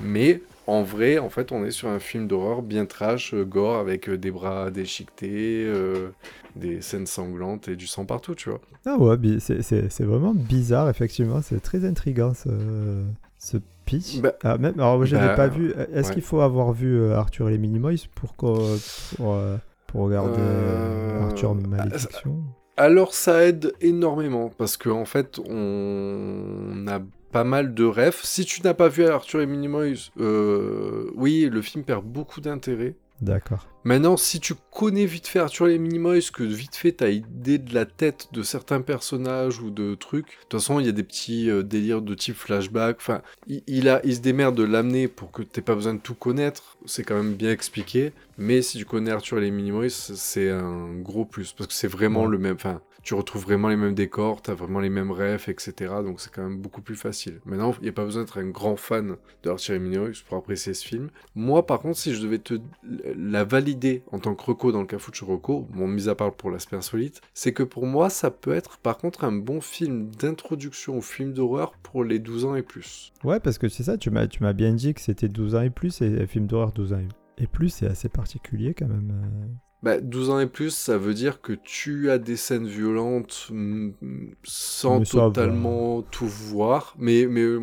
Mais 0.00 0.40
en 0.66 0.82
vrai, 0.82 1.18
en 1.18 1.28
fait, 1.28 1.52
on 1.52 1.64
est 1.64 1.70
sur 1.70 1.88
un 1.88 1.98
film 1.98 2.26
d'horreur 2.26 2.62
bien 2.62 2.86
trash, 2.86 3.34
euh, 3.34 3.44
gore, 3.44 3.76
avec 3.76 4.08
euh, 4.08 4.16
des 4.16 4.30
bras 4.30 4.70
déchiquetés, 4.70 5.64
euh, 5.66 6.10
des 6.56 6.80
scènes 6.80 7.06
sanglantes 7.06 7.68
et 7.68 7.76
du 7.76 7.86
sang 7.86 8.06
partout, 8.06 8.34
tu 8.34 8.50
vois. 8.50 8.60
Ah 8.86 8.96
ouais, 8.98 9.16
c'est- 9.40 10.00
vraiment 10.04 10.34
bizarre, 10.34 10.88
effectivement. 10.88 11.40
C'est 11.42 11.60
très 11.60 11.84
intriguant 11.84 12.32
ce, 12.34 12.48
ce 13.38 13.58
pitch. 13.84 14.20
Bah, 14.20 14.34
Ah, 14.42 14.58
même, 14.58 14.74
alors, 14.78 14.96
moi, 14.96 15.06
je 15.06 15.16
n'ai 15.16 15.22
bah, 15.26 15.34
pas 15.34 15.48
vu. 15.48 15.72
Est-ce 15.92 16.08
ouais. 16.08 16.14
qu'il 16.14 16.22
faut 16.22 16.40
avoir 16.40 16.72
vu 16.72 17.10
Arthur 17.12 17.48
et 17.48 17.52
les 17.52 17.58
Minimoys 17.58 18.06
pour, 18.14 18.32
pour, 18.34 18.66
pour 19.16 20.00
regarder 20.02 20.40
euh, 20.40 21.22
Arthur 21.28 21.54
Malédiction? 21.54 22.42
Alors 22.76 23.14
ça 23.14 23.44
aide 23.44 23.72
énormément 23.80 24.50
parce 24.58 24.76
qu'en 24.76 25.02
en 25.02 25.04
fait 25.04 25.38
on 25.48 26.86
a 26.88 26.98
pas 27.34 27.42
mal 27.44 27.74
de 27.74 27.84
refs. 27.84 28.22
Si 28.24 28.44
tu 28.44 28.62
n'as 28.62 28.74
pas 28.74 28.88
vu 28.88 29.04
Arthur 29.06 29.40
et 29.40 29.46
Minimoys, 29.46 30.10
euh, 30.20 31.10
oui, 31.16 31.48
le 31.52 31.62
film 31.62 31.82
perd 31.84 32.04
beaucoup 32.04 32.40
d'intérêt. 32.40 32.94
D'accord. 33.20 33.66
Maintenant, 33.84 34.16
si 34.16 34.38
tu 34.38 34.54
connais 34.72 35.04
vite 35.06 35.26
fait 35.26 35.38
Arthur 35.40 35.68
et 35.68 35.78
Minimoys, 35.78 36.30
que 36.32 36.42
vite 36.44 36.76
fait 36.76 36.92
t'as 36.92 37.08
idée 37.10 37.58
de 37.58 37.74
la 37.74 37.86
tête 37.86 38.28
de 38.32 38.42
certains 38.42 38.80
personnages 38.82 39.60
ou 39.60 39.70
de 39.70 39.94
trucs, 39.94 40.26
de 40.26 40.32
toute 40.48 40.60
façon 40.60 40.78
il 40.80 40.86
y 40.86 40.88
a 40.88 40.92
des 40.92 41.02
petits 41.02 41.50
euh, 41.50 41.62
délires 41.62 42.02
de 42.02 42.14
type 42.14 42.36
flashback, 42.36 42.96
enfin, 42.98 43.22
il, 43.46 43.62
il 43.66 43.88
a, 43.88 44.00
il 44.04 44.14
se 44.16 44.20
démerde 44.20 44.56
de 44.56 44.62
l'amener 44.64 45.08
pour 45.08 45.30
que 45.32 45.42
t'aies 45.42 45.60
pas 45.62 45.74
besoin 45.74 45.94
de 45.94 46.00
tout 46.00 46.14
connaître, 46.14 46.76
c'est 46.86 47.02
quand 47.04 47.16
même 47.16 47.34
bien 47.34 47.50
expliqué, 47.52 48.12
mais 48.38 48.62
si 48.62 48.78
tu 48.78 48.84
connais 48.84 49.10
Arthur 49.12 49.38
et 49.38 49.42
les 49.42 49.50
Minimoys, 49.50 49.90
c'est 49.90 50.50
un 50.50 50.94
gros 51.00 51.24
plus, 51.24 51.52
parce 51.52 51.68
que 51.68 51.74
c'est 51.74 51.88
vraiment 51.88 52.24
Ouais. 52.24 52.30
le 52.30 52.38
même, 52.38 52.56
enfin, 52.56 52.80
tu 53.04 53.14
retrouves 53.14 53.42
vraiment 53.42 53.68
les 53.68 53.76
mêmes 53.76 53.94
décors, 53.94 54.42
t'as 54.42 54.54
vraiment 54.54 54.80
les 54.80 54.88
mêmes 54.90 55.12
refs, 55.12 55.48
etc. 55.48 55.94
Donc 56.02 56.20
c'est 56.20 56.32
quand 56.32 56.42
même 56.42 56.58
beaucoup 56.58 56.82
plus 56.82 56.96
facile. 56.96 57.40
Maintenant, 57.44 57.74
il 57.80 57.84
n'y 57.84 57.88
a 57.88 57.92
pas 57.92 58.04
besoin 58.04 58.22
d'être 58.22 58.38
un 58.38 58.48
grand 58.48 58.76
fan 58.76 59.16
de 59.42 59.72
les 59.72 59.78
Minimoys 59.78 60.22
pour 60.26 60.38
apprécier 60.38 60.74
ce 60.74 60.86
film. 60.86 61.10
Moi, 61.34 61.66
par 61.66 61.80
contre, 61.80 61.98
si 61.98 62.14
je 62.14 62.22
devais 62.22 62.38
te 62.38 62.54
la 63.16 63.44
valider 63.44 64.02
en 64.10 64.18
tant 64.18 64.34
que 64.34 64.42
reco 64.44 64.72
dans 64.72 64.80
le 64.80 64.86
Cafucho 64.86 65.26
Reco, 65.26 65.68
bon, 65.72 65.86
mis 65.86 66.08
à 66.08 66.14
part 66.14 66.32
pour 66.32 66.50
l'aspect 66.50 66.76
insolite, 66.76 67.20
c'est 67.34 67.52
que 67.52 67.62
pour 67.62 67.86
moi, 67.86 68.10
ça 68.10 68.30
peut 68.30 68.52
être 68.54 68.78
par 68.78 68.98
contre 68.98 69.24
un 69.24 69.32
bon 69.32 69.60
film 69.60 70.10
d'introduction 70.10 70.98
au 70.98 71.00
film 71.02 71.32
d'horreur 71.32 71.72
pour 71.82 72.04
les 72.04 72.18
12 72.18 72.44
ans 72.46 72.54
et 72.56 72.62
plus. 72.62 73.12
Ouais, 73.22 73.40
parce 73.40 73.58
que 73.58 73.68
c'est 73.68 73.82
ça, 73.84 73.96
tu 73.98 74.10
m'as 74.10 74.26
tu 74.26 74.42
m'as 74.42 74.52
bien 74.54 74.72
dit 74.72 74.94
que 74.94 75.00
c'était 75.00 75.28
12 75.28 75.54
ans 75.54 75.62
et 75.62 75.70
plus, 75.70 76.00
et 76.02 76.26
film 76.26 76.46
d'horreur 76.46 76.72
12 76.72 76.92
ans 76.92 76.98
et- 77.00 77.42
et 77.44 77.46
plus, 77.46 77.68
c'est 77.68 77.86
assez 77.86 78.08
particulier 78.08 78.74
quand 78.74 78.86
même. 78.88 79.12
Euh. 79.86 79.96
Bah, 79.96 80.00
12 80.00 80.30
ans 80.30 80.40
et 80.40 80.46
plus, 80.46 80.70
ça 80.74 80.98
veut 80.98 81.14
dire 81.14 81.40
que 81.40 81.52
tu 81.52 82.10
as 82.10 82.18
des 82.18 82.36
scènes 82.36 82.66
violentes 82.66 83.48
mm, 83.50 83.90
sans 84.44 85.00
Mais 85.00 85.04
ça 85.04 85.28
va. 85.30 85.30
totalement 85.32 86.02
tout 86.02 86.26
voir. 86.28 86.94
Mais, 86.98 87.26
mais 87.26 87.42
euh, 87.42 87.60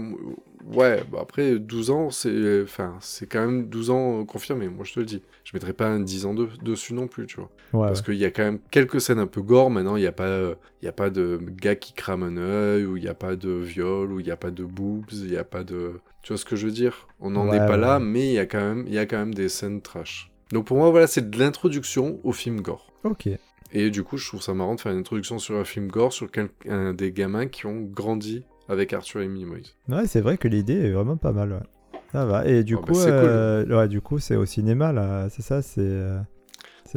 ouais, 0.66 1.04
bah 1.12 1.20
après, 1.22 1.60
12 1.60 1.90
ans, 1.92 2.10
c'est 2.12 2.62
enfin, 2.64 2.98
c'est 3.02 3.28
quand 3.28 3.42
même 3.46 3.68
12 3.70 3.90
ans 3.90 4.26
confirmé, 4.26 4.68
moi 4.70 4.86
je 4.86 4.94
te 4.94 5.00
le 5.00 5.06
dis. 5.06 5.22
Je 5.44 5.52
mettrai 5.54 5.74
pas 5.74 5.88
un 5.88 6.00
10 6.00 6.26
ans 6.26 6.34
de- 6.34 6.50
dessus 6.62 6.94
non 6.94 7.08
plus, 7.08 7.26
tu 7.28 7.38
vois. 7.38 7.52
Ouais, 7.74 7.88
Parce 7.88 8.02
ouais. 8.02 8.04
qu'il 8.04 8.16
y 8.16 8.26
a 8.26 8.32
quand 8.32 8.44
même 8.44 8.60
quelques 8.72 9.02
scènes 9.02 9.20
un 9.20 9.28
peu 9.28 9.42
gore. 9.42 9.70
Maintenant, 9.72 9.96
il 9.96 10.02
n'y 10.02 10.08
a, 10.08 10.12
pas, 10.12 10.54
y 10.82 10.88
a 10.88 10.92
pas 10.92 11.10
de 11.10 11.40
gars 11.62 11.76
qui 11.76 11.94
crament 11.94 12.24
un 12.24 12.38
œil, 12.38 12.86
ou 12.86 12.98
il 12.98 13.04
n'y 13.04 13.10
a 13.10 13.14
pas 13.16 13.36
de 13.36 13.50
viol, 13.52 14.12
ou 14.14 14.20
il 14.20 14.26
n'y 14.26 14.32
a 14.32 14.38
pas 14.38 14.52
de 14.52 14.64
boobs, 14.64 15.12
il 15.12 15.28
n'y 15.32 15.38
a 15.38 15.44
pas 15.44 15.64
de. 15.64 16.00
Tu 16.22 16.34
vois 16.34 16.38
ce 16.38 16.46
que 16.46 16.56
je 16.56 16.68
veux 16.68 16.72
dire? 16.74 17.08
On 17.20 17.32
n'en 17.32 17.52
Ouais, 17.52 17.58
est 17.58 17.62
pas 17.62 17.78
là, 17.78 18.00
mais 18.00 18.28
il 18.30 18.34
y, 18.34 18.40
a 18.40 18.46
quand 18.46 18.60
même- 18.60 18.84
il 18.88 18.94
y 18.94 19.00
a 19.00 19.06
quand 19.06 19.18
même 19.18 19.34
des 19.34 19.50
scènes 19.50 19.82
trash. 19.82 20.31
Donc 20.52 20.66
pour 20.66 20.78
moi, 20.78 20.90
voilà, 20.90 21.08
c'est 21.08 21.30
de 21.30 21.40
l'introduction 21.40 22.20
au 22.24 22.32
film 22.32 22.62
gore. 22.62 22.92
Ok. 23.04 23.30
Et 23.74 23.90
du 23.90 24.04
coup, 24.04 24.18
je 24.18 24.28
trouve 24.28 24.42
ça 24.42 24.54
marrant 24.54 24.76
de 24.76 24.82
faire 24.82 24.92
une 24.92 25.00
introduction 25.00 25.40
sur 25.40 25.56
un 25.58 25.64
film 25.64 25.88
gore 25.88 26.12
sur 26.12 26.28
un 26.68 26.94
des 26.94 27.12
gamins 27.12 27.48
qui 27.48 27.66
ont 27.68 27.80
grandi 27.82 28.44
avec 28.68 28.92
Arthur 28.94 29.22
et 29.22 29.28
Minimoys. 29.28 29.74
Ouais, 29.88 30.08
c'est 30.08 30.20
vrai 30.22 30.38
que 30.38 30.48
l'idée 30.48 30.74
est 30.78 30.92
vraiment 30.92 31.16
pas 31.18 31.32
mal. 31.32 31.54
Ouais. 31.54 32.00
Ça 32.12 32.26
va. 32.26 32.46
Et 32.48 32.64
du 32.66 32.76
Oh, 32.76 32.80
bah, 32.82 32.88
coup, 32.88 32.94
cool. 33.00 33.04
euh, 33.08 33.66
ouais, 33.78 33.88
du 33.88 34.02
coup, 34.02 34.20
c'est 34.20 34.36
au 34.36 34.46
cinéma 34.46 34.92
là. 34.92 35.30
C'est 35.30 35.42
ça, 35.42 35.62
c'est. 35.62 35.80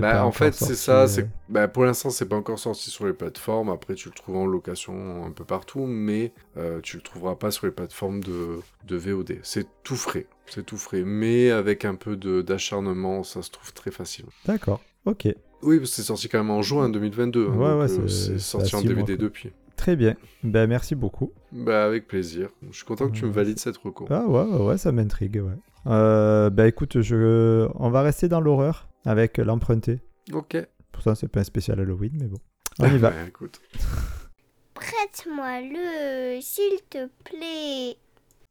Bah, 0.01 0.25
en 0.25 0.33
fait, 0.33 0.53
c'est 0.55 0.75
ça. 0.75 1.03
euh, 1.05 1.23
bah, 1.49 1.69
pour 1.69 1.85
l'instant, 1.85 2.11
c'est 2.11 2.27
pas 2.29 2.37
encore 2.37 2.59
sorti 2.59 2.91
sur 2.91 3.07
les 3.07 3.13
plateformes. 3.13 3.69
Après, 3.71 3.95
tu 3.95 4.09
le 4.09 4.15
trouves 4.15 4.37
en 4.37 4.47
location 4.47 5.25
un 5.25 5.31
peu 5.31 5.45
partout, 5.45 5.87
mais 5.87 6.33
euh, 6.57 6.81
tu 6.83 6.97
le 6.97 7.03
trouveras 7.03 7.37
pas 7.37 7.51
sur 7.51 7.67
les 7.67 7.73
plateformes 7.73 8.23
de, 8.23 8.61
de 8.87 8.97
VOD. 8.97 9.39
C'est 9.43 9.67
tout 9.83 9.97
frais, 9.97 10.27
c'est 10.47 10.65
tout 10.67 10.77
frais, 10.77 11.03
mais 11.05 11.51
avec 11.51 11.85
un 11.85 11.95
peu 11.95 12.17
d'acharnement, 12.43 13.23
ça 13.23 13.43
se 13.43 13.51
trouve 13.51 13.73
très 13.73 13.91
facile. 13.91 14.27
D'accord. 14.47 14.81
Ok. 15.05 15.29
Oui, 15.63 15.79
parce 15.79 15.91
que 15.91 15.97
c'est 15.97 16.03
sorti 16.03 16.29
quand 16.29 16.39
même 16.39 16.51
en 16.51 16.63
juin 16.63 16.89
2022. 16.89 17.49
hein, 17.49 17.57
Ouais, 17.57 17.75
ouais, 17.85 17.91
euh, 17.99 18.09
c'est- 18.09 18.39
sorti 18.39 18.75
en 18.77 18.81
mois, 18.83 18.89
DVD 18.89 19.17
depuis. 19.17 19.51
Très 19.77 19.97
bien. 19.97 20.15
Ben 20.43 20.67
merci 20.69 20.95
beaucoup. 20.95 21.33
Bah, 21.53 21.85
avec 21.85 22.07
plaisir. 22.07 22.49
Je 22.71 22.77
suis 22.77 22.85
content 22.85 23.09
que 23.09 23.13
tu 23.15 23.25
me 23.25 23.31
valides 23.31 23.59
cette 23.59 23.77
reco. 23.79 24.07
Ah 24.11 24.25
ouais, 24.27 24.43
ouais, 24.45 24.65
ouais, 24.67 24.79
ça 24.79 24.93
m'intrigue. 24.93 25.43
Ouais. 25.45 25.57
Euh, 25.87 26.49
bah 26.51 26.67
écoute, 26.69 27.01
je... 27.03 27.69
on 27.75 27.91
va 27.91 28.03
rester 28.03 28.29
dans 28.29 28.41
l'horreur 28.41 28.89
avec 29.05 29.39
l'emprunté. 29.39 30.01
Ok. 30.33 30.57
Pourtant, 30.93 31.15
c'est 31.15 31.29
pas 31.29 31.41
un 31.41 31.45
spécial 31.45 31.81
Halloween, 31.81 32.13
mais 32.21 32.27
bon. 32.29 32.39
On 32.79 32.87
y 32.87 32.99
va. 32.99 33.11
Ouais, 33.11 33.29
écoute. 33.29 33.61
Prête-moi 34.75 35.61
le, 35.63 36.41
s'il 36.41 36.79
te 36.91 37.09
plaît. 37.25 37.97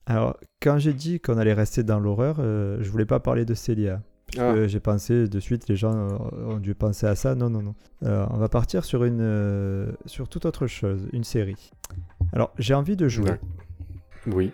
Alors, 0.06 0.38
quand 0.62 0.78
j'ai 0.80 0.94
dit 0.94 1.20
qu'on 1.20 1.38
allait 1.38 1.54
rester 1.54 1.84
dans 1.84 2.00
l'horreur, 2.00 2.38
euh, 2.40 2.78
je 2.82 2.90
voulais 2.90 3.06
pas 3.06 3.20
parler 3.20 3.46
de 3.46 3.54
Célia. 3.54 4.02
Parce 4.28 4.40
Ah. 4.40 4.54
que 4.54 4.68
j'ai 4.68 4.80
pensé 4.80 5.28
de 5.28 5.40
suite, 5.40 5.68
les 5.68 5.76
gens 5.76 5.94
ont 6.48 6.58
dû 6.60 6.74
penser 6.76 7.06
à 7.06 7.16
ça. 7.16 7.36
Non, 7.36 7.50
non, 7.50 7.62
non. 7.62 7.76
Euh, 8.04 8.26
on 8.32 8.38
va 8.38 8.50
partir 8.50 8.84
sur 8.86 9.04
une, 9.04 9.20
euh, 9.22 9.92
sur 10.06 10.28
toute 10.28 10.46
autre 10.46 10.66
chose, 10.68 11.08
une 11.14 11.24
série. 11.24 11.72
Alors, 12.32 12.52
j'ai 12.58 12.74
envie 12.74 12.96
de 12.96 13.08
jouer. 13.08 13.32
Oui. 14.28 14.52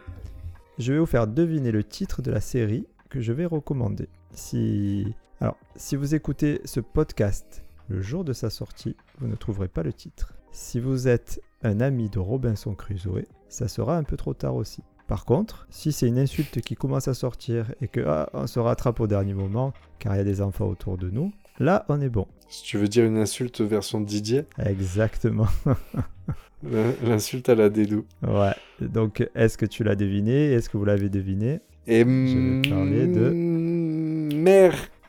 Je 0.79 0.93
vais 0.93 0.99
vous 0.99 1.05
faire 1.05 1.27
deviner 1.27 1.71
le 1.71 1.83
titre 1.83 2.21
de 2.21 2.31
la 2.31 2.41
série 2.41 2.87
que 3.09 3.21
je 3.21 3.31
vais 3.31 3.45
recommander. 3.45 4.09
Si, 4.33 5.13
alors, 5.41 5.57
si 5.75 5.95
vous 5.95 6.15
écoutez 6.15 6.61
ce 6.65 6.79
podcast 6.79 7.63
le 7.87 8.01
jour 8.01 8.23
de 8.23 8.33
sa 8.33 8.49
sortie, 8.49 8.95
vous 9.19 9.27
ne 9.27 9.35
trouverez 9.35 9.67
pas 9.69 9.83
le 9.83 9.93
titre. 9.93 10.33
Si 10.51 10.79
vous 10.79 11.07
êtes 11.07 11.41
un 11.63 11.79
ami 11.79 12.09
de 12.09 12.19
Robinson 12.19 12.73
Crusoe, 12.75 13.23
ça 13.47 13.67
sera 13.67 13.97
un 13.97 14.03
peu 14.03 14.17
trop 14.17 14.33
tard 14.33 14.55
aussi. 14.55 14.83
Par 15.07 15.25
contre, 15.25 15.65
si 15.69 15.91
c'est 15.91 16.07
une 16.07 16.19
insulte 16.19 16.61
qui 16.61 16.75
commence 16.75 17.07
à 17.07 17.13
sortir 17.13 17.73
et 17.81 17.87
que 17.87 18.01
ah, 18.05 18.29
on 18.33 18.47
se 18.47 18.59
rattrape 18.59 18.99
au 18.99 19.07
dernier 19.07 19.33
moment 19.33 19.73
car 19.97 20.13
il 20.13 20.17
y 20.17 20.21
a 20.21 20.25
des 20.25 20.41
enfants 20.41 20.67
autour 20.67 20.97
de 20.97 21.09
nous, 21.09 21.31
là 21.59 21.85
on 21.89 21.99
est 22.01 22.09
bon. 22.09 22.27
Si 22.47 22.63
tu 22.63 22.77
veux 22.77 22.87
dire 22.87 23.05
une 23.05 23.17
insulte 23.17 23.61
version 23.61 24.01
Didier, 24.01 24.43
Exactement. 24.63 25.47
l'in- 26.63 26.93
l'insulte 27.03 27.49
à 27.49 27.55
la 27.55 27.69
dédou. 27.69 28.05
Ouais. 28.27 28.53
Donc, 28.81 29.27
est-ce 29.35 29.57
que 29.57 29.65
tu 29.65 29.83
l'as 29.83 29.95
deviné? 29.95 30.51
Est-ce 30.51 30.69
que 30.69 30.77
vous 30.77 30.85
l'avez 30.85 31.09
deviné? 31.09 31.59
Et 31.87 32.03
vais 32.03 32.61
parler 32.69 33.07
de- 33.07 33.29
mm, 33.31 34.33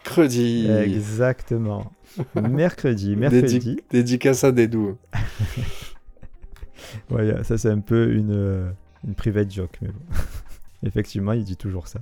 mercredi. 0.04 0.68
Exactement. 0.68 1.92
Mercredi, 2.34 3.16
mercredi. 3.16 3.78
Dédicace 3.90 4.44
à 4.44 4.52
Dédou. 4.52 4.96
Ouais, 7.10 7.44
ça 7.44 7.56
c'est 7.56 7.68
un 7.68 7.78
peu 7.78 8.12
une, 8.14 8.32
euh, 8.32 8.70
une 9.06 9.14
private 9.14 9.52
joke, 9.52 9.78
mais 9.80 9.88
bon. 9.88 10.00
Effectivement, 10.82 11.32
il 11.32 11.44
dit 11.44 11.56
toujours 11.56 11.86
ça. 11.86 12.00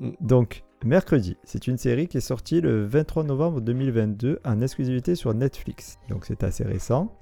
Mm. 0.00 0.10
Donc, 0.20 0.64
mercredi, 0.84 1.36
c'est 1.44 1.68
une 1.68 1.78
série 1.78 2.08
qui 2.08 2.16
est 2.16 2.22
sortie 2.22 2.60
le 2.60 2.84
23 2.86 3.22
novembre 3.22 3.60
2022 3.60 4.40
en 4.44 4.60
exclusivité 4.60 5.14
sur 5.14 5.32
Netflix. 5.34 5.98
Donc 6.08 6.24
c'est 6.24 6.42
assez 6.42 6.64
récent. 6.64 7.16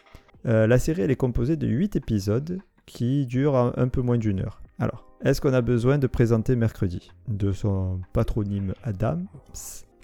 Euh, 0.47 0.67
la 0.67 0.79
série, 0.79 1.03
elle 1.03 1.11
est 1.11 1.17
composée 1.17 1.57
de 1.57 1.67
8 1.67 1.97
épisodes 1.97 2.59
qui 2.87 3.27
durent 3.27 3.57
un, 3.57 3.73
un 3.77 3.89
peu 3.89 4.01
moins 4.01 4.19
d'une 4.19 4.41
heure. 4.41 4.63
Alors, 4.79 5.05
est-ce 5.23 5.41
qu'on 5.41 5.53
a 5.53 5.63
besoin 5.63 5.99
de 5.99 6.07
présenter 6.07 6.57
mercredi? 6.57 7.11
De 7.29 7.53
son 7.53 8.01
patronyme 8.13 8.75
Adams? 8.83 9.27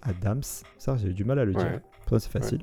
Adams, 0.03 0.43
ça 0.79 0.97
j'ai 0.97 1.09
eu 1.09 1.15
du 1.15 1.25
mal 1.25 1.39
à 1.39 1.45
le 1.45 1.55
dire. 1.55 1.81
Pourtant, 2.01 2.19
c'est 2.19 2.31
facile. 2.31 2.63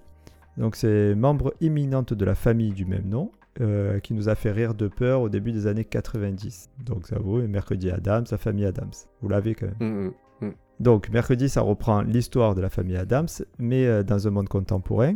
Donc 0.57 0.75
c'est 0.75 1.15
membre 1.15 1.53
imminente 1.61 2.13
de 2.13 2.25
la 2.25 2.35
famille 2.35 2.71
du 2.71 2.85
même 2.85 3.07
nom, 3.07 3.31
euh, 3.61 3.99
qui 3.99 4.13
nous 4.13 4.29
a 4.29 4.35
fait 4.35 4.51
rire 4.51 4.73
de 4.73 4.87
peur 4.87 5.21
au 5.21 5.29
début 5.29 5.51
des 5.51 5.67
années 5.67 5.85
90. 5.85 6.69
Donc 6.83 7.07
ça 7.07 7.19
vaut, 7.19 7.41
et 7.41 7.47
Mercredi 7.47 7.91
Adams, 7.91 8.25
sa 8.25 8.37
famille 8.37 8.65
Adams. 8.65 8.91
Vous 9.21 9.29
l'avez 9.29 9.55
quand 9.55 9.67
même. 9.79 10.11
Mm, 10.41 10.45
mm. 10.45 10.51
Donc 10.79 11.09
Mercredi, 11.09 11.47
ça 11.49 11.61
reprend 11.61 12.01
l'histoire 12.01 12.55
de 12.55 12.61
la 12.61 12.69
famille 12.69 12.97
Adams, 12.97 13.27
mais 13.59 13.85
euh, 13.85 14.03
dans 14.03 14.27
un 14.27 14.31
monde 14.31 14.49
contemporain. 14.49 15.15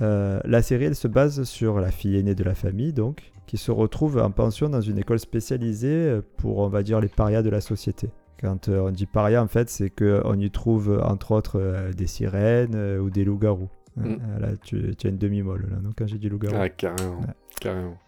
Euh, 0.00 0.40
la 0.44 0.62
série, 0.62 0.84
elle 0.84 0.94
se 0.94 1.08
base 1.08 1.42
sur 1.42 1.80
la 1.80 1.90
fille 1.90 2.16
aînée 2.16 2.36
de 2.36 2.44
la 2.44 2.54
famille, 2.54 2.92
donc, 2.92 3.32
qui 3.46 3.56
se 3.56 3.72
retrouve 3.72 4.18
en 4.18 4.30
pension 4.30 4.68
dans 4.68 4.80
une 4.80 4.98
école 4.98 5.18
spécialisée 5.18 6.20
pour, 6.36 6.58
on 6.58 6.68
va 6.68 6.84
dire, 6.84 7.00
les 7.00 7.08
parias 7.08 7.42
de 7.42 7.50
la 7.50 7.60
société. 7.60 8.08
Quand 8.40 8.68
euh, 8.68 8.80
on 8.80 8.90
dit 8.90 9.06
paria, 9.06 9.42
en 9.42 9.48
fait, 9.48 9.68
c'est 9.68 9.90
qu'on 9.90 10.38
y 10.38 10.50
trouve, 10.50 11.00
entre 11.02 11.32
autres, 11.32 11.58
euh, 11.60 11.92
des 11.92 12.06
sirènes 12.06 12.74
euh, 12.74 12.98
ou 12.98 13.10
des 13.10 13.24
loups-garous. 13.24 13.68
Mm. 13.96 14.04
Euh, 14.04 14.38
là, 14.38 14.48
tu, 14.62 14.94
tu 14.96 15.06
as 15.06 15.10
une 15.10 15.18
demi-molle, 15.18 15.66
là, 15.70 15.78
non, 15.82 15.90
quand 15.96 16.06
j'ai 16.06 16.18
dit 16.18 16.28
loup-garou. 16.28 16.54
Ah, 16.56 16.68
carrément. 16.68 17.18
Ouais. 17.20 17.34
Carrément. 17.60 17.98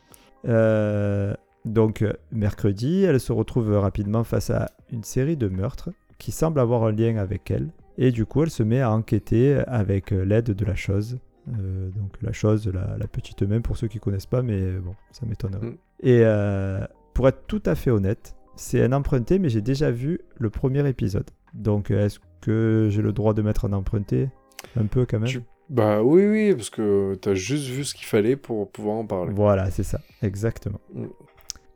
Euh, 0.47 1.35
donc, 1.65 2.05
mercredi, 2.31 3.03
elle 3.03 3.19
se 3.21 3.33
retrouve 3.33 3.77
rapidement 3.77 4.25
face 4.25 4.51
à 4.51 4.71
une 4.93 5.03
série 5.03 5.37
de 5.37 5.49
meurtres 5.49 5.91
qui 6.19 6.33
semblent 6.33 6.61
avoir 6.61 6.85
un 6.85 6.93
lien 6.93 7.17
avec 7.17 7.51
elle. 7.51 7.71
Et 7.99 8.13
du 8.13 8.25
coup, 8.25 8.45
elle 8.45 8.51
se 8.51 8.63
met 8.63 8.81
à 8.81 8.93
enquêter 8.93 9.57
avec 9.67 10.13
l'aide 10.13 10.53
de 10.53 10.65
la 10.65 10.77
chose. 10.77 11.19
Euh, 11.49 11.91
donc, 11.91 12.17
la 12.23 12.33
chose, 12.33 12.71
la, 12.73 12.97
la 12.97 13.07
petite 13.09 13.43
main, 13.43 13.61
pour 13.61 13.77
ceux 13.77 13.89
qui 13.89 13.99
connaissent 13.99 14.27
pas, 14.27 14.43
mais 14.43 14.73
bon, 14.73 14.95
ça 15.11 15.27
m'étonnerait. 15.27 15.67
Mm. 15.67 15.77
Et 16.03 16.21
euh, 16.23 16.87
pour 17.15 17.29
être 17.29 17.47
tout 17.47 17.63
à 17.67 17.75
fait 17.75 17.91
honnête, 17.91 18.37
c'est 18.61 18.83
un 18.83 18.93
emprunté, 18.93 19.39
mais 19.39 19.49
j'ai 19.49 19.63
déjà 19.63 19.91
vu 19.91 20.21
le 20.39 20.51
premier 20.51 20.87
épisode. 20.89 21.25
Donc, 21.55 21.91
est-ce 21.91 22.19
que 22.43 22.89
j'ai 22.91 23.01
le 23.03 23.13
droit 23.13 23.33
de 23.35 23.43
mettre 23.43 23.65
un 23.65 23.73
emprunté 23.73 24.29
Un 24.77 24.85
peu 24.87 25.07
quand 25.07 25.19
même? 25.19 25.29
Tu- 25.29 25.41
Bah 25.71 26.03
oui, 26.03 26.27
oui, 26.27 26.55
parce 26.55 26.69
que 26.71 27.15
t'as 27.15 27.35
juste 27.35 27.67
vu 27.69 27.85
ce 27.85 27.95
qu'il 27.95 28.07
fallait 28.07 28.37
pour 28.37 28.71
pouvoir 28.71 28.97
en 28.97 29.07
parler. 29.07 29.33
Voilà, 29.35 29.71
c'est 29.71 29.83
ça, 29.83 30.01
exactement. 30.23 30.81
Mm. 30.95 31.07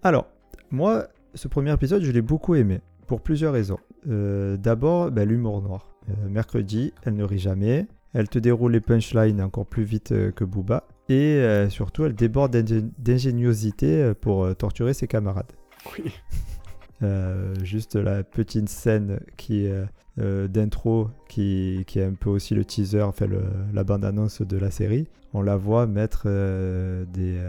Alors, 0.02 0.26
moi, 0.70 1.08
ce 1.34 1.48
premier 1.48 1.72
épisode, 1.72 2.02
je 2.02 2.10
l'ai 2.12 2.22
beaucoup 2.22 2.54
aimé, 2.54 2.80
pour 3.06 3.20
plusieurs 3.22 3.52
raisons. 3.54 3.78
Euh, 4.08 4.56
D'abord, 4.58 5.10
ben, 5.10 5.26
l'humour 5.28 5.62
noir. 5.62 5.88
Euh, 6.10 6.28
mercredi, 6.28 6.92
elle 7.04 7.14
ne 7.16 7.24
rit 7.24 7.38
jamais, 7.38 7.86
elle 8.12 8.28
te 8.28 8.38
déroule 8.38 8.72
les 8.72 8.80
punchlines 8.80 9.40
encore 9.40 9.64
plus 9.66 9.84
vite 9.84 10.12
euh, 10.12 10.30
que 10.32 10.44
Booba, 10.44 10.86
et 11.08 11.66
surtout, 11.70 12.04
elle 12.04 12.14
déborde 12.14 12.54
d'ingé- 12.56 12.84
d'ingéniosité 12.98 14.12
pour 14.20 14.54
torturer 14.56 14.92
ses 14.94 15.06
camarades. 15.06 15.52
Oui. 15.98 16.12
Euh, 17.02 17.54
juste 17.62 17.96
la 17.96 18.22
petite 18.22 18.68
scène 18.68 19.20
qui 19.36 19.66
euh, 19.66 19.84
euh, 20.20 20.46
d'intro 20.48 21.08
qui, 21.28 21.82
qui 21.86 21.98
est 21.98 22.04
un 22.04 22.14
peu 22.14 22.30
aussi 22.30 22.54
le 22.54 22.64
teaser, 22.64 23.02
enfin 23.02 23.26
le- 23.26 23.42
la 23.72 23.82
bande-annonce 23.84 24.42
de 24.42 24.56
la 24.56 24.70
série. 24.70 25.08
On 25.32 25.42
la 25.42 25.56
voit 25.56 25.86
mettre 25.86 26.22
euh, 26.26 27.04
des, 27.12 27.40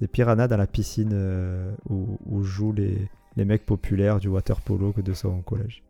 des 0.00 0.08
piranhas 0.08 0.48
dans 0.48 0.56
la 0.56 0.66
piscine 0.66 1.14
où, 1.88 2.18
où 2.26 2.42
jouent 2.42 2.72
les, 2.72 3.08
les 3.36 3.44
mecs 3.44 3.64
populaires 3.64 4.18
du 4.18 4.28
water 4.28 4.60
polo 4.60 4.92
de 4.96 5.12
son 5.12 5.40
collège. 5.42 5.82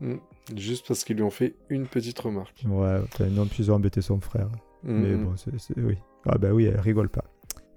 Mm. 0.00 0.16
Juste 0.54 0.86
parce 0.86 1.02
qu'ils 1.04 1.16
lui 1.16 1.22
ont 1.24 1.30
fait 1.30 1.54
une 1.70 1.86
petite 1.86 2.18
remarque. 2.18 2.64
Ouais, 2.68 3.00
enfin, 3.02 3.26
non, 3.26 3.46
puis 3.46 3.64
ils 3.64 3.70
ont 3.72 3.76
embêté 3.76 4.00
son 4.02 4.20
frère. 4.20 4.48
Mm, 4.84 5.00
Mais 5.00 5.14
mm. 5.16 5.24
bon, 5.24 5.32
c'est, 5.36 5.78
oui. 5.78 5.96
Ah 6.26 6.36
bah 6.38 6.50
oui, 6.52 6.64
elle 6.66 6.78
rigole 6.80 7.08
pas. 7.08 7.24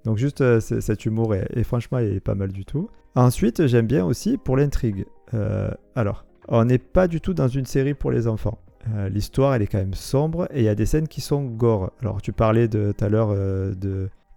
Donc 0.04 0.16
juste 0.18 0.40
euh, 0.40 0.60
cet 0.60 1.04
humour 1.06 1.34
est, 1.34 1.46
est 1.54 1.62
franchement 1.64 1.98
il 1.98 2.14
est 2.14 2.20
pas 2.20 2.34
mal 2.34 2.52
du 2.52 2.64
tout. 2.64 2.88
Ensuite, 3.14 3.66
j'aime 3.66 3.86
bien 3.86 4.04
aussi 4.04 4.38
pour 4.38 4.56
l'intrigue. 4.56 5.04
Euh, 5.34 5.70
alors, 5.96 6.24
on 6.48 6.64
n'est 6.64 6.78
pas 6.78 7.08
du 7.08 7.20
tout 7.20 7.34
dans 7.34 7.48
une 7.48 7.66
série 7.66 7.94
pour 7.94 8.10
les 8.10 8.26
enfants. 8.28 8.58
Euh, 8.94 9.08
L'histoire, 9.08 9.54
elle 9.54 9.62
est 9.62 9.66
quand 9.66 9.78
même 9.78 9.94
sombre 9.94 10.46
et 10.52 10.60
il 10.60 10.64
y 10.64 10.68
a 10.68 10.74
des 10.74 10.86
scènes 10.86 11.08
qui 11.08 11.20
sont 11.20 11.44
gore. 11.44 11.90
Alors, 12.00 12.22
tu 12.22 12.32
parlais 12.32 12.68
tout 12.68 12.94
à 13.00 13.08
l'heure 13.08 13.34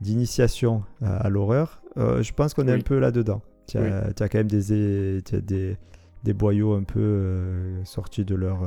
d'initiation 0.01 0.83
à, 1.01 1.17
à 1.17 1.29
l'horreur. 1.29 1.81
Je 1.95 2.31
pense 2.33 2.53
qu'on 2.53 2.67
est 2.67 2.73
un 2.73 2.79
peu 2.81 2.99
là-dedans. 2.99 3.41
Tu 3.67 3.77
as, 3.77 4.11
quand 4.17 4.33
même 4.39 4.47
des, 4.47 5.21
as 5.33 5.37
des, 5.39 5.77
des 6.23 6.33
boyaux 6.33 6.73
un 6.73 6.83
peu 6.83 7.75
sortis 7.85 8.25
de 8.25 8.35
leur, 8.35 8.63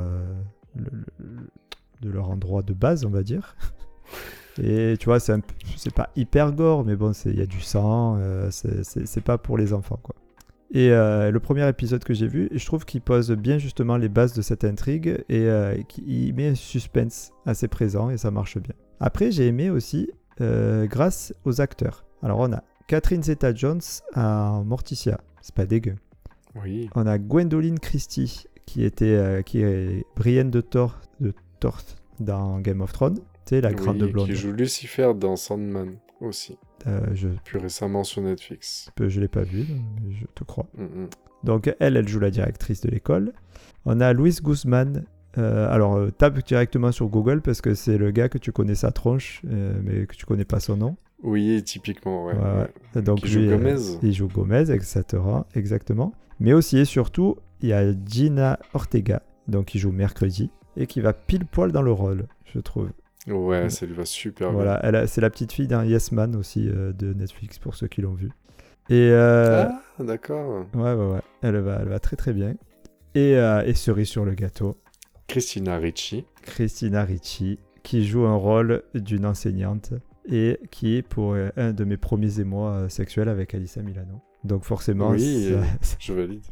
le- 0.76 0.84
le- 1.18 1.50
de 2.02 2.10
leur 2.10 2.30
endroit 2.30 2.62
de 2.62 2.72
base, 2.74 3.04
on 3.04 3.10
va 3.10 3.22
dire. 3.22 3.56
Et 4.62 4.96
tu 4.98 5.06
vois, 5.06 5.20
c'est 5.20 5.32
un 5.32 5.40
p- 5.40 5.54
c'est 5.76 5.92
pas 5.94 6.10
hyper 6.16 6.52
gore, 6.52 6.84
mais 6.84 6.96
bon, 6.96 7.12
il 7.26 7.38
y 7.38 7.42
a 7.42 7.46
du 7.46 7.60
sang, 7.60 8.16
euh, 8.18 8.50
c'est- 8.50 8.82
c'est 8.84 9.06
c'est 9.06 9.20
pas 9.20 9.38
pour 9.38 9.58
les 9.58 9.72
enfants, 9.72 9.98
quoi. 10.02 10.14
Et 10.72 10.90
euh, 10.90 11.30
le 11.30 11.38
premier 11.40 11.68
épisode 11.68 12.02
que 12.02 12.12
j'ai 12.14 12.26
vu, 12.26 12.48
je 12.52 12.66
trouve 12.66 12.84
qu'il 12.84 13.00
pose 13.00 13.30
bien 13.30 13.56
justement 13.58 13.96
les 13.96 14.08
bases 14.08 14.32
de 14.32 14.42
cette 14.42 14.64
intrigue 14.64 15.22
et 15.28 15.46
euh, 15.46 15.80
qu'il 15.88 16.34
met 16.34 16.48
un 16.48 16.54
suspense 16.56 17.32
assez 17.46 17.68
présent 17.68 18.10
et 18.10 18.16
ça 18.16 18.30
marche 18.32 18.58
bien. 18.58 18.74
Après, 18.98 19.30
j'ai 19.30 19.46
aimé 19.46 19.70
aussi 19.70 20.10
euh, 20.40 20.86
grâce 20.86 21.32
aux 21.44 21.60
acteurs. 21.60 22.04
Alors, 22.22 22.40
on 22.40 22.52
a 22.52 22.62
Catherine 22.88 23.22
Zeta-Jones 23.22 23.80
en 24.16 24.64
Morticia, 24.64 25.20
c'est 25.40 25.54
pas 25.54 25.66
dégueu. 25.66 25.94
Oui. 26.62 26.88
On 26.94 27.06
a 27.06 27.18
Gwendoline 27.18 27.78
Christie 27.78 28.46
qui 28.64 28.84
était 28.84 29.42
qui 29.46 29.60
est 29.62 30.04
Brienne 30.16 30.50
de 30.50 30.60
Thor 30.60 30.98
de 31.20 31.32
Thor 31.60 31.78
dans 32.18 32.58
Game 32.60 32.80
of 32.80 32.92
Thrones, 32.92 33.18
tu 33.46 33.54
sais 33.54 33.60
la 33.60 33.72
grande 33.72 34.02
Oui, 34.02 34.10
blonde. 34.10 34.26
Qui 34.26 34.34
joue 34.34 34.52
Lucifer 34.52 35.12
dans 35.18 35.36
Sandman 35.36 35.96
aussi. 36.20 36.58
Euh, 36.86 37.00
je 37.14 37.28
Plus 37.44 37.58
récemment 37.58 38.04
sur 38.04 38.22
Netflix. 38.22 38.90
je 39.00 39.20
l'ai 39.20 39.28
pas 39.28 39.42
vu, 39.42 39.64
mais 40.02 40.12
je 40.14 40.26
te 40.34 40.44
crois. 40.44 40.66
Mm, 40.76 40.82
mm. 40.84 41.08
Donc 41.44 41.74
elle, 41.80 41.96
elle 41.96 42.08
joue 42.08 42.20
la 42.20 42.30
directrice 42.30 42.80
de 42.80 42.90
l'école. 42.90 43.32
On 43.84 44.00
a 44.00 44.12
Louis 44.12 44.36
Guzman. 44.42 45.04
euh, 45.38 45.68
alors 45.70 45.96
euh, 45.96 46.10
tape 46.10 46.44
directement 46.46 46.92
sur 46.92 47.08
Google 47.08 47.40
parce 47.42 47.60
que 47.60 47.74
c'est 47.74 47.98
le 47.98 48.10
gars 48.10 48.28
que 48.28 48.38
tu 48.38 48.52
connais 48.52 48.74
sa 48.74 48.90
tronche, 48.90 49.42
mais 49.44 50.06
que 50.06 50.14
tu 50.16 50.26
connais 50.26 50.44
pas 50.44 50.60
son 50.60 50.76
nom. 50.76 50.96
Oui, 51.22 51.62
typiquement, 51.64 52.26
ouais. 52.26 52.34
Ouais, 52.34 52.40
ouais. 52.40 52.68
ouais. 52.94 53.02
Donc 53.02 53.20
Qui 53.20 53.28
joue 53.28 53.40
lui, 53.40 53.48
Gomez. 53.48 53.76
il 54.02 54.12
joue 54.12 54.28
Gomez, 54.28 54.70
etc. 54.70 55.02
Exactement. 55.54 56.12
Mais 56.40 56.52
aussi 56.52 56.78
et 56.78 56.84
surtout, 56.84 57.36
il 57.62 57.70
y 57.70 57.72
a 57.72 57.92
Gina 58.06 58.58
Ortega, 58.74 59.22
donc 59.48 59.66
qui 59.66 59.78
joue 59.78 59.92
mercredi 59.92 60.50
et 60.76 60.86
qui 60.86 61.00
va 61.00 61.12
pile 61.14 61.46
poil 61.46 61.72
dans 61.72 61.82
le 61.82 61.92
rôle, 61.92 62.26
je 62.44 62.60
trouve. 62.60 62.90
Ouais, 63.26 63.68
ça 63.70 63.86
lui 63.86 63.94
va 63.94 64.04
super 64.04 64.52
Voilà, 64.52 64.78
elle 64.84 64.94
a- 64.96 65.06
c'est 65.06 65.20
la 65.20 65.30
petite 65.30 65.52
fille 65.52 65.66
d'un 65.66 65.84
Yes 65.84 66.12
Man 66.12 66.36
aussi 66.36 66.68
euh, 66.68 66.92
de 66.92 67.12
Netflix 67.12 67.58
pour 67.58 67.74
ceux 67.74 67.88
qui 67.88 68.00
l'ont 68.02 68.14
vu. 68.14 68.30
Et 68.88 69.10
euh, 69.10 69.64
bien. 69.66 69.78
Ah, 69.98 70.04
d'accord. 70.04 70.64
ouais, 70.74 70.92
ouais, 70.94 71.12
ouais, 71.14 71.20
elle 71.42 71.56
va, 71.58 71.78
elle 71.82 71.88
va 71.88 71.98
très 71.98 72.14
très 72.16 72.32
bien. 72.32 72.54
Et, 73.16 73.36
euh, 73.36 73.64
et 73.64 73.74
cerise 73.74 74.08
sur 74.08 74.24
le 74.24 74.34
gâteau, 74.34 74.76
Christina 75.26 75.76
Ricci. 75.78 76.24
Christina 76.42 77.02
Ricci, 77.04 77.58
qui 77.82 78.06
joue 78.06 78.26
un 78.26 78.36
rôle 78.36 78.82
d'une 78.94 79.26
enseignante 79.26 79.92
et 80.30 80.60
qui 80.70 80.96
est 80.96 81.02
pour 81.02 81.34
un 81.56 81.72
de 81.72 81.84
mes 81.84 81.96
premiers 81.96 82.38
émois 82.40 82.88
sexuels 82.88 83.28
avec 83.28 83.54
Alissa 83.54 83.82
Milano. 83.82 84.20
Donc 84.44 84.62
forcément, 84.64 85.10
Oui, 85.10 85.52
ça- 85.80 85.96
Je 85.98 86.12
valide. 86.12 86.42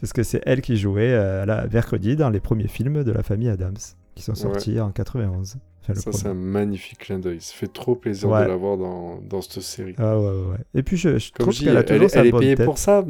parce 0.00 0.12
que 0.12 0.22
c'est 0.22 0.40
elle 0.46 0.60
qui 0.60 0.76
jouait 0.76 1.16
là, 1.46 1.66
mercredi 1.72 2.14
dans 2.14 2.30
les 2.30 2.40
premiers 2.40 2.68
films 2.68 3.02
de 3.02 3.10
la 3.10 3.22
famille 3.24 3.48
Adams, 3.48 3.74
qui 4.14 4.22
sont 4.22 4.34
sortis 4.34 4.78
en 4.80 4.90
91. 4.90 5.56
Enfin, 5.82 5.92
le 5.92 6.00
Ça, 6.00 6.12
c'est 6.12 6.28
un 6.28 6.34
magnifique 6.34 6.98
clin 6.98 7.18
d'œil. 7.18 7.40
Ça 7.40 7.52
fait 7.54 7.72
trop 7.72 7.94
plaisir 7.94 8.28
Ouais. 8.30 8.44
de 8.44 8.48
la 8.48 8.56
voir 8.56 8.76
dans, 8.78 9.18
dans 9.28 9.42
cette 9.42 9.60
série. 9.62 9.94
Ah 9.98 10.18
ouais, 10.18 10.26
ouais. 10.26 10.56
Et 10.74 10.82
puis 10.82 10.96
je, 10.96 11.18
je 11.18 11.30
trouve 11.32 11.52
qu'elle 11.58 11.76
a 11.76 11.80
elle, 11.80 11.86
toujours 11.86 12.04
est- 12.04 12.08
sa 12.08 12.20
elle 12.20 12.28
est 12.28 12.32
payée 12.32 12.54
tête. 12.56 12.64
pour 12.66 12.78
ça. 12.78 13.04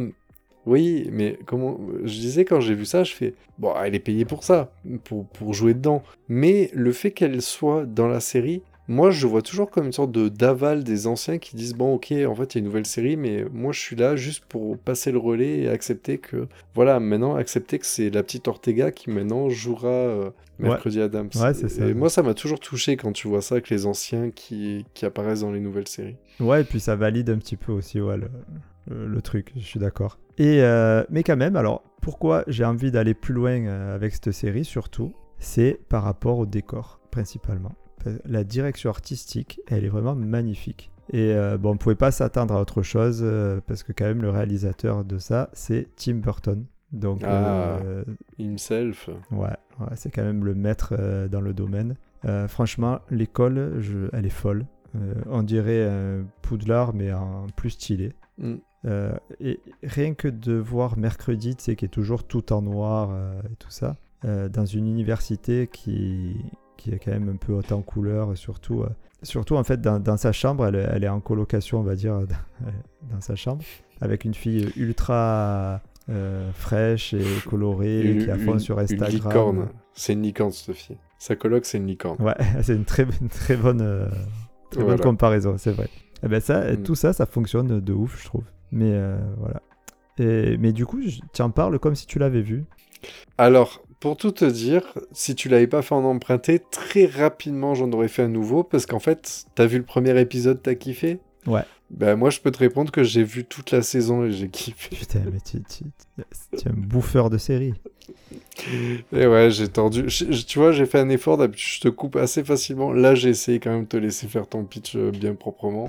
Oui, 0.67 1.09
mais 1.12 1.38
comment 1.45 1.79
je 2.05 2.19
disais 2.21 2.45
quand 2.47 2.61
j'ai 2.61 2.75
vu 2.75 2.87
ça, 2.87 3.05
je 3.05 3.12
fais 3.12 3.35
bon, 3.59 3.75
elle 3.85 3.95
est 3.95 3.99
payée 4.01 4.25
pour 4.25 4.45
ça, 4.45 4.73
pour, 5.05 5.27
pour 5.27 5.53
jouer 5.53 5.75
dedans. 5.75 6.03
Mais 6.29 6.71
le 6.73 6.90
fait 6.93 7.11
qu'elle 7.11 7.43
soit 7.43 7.85
dans 7.85 8.09
la 8.09 8.21
série, 8.21 8.62
moi 8.88 9.11
je 9.11 9.27
vois 9.27 9.42
toujours 9.42 9.70
comme 9.70 9.87
une 9.87 9.92
sorte 9.92 10.12
de 10.12 10.29
d'aval 10.29 10.85
des 10.85 11.07
anciens 11.07 11.38
qui 11.38 11.57
disent 11.57 11.75
bon, 11.75 11.94
ok, 11.94 12.12
en 12.27 12.35
fait 12.35 12.55
il 12.55 12.59
y 12.59 12.59
a 12.59 12.61
une 12.61 12.64
nouvelle 12.66 12.87
série, 12.87 13.16
mais 13.16 13.44
moi 13.53 13.73
je 13.73 13.81
suis 13.81 13.97
là 13.97 14.16
juste 14.16 14.44
pour 14.47 14.77
passer 14.79 15.12
le 15.12 15.18
relais 15.18 15.61
et 15.61 15.68
accepter 15.68 16.18
que 16.18 16.47
voilà, 16.75 17.01
maintenant 17.01 17.35
accepter 17.37 17.79
que 17.79 17.87
c'est 17.87 18.11
la 18.11 18.23
petite 18.23 18.47
Ortega 18.49 18.90
qui 18.90 19.11
maintenant 19.11 19.49
jouera 19.49 19.88
euh, 19.88 20.31
mercredi 20.59 21.01
Adams. 21.01 21.31
Ouais, 21.37 21.55
c'est 21.55 21.68
ça. 21.68 21.87
Et 21.87 21.94
moi 21.94 22.11
ça 22.11 22.23
m'a 22.23 22.35
toujours 22.35 22.61
touché 22.61 22.97
quand 22.97 23.12
tu 23.12 23.27
vois 23.29 23.42
ça 23.42 23.55
avec 23.57 23.70
les 23.70 23.87
anciens 23.87 24.31
qui, 24.31 24.85
qui 24.94 25.07
apparaissent 25.07 25.40
dans 25.40 25.53
les 25.53 25.61
nouvelles 25.61 25.88
séries. 25.88 26.16
Ouais, 26.40 26.61
et 26.61 26.64
puis 26.64 26.81
ça 26.81 26.94
valide 26.97 27.31
un 27.31 27.38
petit 27.38 27.57
peu 27.57 27.73
aussi 27.73 28.01
ouais, 28.01 28.16
le, 28.16 28.29
le- 28.90 29.07
le 29.07 29.23
truc, 29.23 29.53
je 29.57 29.62
suis 29.64 29.81
d'accord. 29.81 30.18
Et 30.37 30.62
euh, 30.62 31.05
mais 31.11 31.23
quand 31.23 31.37
même, 31.37 31.57
alors 31.57 31.83
pourquoi 32.03 32.44
j'ai 32.49 32.64
envie 32.64 32.90
d'aller 32.90 33.14
plus 33.14 33.33
loin 33.33 33.53
euh, 33.64 33.94
avec 33.94 34.12
cette 34.12 34.33
série 34.33 34.64
surtout, 34.66 35.14
c'est 35.38 35.79
par 35.88 36.03
rapport 36.03 36.38
au 36.38 36.44
décor 36.47 37.01
principalement. 37.11 37.73
La 38.25 38.45
direction 38.45 38.90
artistique, 38.90 39.61
elle 39.69 39.85
est 39.85 39.88
vraiment 39.88 40.14
magnifique. 40.14 40.90
Et 41.12 41.33
euh, 41.35 41.59
bon, 41.59 41.73
on 41.73 41.77
pouvait 41.77 41.95
pas 41.95 42.11
s'attendre 42.11 42.55
à 42.55 42.61
autre 42.61 42.83
chose 42.83 43.21
euh, 43.23 43.61
parce 43.67 43.83
que 43.83 43.93
quand 43.93 44.07
même 44.07 44.23
le 44.23 44.31
réalisateur 44.31 45.05
de 45.05 45.19
ça, 45.19 45.51
c'est 45.53 45.88
Tim 45.97 46.14
Burton. 46.14 46.64
Donc 46.93 47.21
Ah. 47.25 47.79
euh, 47.85 48.05
Himself. 48.38 49.11
Ouais, 49.31 49.49
ouais, 49.81 49.87
c'est 49.97 50.11
quand 50.11 50.23
même 50.25 50.45
le 50.45 50.55
maître 50.55 50.95
dans 51.29 51.40
le 51.40 51.53
domaine. 51.53 51.97
Franchement, 52.49 53.01
l'école, 53.11 53.77
je- 53.81 54.09
elle 54.14 54.25
est 54.25 54.31
folle. 54.31 54.64
On 55.29 55.43
dirait 55.43 55.85
un 55.87 56.25
Poudlard, 56.40 56.95
mais 56.95 57.12
en 57.12 57.47
plus 57.57 57.71
stylé. 57.71 58.12
Mm. 58.38 58.55
Et 59.40 59.61
rien 59.83 60.14
que 60.14 60.29
de 60.29 60.55
voir 60.55 60.97
mercredi, 60.97 61.57
tu 61.57 61.64
sais, 61.64 61.77
qui 61.77 61.85
est 61.85 61.88
toujours 61.88 62.25
tout 62.25 62.53
en 62.53 62.62
noir 62.62 63.11
et 63.51 63.57
tout 63.57 63.71
ça, 63.71 63.97
dans 64.23 64.64
une 64.64 64.87
université 64.87 65.67
qui, 65.71 66.37
qui 66.77 66.91
est 66.91 66.99
quand 66.99 67.13
même 67.13 67.29
un 67.29 67.37
peu 67.37 67.53
haute 67.53 67.73
en 67.73 67.83
couleur, 67.83 68.37
surtout, 68.37 68.83
euh, 68.83 68.89
surtout 69.23 69.57
en 69.57 69.65
fait 69.65 69.81
dans, 69.81 69.99
dans 70.01 70.17
sa 70.17 70.33
chambre, 70.33 70.67
elle, 70.67 70.77
elle 70.93 71.05
est 71.05 71.09
en 71.09 71.21
colocation, 71.21 71.81
on 71.81 71.83
va 71.83 71.95
dire, 71.95 72.15
dans, 72.21 72.27
dans 73.15 73.21
sa 73.21 73.35
chambre, 73.37 73.63
avec 74.01 74.25
une 74.25 74.35
fille 74.35 74.71
ultra 74.77 75.81
euh, 76.11 76.51
fraîche 76.53 77.15
et 77.15 77.25
colorée 77.49 78.03
Une- 78.03 78.25
qui 78.25 78.31
a 78.31 78.37
fond 78.37 78.53
une- 78.55 78.59
sur 78.59 78.77
Une 78.79 78.85
Instagram. 78.85 79.11
licorne. 79.13 79.69
C'est 79.95 80.13
une 80.13 80.23
licorne, 80.23 80.51
cette 80.53 80.75
fille. 80.75 80.99
Sa 81.19 81.37
coloc, 81.37 81.65
c'est 81.65 81.79
une 81.79 81.87
licorne. 81.87 82.21
Ouais, 82.21 82.35
c'est 82.63 82.75
une 82.75 82.85
très, 82.85 83.07
une 83.21 83.29
très 83.29 83.57
bonne, 83.57 83.81
euh, 83.81 84.09
très 84.71 84.83
bonne 84.85 85.01
comparaison, 85.01 85.55
c'est 85.57 85.73
vrai. 85.73 85.89
Et 86.23 86.29
ben 86.29 86.41
ça, 86.41 86.73
Mm. 86.73 86.83
tout 86.83 86.95
ça, 86.95 87.13
ça 87.13 87.25
fonctionne 87.27 87.81
de 87.81 87.93
ouf, 87.93 88.21
je 88.21 88.27
trouve. 88.27 88.45
Mais 88.73 88.93
voilà. 89.39 89.63
Et, 90.19 90.57
mais 90.59 90.73
du 90.73 90.85
coup, 90.87 91.01
tu 91.33 91.43
en 91.43 91.51
parles 91.51 91.79
comme 91.79 91.95
si 91.95 92.07
tu 92.07 92.19
l'avais 92.19 92.41
vu. 92.43 92.65
Alors, 93.39 93.83
pour 94.05 94.19
tout 94.19 94.33
te 94.33 94.45
dire, 94.45 94.83
si 95.12 95.35
tu 95.35 95.49
l'avais 95.49 95.67
pas 95.67 95.81
fait 95.81 95.95
en 95.95 96.05
emprunté, 96.05 96.61
très 96.71 97.07
rapidement, 97.07 97.75
j'en 97.75 97.90
aurais 97.93 98.09
fait 98.09 98.21
un 98.25 98.29
nouveau, 98.29 98.62
parce 98.62 98.85
qu'en 98.85 98.99
fait, 98.99 99.47
t'as 99.55 99.64
vu 99.64 99.79
le 99.79 99.85
premier 99.85 100.21
épisode, 100.21 100.61
t'as 100.62 100.75
kiffé? 100.75 101.21
Ouais. 101.47 101.62
Ben, 101.88 102.14
moi, 102.14 102.29
je 102.29 102.40
peux 102.40 102.51
te 102.51 102.59
répondre 102.59 102.93
que 102.93 103.03
j'ai 103.03 103.25
vu 103.25 103.47
toute 103.47 103.71
la 103.71 103.81
saison 103.81 104.23
et 104.27 104.31
j'ai 104.31 104.51
kiffé. 104.51 104.95
Putain, 104.95 105.21
mais 105.33 105.40
tu, 105.40 105.62
tu, 105.62 105.85
tu 106.55 106.69
es 106.69 106.71
un 106.71 106.75
bouffeur 106.77 107.31
de 107.31 107.38
série. 107.38 107.73
Et 109.11 109.27
ouais, 109.27 109.51
j'ai 109.51 109.69
tordu. 109.69 110.05
je- 110.09 110.25
tu 110.45 110.59
vois, 110.59 110.73
j'ai 110.73 110.85
fait 110.85 110.99
un 110.99 111.09
effort, 111.09 111.38
d'habitude, 111.38 111.67
je 111.77 111.81
te 111.81 111.88
coupe 111.88 112.17
assez 112.17 112.45
facilement. 112.45 112.93
Là, 112.93 113.14
j'ai 113.14 113.31
essayé 113.31 113.59
quand 113.59 113.71
même 113.71 113.85
de 113.85 113.88
te 113.88 113.97
laisser 113.97 114.27
faire 114.27 114.47
ton 114.47 114.64
pitch 114.64 114.97
euh, 114.97 115.12
bien 115.12 115.35
proprement. 115.35 115.88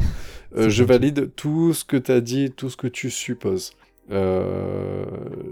Euh, 0.56 0.70
je 0.70 0.86
valide 0.86 1.32
tout 1.36 1.74
ce 1.74 1.84
que 1.84 1.98
t'as 1.98 2.22
dit, 2.22 2.50
tout 2.52 2.70
ce 2.70 2.78
que 2.78 2.88
tu 2.88 3.10
supposes. 3.10 3.74
Euh, 4.12 5.06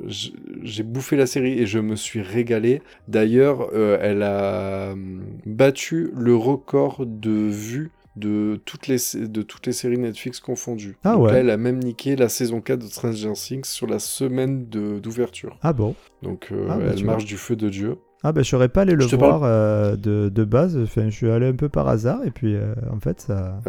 j'ai 0.07 0.83
bouffé 0.83 1.15
la 1.15 1.25
série 1.25 1.59
et 1.59 1.65
je 1.65 1.79
me 1.79 1.95
suis 1.95 2.21
régalé. 2.21 2.81
D'ailleurs, 3.07 3.69
euh, 3.73 3.97
elle 4.01 4.23
a 4.23 4.91
hum, 4.93 5.23
battu 5.45 6.11
le 6.15 6.35
record 6.35 7.05
de 7.05 7.31
vues 7.31 7.91
de 8.15 8.61
toutes 8.65 8.87
les, 8.87 8.97
de 9.15 9.41
toutes 9.41 9.65
les 9.65 9.73
séries 9.73 9.97
Netflix 9.97 10.39
confondues. 10.39 10.97
Ah 11.03 11.13
Donc 11.13 11.25
ouais. 11.25 11.31
là, 11.33 11.39
elle 11.39 11.49
a 11.49 11.57
même 11.57 11.79
niqué 11.79 12.15
la 12.15 12.29
saison 12.29 12.61
4 12.61 12.79
de 12.79 12.85
Stranger 12.85 13.33
Things 13.33 13.65
sur 13.65 13.87
la 13.87 13.99
semaine 13.99 14.65
d'ouverture. 14.67 15.57
Ah 15.61 15.73
bon? 15.73 15.95
Donc 16.21 16.49
euh, 16.51 16.67
Ah, 16.69 16.77
bah, 16.77 16.83
elle 16.95 17.03
marche 17.05 17.25
du 17.25 17.37
feu 17.37 17.55
de 17.55 17.69
Dieu. 17.69 17.97
Ah 18.25 18.31
ben 18.31 18.41
je 18.41 18.47
serais 18.49 18.69
pas 18.69 18.83
allé 18.83 18.95
le 18.95 19.03
voir 19.03 19.41
euh, 19.43 19.97
de, 19.97 20.29
de 20.29 20.43
base, 20.45 20.77
enfin, 20.81 21.09
je 21.09 21.15
suis 21.15 21.29
allé 21.29 21.45
un 21.47 21.55
peu 21.55 21.67
par 21.67 21.89
hasard 21.89 22.23
et 22.25 22.31
puis 22.31 22.55
euh, 22.55 22.73
en 22.89 22.99
fait 23.01 23.19
ça... 23.19 23.59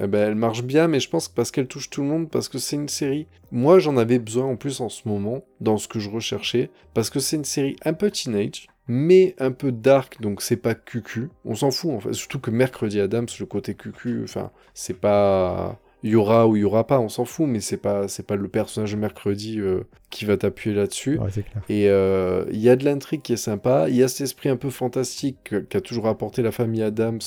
Eh 0.00 0.06
ben, 0.06 0.28
elle 0.28 0.34
marche 0.34 0.62
bien, 0.64 0.88
mais 0.88 1.00
je 1.00 1.08
pense 1.08 1.28
que 1.28 1.34
parce 1.34 1.50
qu'elle 1.50 1.68
touche 1.68 1.90
tout 1.90 2.02
le 2.02 2.08
monde, 2.08 2.28
parce 2.30 2.48
que 2.48 2.58
c'est 2.58 2.76
une 2.76 2.88
série. 2.88 3.26
Moi, 3.50 3.78
j'en 3.78 3.96
avais 3.96 4.18
besoin 4.18 4.46
en 4.46 4.56
plus 4.56 4.80
en 4.80 4.88
ce 4.88 5.06
moment, 5.06 5.44
dans 5.60 5.76
ce 5.78 5.86
que 5.88 6.00
je 6.00 6.10
recherchais, 6.10 6.70
parce 6.94 7.10
que 7.10 7.20
c'est 7.20 7.36
une 7.36 7.44
série 7.44 7.76
un 7.84 7.92
peu 7.92 8.10
teenage, 8.10 8.66
mais 8.88 9.34
un 9.38 9.52
peu 9.52 9.70
dark, 9.70 10.20
donc 10.20 10.42
c'est 10.42 10.56
pas 10.56 10.74
cucu. 10.74 11.28
On 11.44 11.54
s'en 11.54 11.70
fout 11.70 11.90
en 11.92 12.00
fait, 12.00 12.14
surtout 12.14 12.40
que 12.40 12.50
mercredi 12.50 12.98
Adams, 13.00 13.26
le 13.38 13.46
côté 13.46 13.74
cucu, 13.74 14.22
enfin, 14.24 14.50
c'est 14.74 14.98
pas. 14.98 15.78
Il 16.04 16.10
y 16.10 16.16
aura 16.16 16.48
ou 16.48 16.56
il 16.56 16.62
y 16.62 16.64
aura 16.64 16.84
pas, 16.84 16.98
on 16.98 17.08
s'en 17.08 17.24
fout, 17.24 17.46
mais 17.46 17.60
c'est 17.60 17.76
pas, 17.76 18.08
c'est 18.08 18.26
pas 18.26 18.34
le 18.34 18.48
personnage 18.48 18.90
de 18.90 18.96
mercredi 18.96 19.60
euh, 19.60 19.82
qui 20.10 20.24
va 20.24 20.36
t'appuyer 20.36 20.74
là-dessus. 20.74 21.16
Ouais. 21.18 21.28
Et 21.68 21.88
euh, 21.88 22.44
il 22.50 22.58
y 22.58 22.68
a 22.68 22.74
de 22.74 22.84
l'intrigue 22.84 23.22
qui 23.22 23.34
est 23.34 23.36
sympa, 23.36 23.86
il 23.88 23.94
y 23.94 24.02
a 24.02 24.08
cet 24.08 24.22
esprit 24.22 24.48
un 24.48 24.56
peu 24.56 24.68
fantastique 24.70 25.36
que- 25.44 25.56
qu'a 25.60 25.80
toujours 25.80 26.08
apporté 26.08 26.42
la 26.42 26.50
famille 26.50 26.82
Adams 26.82 27.20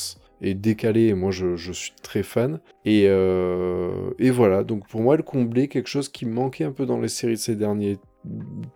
et 0.45 0.53
décalé, 0.53 1.08
et 1.08 1.13
moi 1.15 1.31
je, 1.31 1.55
je 1.55 1.71
suis 1.71 1.93
très 2.03 2.23
fan. 2.23 2.60
Et, 2.86 3.05
euh, 3.08 4.12
et 4.19 4.29
voilà, 4.29 4.63
donc 4.63 4.88
pour 4.88 5.01
moi 5.01 5.15
elle 5.15 5.23
comblait 5.23 5.67
quelque 5.67 5.89
chose 5.89 6.08
qui 6.08 6.25
manquait 6.25 6.63
un 6.63 6.71
peu 6.71 6.86
dans 6.86 6.99
les 7.01 7.08
séries 7.08 7.34
de 7.34 7.39
ces 7.39 7.55
derniers 7.55 7.97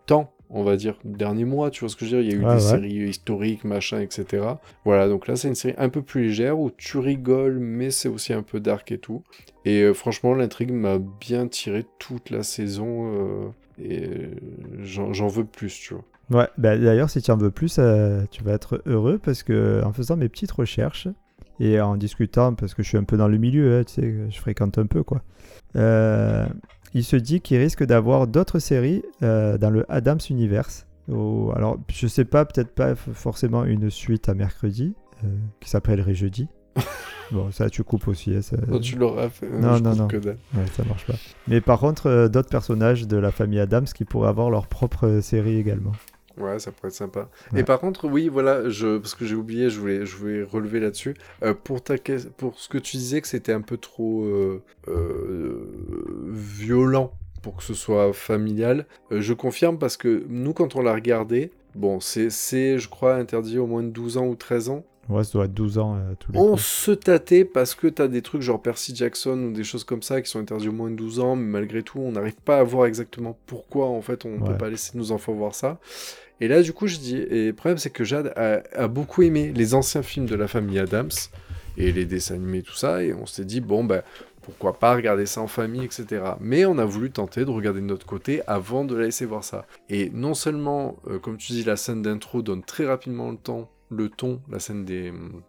temps, 0.08 0.34
on 0.49 0.63
va 0.63 0.77
dire, 0.77 0.97
derniers 1.05 1.45
mois, 1.45 1.69
tu 1.69 1.82
vois 1.82 1.89
ce 1.89 1.95
que 1.95 2.05
je 2.05 2.15
veux 2.15 2.23
dire, 2.23 2.32
il 2.32 2.36
y 2.36 2.39
a 2.39 2.41
eu 2.41 2.55
des 2.58 2.63
ouais. 2.63 2.71
séries 2.71 3.10
historiques, 3.10 3.63
machin, 3.65 4.01
etc. 4.01 4.43
Voilà, 4.84 5.08
donc 5.08 5.27
là 5.27 5.36
c'est 5.36 5.47
une 5.47 5.55
série 5.55 5.75
un 5.77 5.89
peu 5.89 6.01
plus 6.01 6.23
légère 6.23 6.60
où 6.60 6.71
tu 6.71 6.97
rigoles, 6.97 7.60
mais 7.60 7.91
c'est 7.91 8.10
aussi 8.10 8.34
un 8.34 8.41
peu 8.41 8.60
dark 8.60 8.91
et 8.91 8.97
tout. 8.97 9.21
Et 9.63 9.82
euh, 9.84 9.93
franchement, 9.93 10.34
l'intrigue 10.34 10.71
m'a 10.71 10.97
bien 10.97 11.47
tiré 11.47 11.86
toute 11.99 12.32
la 12.32 12.41
saison. 12.41 13.13
euh, 13.13 13.49
et 13.82 14.08
euh, 14.08 14.32
j'en 14.82 15.27
veux 15.27 15.45
plus, 15.45 15.79
tu 15.79 15.93
vois. 15.93 16.03
Ouais, 16.32 16.47
bah, 16.58 16.77
d'ailleurs 16.77 17.10
si 17.10 17.21
tu 17.21 17.32
en 17.32 17.38
veux 17.38 17.49
plus, 17.51 17.79
tu 18.32 18.43
vas 18.43 18.53
être 18.53 18.82
heureux 18.86 19.19
parce 19.23 19.41
que 19.43 19.82
en 19.84 19.93
faisant 19.93 20.15
mes 20.15 20.29
petites 20.29 20.51
recherches 20.51 21.08
et 21.59 21.79
en 21.81 21.97
discutant, 21.97 22.53
parce 22.53 22.73
que 22.73 22.83
je 22.83 22.87
suis 22.89 22.97
un 22.97 23.03
peu 23.03 23.17
dans 23.17 23.27
le 23.27 23.37
milieu, 23.37 23.79
hein, 23.79 23.83
tu 23.85 23.93
sais, 23.93 24.15
je 24.29 24.39
fréquente 24.39 24.77
un 24.77 24.85
peu 24.85 25.03
quoi, 25.03 25.21
euh, 25.75 26.45
il 26.93 27.03
se 27.03 27.15
dit 27.15 27.41
qu'il 27.41 27.57
risque 27.57 27.83
d'avoir 27.83 28.27
d'autres 28.27 28.59
séries 28.59 29.03
euh, 29.23 29.57
dans 29.57 29.69
le 29.69 29.85
Adams 29.91 30.19
Universe. 30.29 30.85
Au- 31.11 31.51
alors 31.55 31.77
je 31.91 32.07
sais 32.07 32.25
pas, 32.25 32.45
peut-être 32.45 32.73
pas 32.73 32.95
forcément 32.95 33.63
une 33.65 33.89
suite 33.89 34.29
à 34.29 34.33
mercredi 34.33 34.95
euh, 35.23 35.27
qui 35.59 35.69
s'appellerait 35.69 36.15
jeudi. 36.15 36.47
bon, 37.31 37.51
ça 37.51 37.69
tu 37.69 37.83
coupes 37.83 38.07
aussi. 38.07 38.35
hein, 38.35 38.41
ça- 38.41 38.57
Toi, 38.57 38.79
tu 38.79 38.95
l'auras 38.95 39.29
fait. 39.29 39.49
Non, 39.49 39.75
je 39.75 39.83
non, 39.83 39.95
non. 39.95 40.07
que. 40.07 40.17
Ouais, 40.17 40.35
ça 40.73 40.83
marche 40.85 41.05
pas. 41.05 41.15
Mais 41.47 41.61
par 41.61 41.79
contre, 41.79 42.27
d'autres 42.27 42.49
personnages 42.49 43.07
de 43.07 43.17
la 43.17 43.31
famille 43.31 43.59
Adams 43.59 43.85
qui 43.85 44.05
pourraient 44.05 44.29
avoir 44.29 44.49
leur 44.49 44.67
propre 44.67 45.19
série 45.21 45.57
également. 45.57 45.91
Ouais, 46.39 46.58
ça 46.60 46.71
pourrait 46.71 46.88
être 46.89 46.93
sympa. 46.95 47.30
Ouais. 47.52 47.60
Et 47.62 47.63
par 47.63 47.80
contre, 47.80 48.08
oui, 48.08 48.30
voilà, 48.30 48.69
je, 48.69 48.97
parce 48.97 49.13
que 49.15 49.25
j'ai 49.25 49.36
oublié, 49.36 49.69
je 49.69 49.80
voulais, 49.80 50.06
je 50.06 50.15
voulais 50.15 50.43
relever 50.43 50.80
là-dessus. 50.80 51.15
Euh, 51.43 51.54
pour, 51.54 51.82
ta, 51.84 51.95
pour 52.38 52.60
ce 52.60 52.69
que 52.69 52.78
tu 52.78 52.97
disais 52.97 53.21
que 53.21 53.28
c'était 53.28 53.52
un 53.54 53.62
peu 53.62 53.78
trop 53.78 54.23
euh, 54.23 54.62
euh, 54.88 55.67
violent 56.32 57.12
pour 57.41 57.56
que 57.56 57.63
ce 57.63 57.73
soit 57.73 58.12
familial, 58.13 58.86
je 59.12 59.34
confirme 59.34 59.78
parce 59.78 59.95
que 59.97 60.23
nous, 60.28 60.54
quand 60.54 60.75
on 60.75 60.82
l'a 60.82 60.93
regardé, 60.93 61.52
bon, 61.75 61.99
c'est, 61.99 62.30
c'est, 62.30 62.78
je 62.78 62.89
crois, 62.89 63.15
interdit 63.15 63.58
au 63.60 63.65
moins 63.67 63.82
de 63.84 63.89
12 63.89 64.17
ans 64.17 64.25
ou 64.28 64.36
13 64.36 64.69
ans. 64.69 64.84
Ouais, 65.08 65.23
ça 65.23 65.32
doit 65.34 65.45
être 65.45 65.54
12 65.56 65.78
ans 65.80 65.95
euh, 65.95 66.13
tous 66.19 66.32
les 66.34 66.38
On 66.38 66.52
coups. 66.52 66.62
se 66.62 66.91
tâtait 66.91 67.43
parce 67.45 67.73
que 67.73 67.88
t'as 67.88 68.08
des 68.08 68.21
trucs 68.21 68.41
genre 68.43 68.62
Percy 68.62 68.93
Jackson 68.95 69.39
ou 69.45 69.52
des 69.54 69.63
choses 69.63 69.84
comme 69.84 70.04
ça 70.04 70.21
qui 70.21 70.30
sont 70.30 70.38
interdits 70.39 70.67
au 70.67 70.71
moins 70.71 70.91
de 70.91 70.95
12 70.97 71.19
ans, 71.19 71.36
mais 71.36 71.47
malgré 71.47 71.82
tout, 71.82 71.97
on 71.99 72.12
n'arrive 72.12 72.36
pas 72.45 72.60
à 72.60 72.63
voir 72.63 72.86
exactement 72.86 73.36
pourquoi 73.47 73.88
en 73.88 74.02
fait 74.02 74.25
on 74.25 74.38
ne 74.38 74.41
Ouais. 74.41 74.49
peut 74.49 74.58
pas 74.58 74.69
laisser 74.69 74.95
nos 74.99 75.12
enfants 75.12 75.34
voir 75.34 75.56
ça. 75.56 75.80
Et 76.41 76.47
là, 76.47 76.62
du 76.62 76.73
coup, 76.73 76.88
je 76.88 76.97
dis, 76.97 77.17
et 77.17 77.47
le 77.47 77.54
problème 77.54 77.78
c'est 77.78 77.89
que 77.89 78.04
Jade 78.04 78.34
a, 78.36 78.88
beaucoup 78.88 79.21
aimé 79.23 79.52
les 79.54 79.73
anciens 79.73 80.04
films 80.04 80.25
de 80.25 80.36
la 80.36 80.47
famille 80.47 80.80
Adams 80.80 81.10
et 81.78 81.91
les 81.91 82.06
dessins 82.06 82.36
animés, 82.36 82.62
tout 82.62 82.75
ça, 82.75 83.04
et 83.04 83.13
on 83.13 83.25
s'est 83.25 83.45
dit, 83.45 83.62
bon, 83.62 83.84
bah 83.84 84.04
pourquoi 84.41 84.80
pas 84.80 84.95
regarder 84.95 85.25
ça 85.25 85.41
en 85.41 85.47
famille, 85.47 85.84
etc. 85.84 86.23
Mais 86.39 86.65
on 86.65 86.78
a 86.78 86.86
voulu 86.86 87.12
tenter 87.12 87.45
de 87.45 87.52
regarder 87.52 87.82
de 87.82 87.86
notre 87.86 88.06
côté 88.06 88.41
avant 88.47 88.84
de 88.84 88.95
la 88.95 89.04
laisser 89.04 89.25
voir 89.25 89.43
ça. 89.43 89.65
Et 89.89 90.10
non 90.12 90.34
seulement, 90.34 90.95
euh, 91.08 91.19
comme 91.19 91.38
tu 91.38 91.52
dis, 91.52 91.63
la 91.63 91.75
scène 91.75 92.02
d'intro 92.02 92.41
donne 92.41 92.63
très 92.63 92.86
rapidement 92.86 93.30
le 93.30 93.38
temps, 93.38 93.69
le 93.89 94.10
ton, 94.10 94.41
la 94.49 94.60
scène 94.60 94.86
des. 94.86 95.10
hum, 95.10 95.41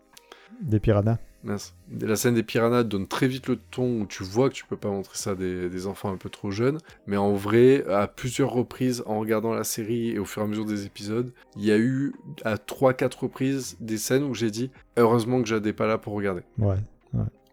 Des 0.61 0.81
piranhas. 0.81 1.18
Mince. 1.42 1.74
La 2.00 2.16
scène 2.16 2.35
des 2.35 2.42
piranhas 2.42 2.83
donne 2.83 3.07
très 3.07 3.29
vite 3.29 3.48
le 3.48 3.57
ton 3.57 4.03
où 4.03 4.07
tu 4.07 4.22
vois 4.22 4.48
que 4.48 4.55
tu 4.55 4.64
peux 4.64 4.76
pas 4.76 4.90
montrer 4.90 5.16
ça 5.16 5.31
à 5.31 5.35
des, 5.35 5.68
des 5.68 5.87
enfants 5.87 6.12
un 6.12 6.16
peu 6.16 6.29
trop 6.29 6.50
jeunes. 6.50 6.79
Mais 7.07 7.16
en 7.16 7.33
vrai, 7.33 7.85
à 7.88 8.07
plusieurs 8.07 8.50
reprises, 8.50 9.03
en 9.07 9.20
regardant 9.20 9.53
la 9.53 9.64
série 9.64 10.11
et 10.11 10.18
au 10.18 10.24
fur 10.24 10.42
et 10.42 10.44
à 10.44 10.48
mesure 10.48 10.66
des 10.66 10.87
épisodes, 10.87 11.33
il 11.57 11.64
y 11.64 11.72
a 11.72 11.79
eu 11.79 12.12
à 12.44 12.57
3-4 12.57 13.20
reprises 13.20 13.76
des 13.81 13.98
scènes 13.98 14.24
où 14.24 14.35
j'ai 14.35 14.50
dit 14.50 14.70
heureusement 14.96 15.40
que 15.42 15.48
j'étais 15.48 15.72
pas 15.72 15.87
là 15.87 15.98
pour 15.98 16.12
regarder. 16.14 16.42
Ouais. 16.59 16.76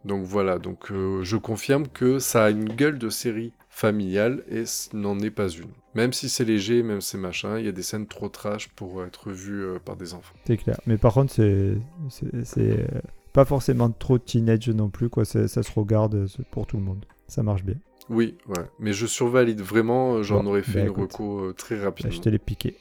Donc 0.08 0.24
voilà, 0.24 0.58
donc 0.58 0.92
euh, 0.92 1.22
je 1.24 1.36
confirme 1.36 1.88
que 1.88 2.18
ça 2.18 2.46
a 2.46 2.50
une 2.50 2.70
gueule 2.70 2.98
de 2.98 3.10
série 3.10 3.52
familiale 3.70 4.44
et 4.48 4.66
ce 4.66 4.96
n'en 4.96 5.20
est 5.20 5.32
pas 5.32 5.50
une. 5.50 5.70
Même 5.96 6.14
si 6.14 6.30
c'est 6.30 6.46
léger, 6.46 6.82
même 6.82 7.02
si 7.02 7.12
c'est 7.12 7.18
machin, 7.18 7.60
il 7.60 7.66
y 7.66 7.68
a 7.68 7.74
des 7.74 7.84
scènes 7.84 8.08
trop 8.08 8.30
trash 8.30 8.70
pour 8.70 9.04
être 9.04 9.32
vues 9.32 9.66
euh, 9.66 9.80
par 9.84 9.98
des 9.98 10.14
enfants. 10.14 10.36
C'est 10.46 10.58
clair. 10.58 10.80
Mais 10.88 10.98
par 10.98 11.14
contre, 11.14 11.34
c'est, 11.34 11.42
euh, 11.44 12.88
pas 13.38 13.46
forcément 13.46 13.92
trop 13.92 14.18
teenage 14.18 14.68
non 14.70 14.90
plus. 14.90 15.10
Quoi. 15.10 15.24
Ça 15.24 15.48
se 15.48 15.72
regarde 15.72 16.28
pour 16.50 16.66
tout 16.66 16.78
le 16.78 16.82
monde. 16.82 17.06
Ça 17.28 17.44
marche 17.44 17.64
bien. 17.64 17.76
Oui, 18.10 18.36
ouais. 18.48 18.64
Mais 18.80 18.94
je 18.94 19.06
survalide 19.06 19.62
vraiment, 19.62 20.16
euh, 20.16 20.24
j'en 20.24 20.42
Bon, 20.42 20.50
aurais 20.50 20.64
fait 20.64 20.82
bah, 20.82 20.90
une 20.90 21.02
reco 21.04 21.42
euh, 21.42 21.54
très 21.54 21.76
Bah, 21.76 21.84
rapidement. 21.84 22.12
je 22.12 22.20
te 22.20 22.30
l'ai 22.30 22.40
piqué. 22.40 22.78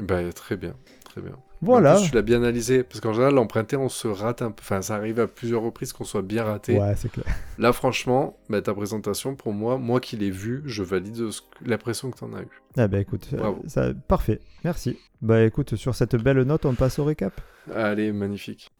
Bah, 0.00 0.32
très 0.34 0.56
bien, 0.56 0.74
très 1.04 1.20
bien. 1.20 1.36
Voilà. 1.62 1.94
En 1.94 1.98
plus, 2.00 2.08
tu 2.08 2.16
l'as 2.16 2.22
bien 2.22 2.38
analysé, 2.38 2.82
parce 2.82 3.00
qu'en 3.00 3.12
général, 3.12 3.34
l'emprunté, 3.34 3.76
on 3.76 3.88
se 3.88 4.08
rate 4.08 4.42
un 4.42 4.50
peu. 4.50 4.60
Enfin, 4.60 4.82
ça 4.82 4.96
arrive 4.96 5.20
à 5.20 5.28
plusieurs 5.28 5.62
reprises 5.62 5.92
qu'on 5.92 6.02
soit 6.02 6.22
bien 6.22 6.42
raté. 6.42 6.76
Ouais, 6.80 6.94
c'est 6.96 7.12
clair. 7.12 7.24
Là, 7.58 7.72
franchement, 7.72 8.36
bah, 8.48 8.60
ta 8.62 8.74
présentation, 8.74 9.36
pour 9.36 9.52
moi, 9.52 9.78
moi 9.78 10.00
qui 10.00 10.16
l'ai 10.16 10.32
vue, 10.32 10.62
je 10.66 10.82
valide 10.82 11.16
l'impression 11.64 12.10
que 12.10 12.18
tu 12.18 12.24
en 12.24 12.32
as 12.34 12.42
eu. 12.42 12.48
Ah 12.76 12.88
bah 12.88 12.98
écoute, 12.98 13.28
Bravo. 13.32 13.62
ça, 13.68 13.94
parfait. 13.94 14.40
Merci. 14.64 14.98
Bah 15.22 15.44
écoute, 15.44 15.76
sur 15.76 15.94
cette 15.94 16.16
belle 16.16 16.42
note, 16.42 16.66
on 16.66 16.74
passe 16.74 16.98
au 16.98 17.04
récap. 17.04 17.40
Allez, 17.72 18.10
magnifique. 18.10 18.72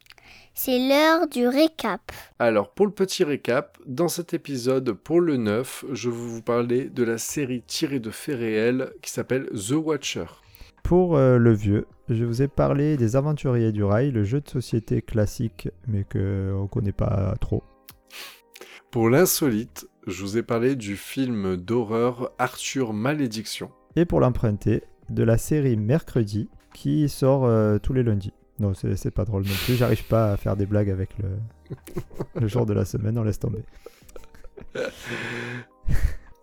C'est 0.54 0.78
l'heure 0.78 1.28
du 1.28 1.46
récap. 1.46 2.12
Alors, 2.38 2.70
pour 2.70 2.86
le 2.86 2.92
petit 2.92 3.24
récap, 3.24 3.78
dans 3.86 4.08
cet 4.08 4.34
épisode, 4.34 4.92
pour 4.92 5.20
le 5.20 5.36
9, 5.36 5.84
je 5.92 6.08
vais 6.08 6.16
vous 6.16 6.42
parler 6.42 6.88
de 6.88 7.02
la 7.02 7.18
série 7.18 7.62
tirée 7.62 8.00
de 8.00 8.10
faits 8.10 8.38
réels 8.38 8.92
qui 9.02 9.10
s'appelle 9.10 9.48
The 9.50 9.72
Watcher. 9.72 10.26
Pour 10.82 11.16
euh, 11.16 11.36
le 11.38 11.52
vieux, 11.52 11.86
je 12.08 12.24
vous 12.24 12.42
ai 12.42 12.48
parlé 12.48 12.96
des 12.96 13.16
Aventuriers 13.16 13.72
du 13.72 13.82
Rail, 13.82 14.12
le 14.12 14.24
jeu 14.24 14.40
de 14.40 14.48
société 14.48 15.02
classique, 15.02 15.68
mais 15.88 16.04
que 16.04 16.54
on 16.56 16.68
connaît 16.68 16.92
pas 16.92 17.34
trop. 17.40 17.64
Pour 18.90 19.10
l'insolite, 19.10 19.88
je 20.06 20.22
vous 20.22 20.38
ai 20.38 20.42
parlé 20.42 20.76
du 20.76 20.96
film 20.96 21.56
d'horreur 21.56 22.30
Arthur 22.38 22.92
Malédiction. 22.92 23.70
Et 23.96 24.04
pour 24.04 24.20
l'emprunter, 24.20 24.84
de 25.10 25.22
la 25.22 25.38
série 25.38 25.76
Mercredi, 25.76 26.48
qui 26.72 27.08
sort 27.08 27.44
euh, 27.44 27.78
tous 27.78 27.92
les 27.92 28.02
lundis. 28.02 28.32
Non, 28.58 28.72
c'est 28.74 29.10
pas 29.10 29.24
drôle 29.24 29.42
non 29.42 29.54
plus. 29.64 29.74
J'arrive 29.74 30.04
pas 30.06 30.32
à 30.32 30.36
faire 30.36 30.56
des 30.56 30.66
blagues 30.66 30.90
avec 30.90 31.10
le, 31.18 31.28
le 32.40 32.46
jour 32.48 32.64
de 32.66 32.72
la 32.72 32.84
semaine, 32.84 33.18
on 33.18 33.22
laisse 33.24 33.38
tomber. 33.38 33.62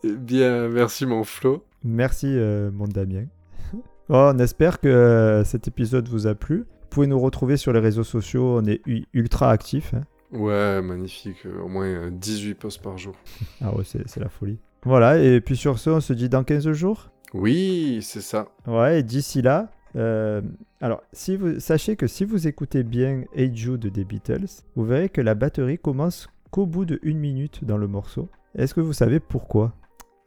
Eh 0.04 0.12
bien, 0.15 0.67
merci 0.69 1.06
mon 1.06 1.23
Flo. 1.23 1.65
Merci, 1.84 2.28
euh, 2.30 2.71
mon 2.71 2.88
Damien. 2.88 3.26
Oh, 4.10 4.32
on 4.36 4.38
espère 4.39 4.82
que 4.82 4.89
euh, 4.89 5.45
cet 5.45 5.69
épisode 5.69 6.10
vous 6.10 6.28
a 6.28 6.36
plu. 6.36 6.58
Vous 6.58 6.88
pouvez 6.89 7.08
nous 7.08 7.17
retrouver 7.19 7.56
sur 7.56 7.71
les 7.71 7.80
réseaux 7.80 8.04
sociaux, 8.04 8.58
on 8.62 8.65
est 8.65 8.82
ultra 9.13 9.49
actifs. 9.49 9.93
hein. 9.93 10.04
Ouais, 10.38 10.82
magnifique. 10.82 11.38
euh, 11.45 11.62
Au 11.62 11.69
moins 11.69 11.86
euh, 11.86 12.10
18 12.12 12.56
posts 12.56 12.82
par 12.82 12.97
jour. 12.97 13.15
Ah 13.62 13.73
ouais, 13.73 13.86
c'est 13.86 14.19
la 14.19 14.28
folie. 14.28 14.60
Voilà, 14.84 15.17
et 15.19 15.39
puis 15.39 15.56
sur 15.56 15.80
ce, 15.80 15.89
on 15.89 16.02
se 16.02 16.12
dit 16.12 16.28
dans 16.28 16.43
15 16.43 16.69
jours. 16.73 17.12
Oui, 17.34 17.99
c'est 18.04 18.19
ça. 18.21 18.49
Ouais, 18.67 18.99
et 18.99 19.04
d'ici 19.04 19.41
là, 19.41 19.71
euh, 19.95 20.41
alors 20.82 21.01
si 21.13 21.36
vous 21.38 21.60
sachez 21.60 21.95
que 21.95 22.08
si 22.08 22.25
vous 22.25 22.47
écoutez 22.47 22.84
bien 22.84 23.23
Hey 23.36 23.56
Jude 23.56 23.88
des 23.88 24.03
Beatles, 24.03 24.45
vous 24.75 24.86
verrez 24.86 25.10
que 25.10 25.21
la 25.21 25.36
batterie 25.36 25.77
commence 25.77 26.27
qu'au 26.51 26.65
bout 26.65 26.86
de 26.86 26.99
une 27.03 27.19
minute 27.19 27.63
dans 27.63 27.77
le 27.77 27.88
morceau. 27.88 28.29
Est-ce 28.56 28.73
que 28.73 28.82
vous 28.82 28.93
savez 28.93 29.19
pourquoi? 29.19 29.73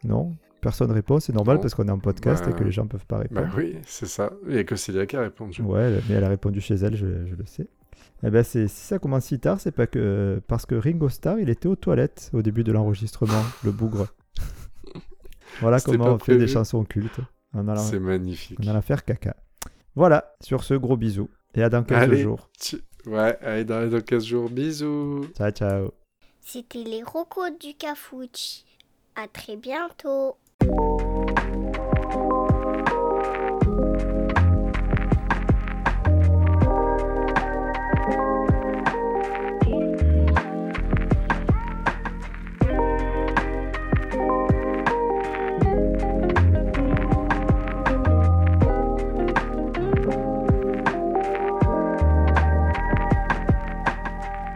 Non? 0.04 0.34
Personne 0.60 0.90
répond, 0.90 1.20
c'est 1.20 1.32
normal 1.32 1.56
Non. 1.56 1.62
parce 1.62 1.74
qu'on 1.74 1.86
est 1.86 1.90
en 1.92 1.98
podcast 1.98 2.44
Bah, 2.44 2.50
et 2.50 2.54
que 2.54 2.64
les 2.64 2.72
gens 2.72 2.86
peuvent 2.86 3.06
pas 3.06 3.18
Bah 3.18 3.22
répondre. 3.42 3.54
oui, 3.56 3.76
c'est 3.86 4.06
ça. 4.06 4.32
Il 4.46 4.52
n'y 4.54 4.58
a 4.58 4.64
que 4.64 4.74
Célia 4.74 5.06
qui 5.06 5.16
a 5.16 5.20
répondu. 5.20 5.62
Ouais, 5.62 6.00
mais 6.08 6.14
elle 6.16 6.24
a 6.24 6.28
répondu 6.28 6.60
chez 6.60 6.74
elle, 6.74 6.96
je, 6.96 7.06
je 7.26 7.34
le 7.36 7.46
sais. 7.46 7.68
Eh 8.22 8.30
ben 8.30 8.42
si 8.42 8.66
ça 8.68 8.98
commence 8.98 9.26
si 9.26 9.38
tard, 9.38 9.60
c'est 9.60 9.72
pas 9.72 9.86
que 9.86 10.40
parce 10.48 10.64
que 10.66 10.74
Ringo 10.74 11.08
Starr, 11.08 11.38
il 11.38 11.50
était 11.50 11.68
aux 11.68 11.76
toilettes 11.76 12.30
au 12.32 12.42
début 12.42 12.64
de 12.64 12.72
l'enregistrement, 12.72 13.42
le 13.64 13.70
bougre. 13.72 14.06
Voilà 15.60 15.80
comment 15.80 16.06
on 16.14 16.18
fait 16.18 16.36
des 16.38 16.46
chansons 16.48 16.84
cultes. 16.84 17.20
C'est 17.76 18.00
magnifique. 18.00 18.58
on 18.62 18.66
allant 18.68 18.82
faire 18.82 19.04
caca. 19.04 19.36
Voilà, 19.96 20.34
sur 20.42 20.62
ce 20.62 20.74
gros 20.74 20.96
bisou. 20.96 21.28
Et 21.54 21.62
à 21.62 21.68
dans 21.70 21.82
15 21.82 22.02
Allez. 22.02 22.18
jours. 22.22 22.48
Tu- 22.60 22.76
Ouais, 23.06 23.38
allez, 23.40 23.64
dans, 23.64 23.88
dans 23.88 24.00
15 24.00 24.24
jours, 24.24 24.50
bisous. 24.50 25.26
Ciao, 25.36 25.50
ciao. 25.52 25.90
C'était 26.40 26.82
les 26.82 27.02
rocos 27.04 27.50
du 27.60 27.74
Cafouche. 27.74 28.62
À 29.14 29.26
très 29.28 29.56
bientôt. 29.56 30.36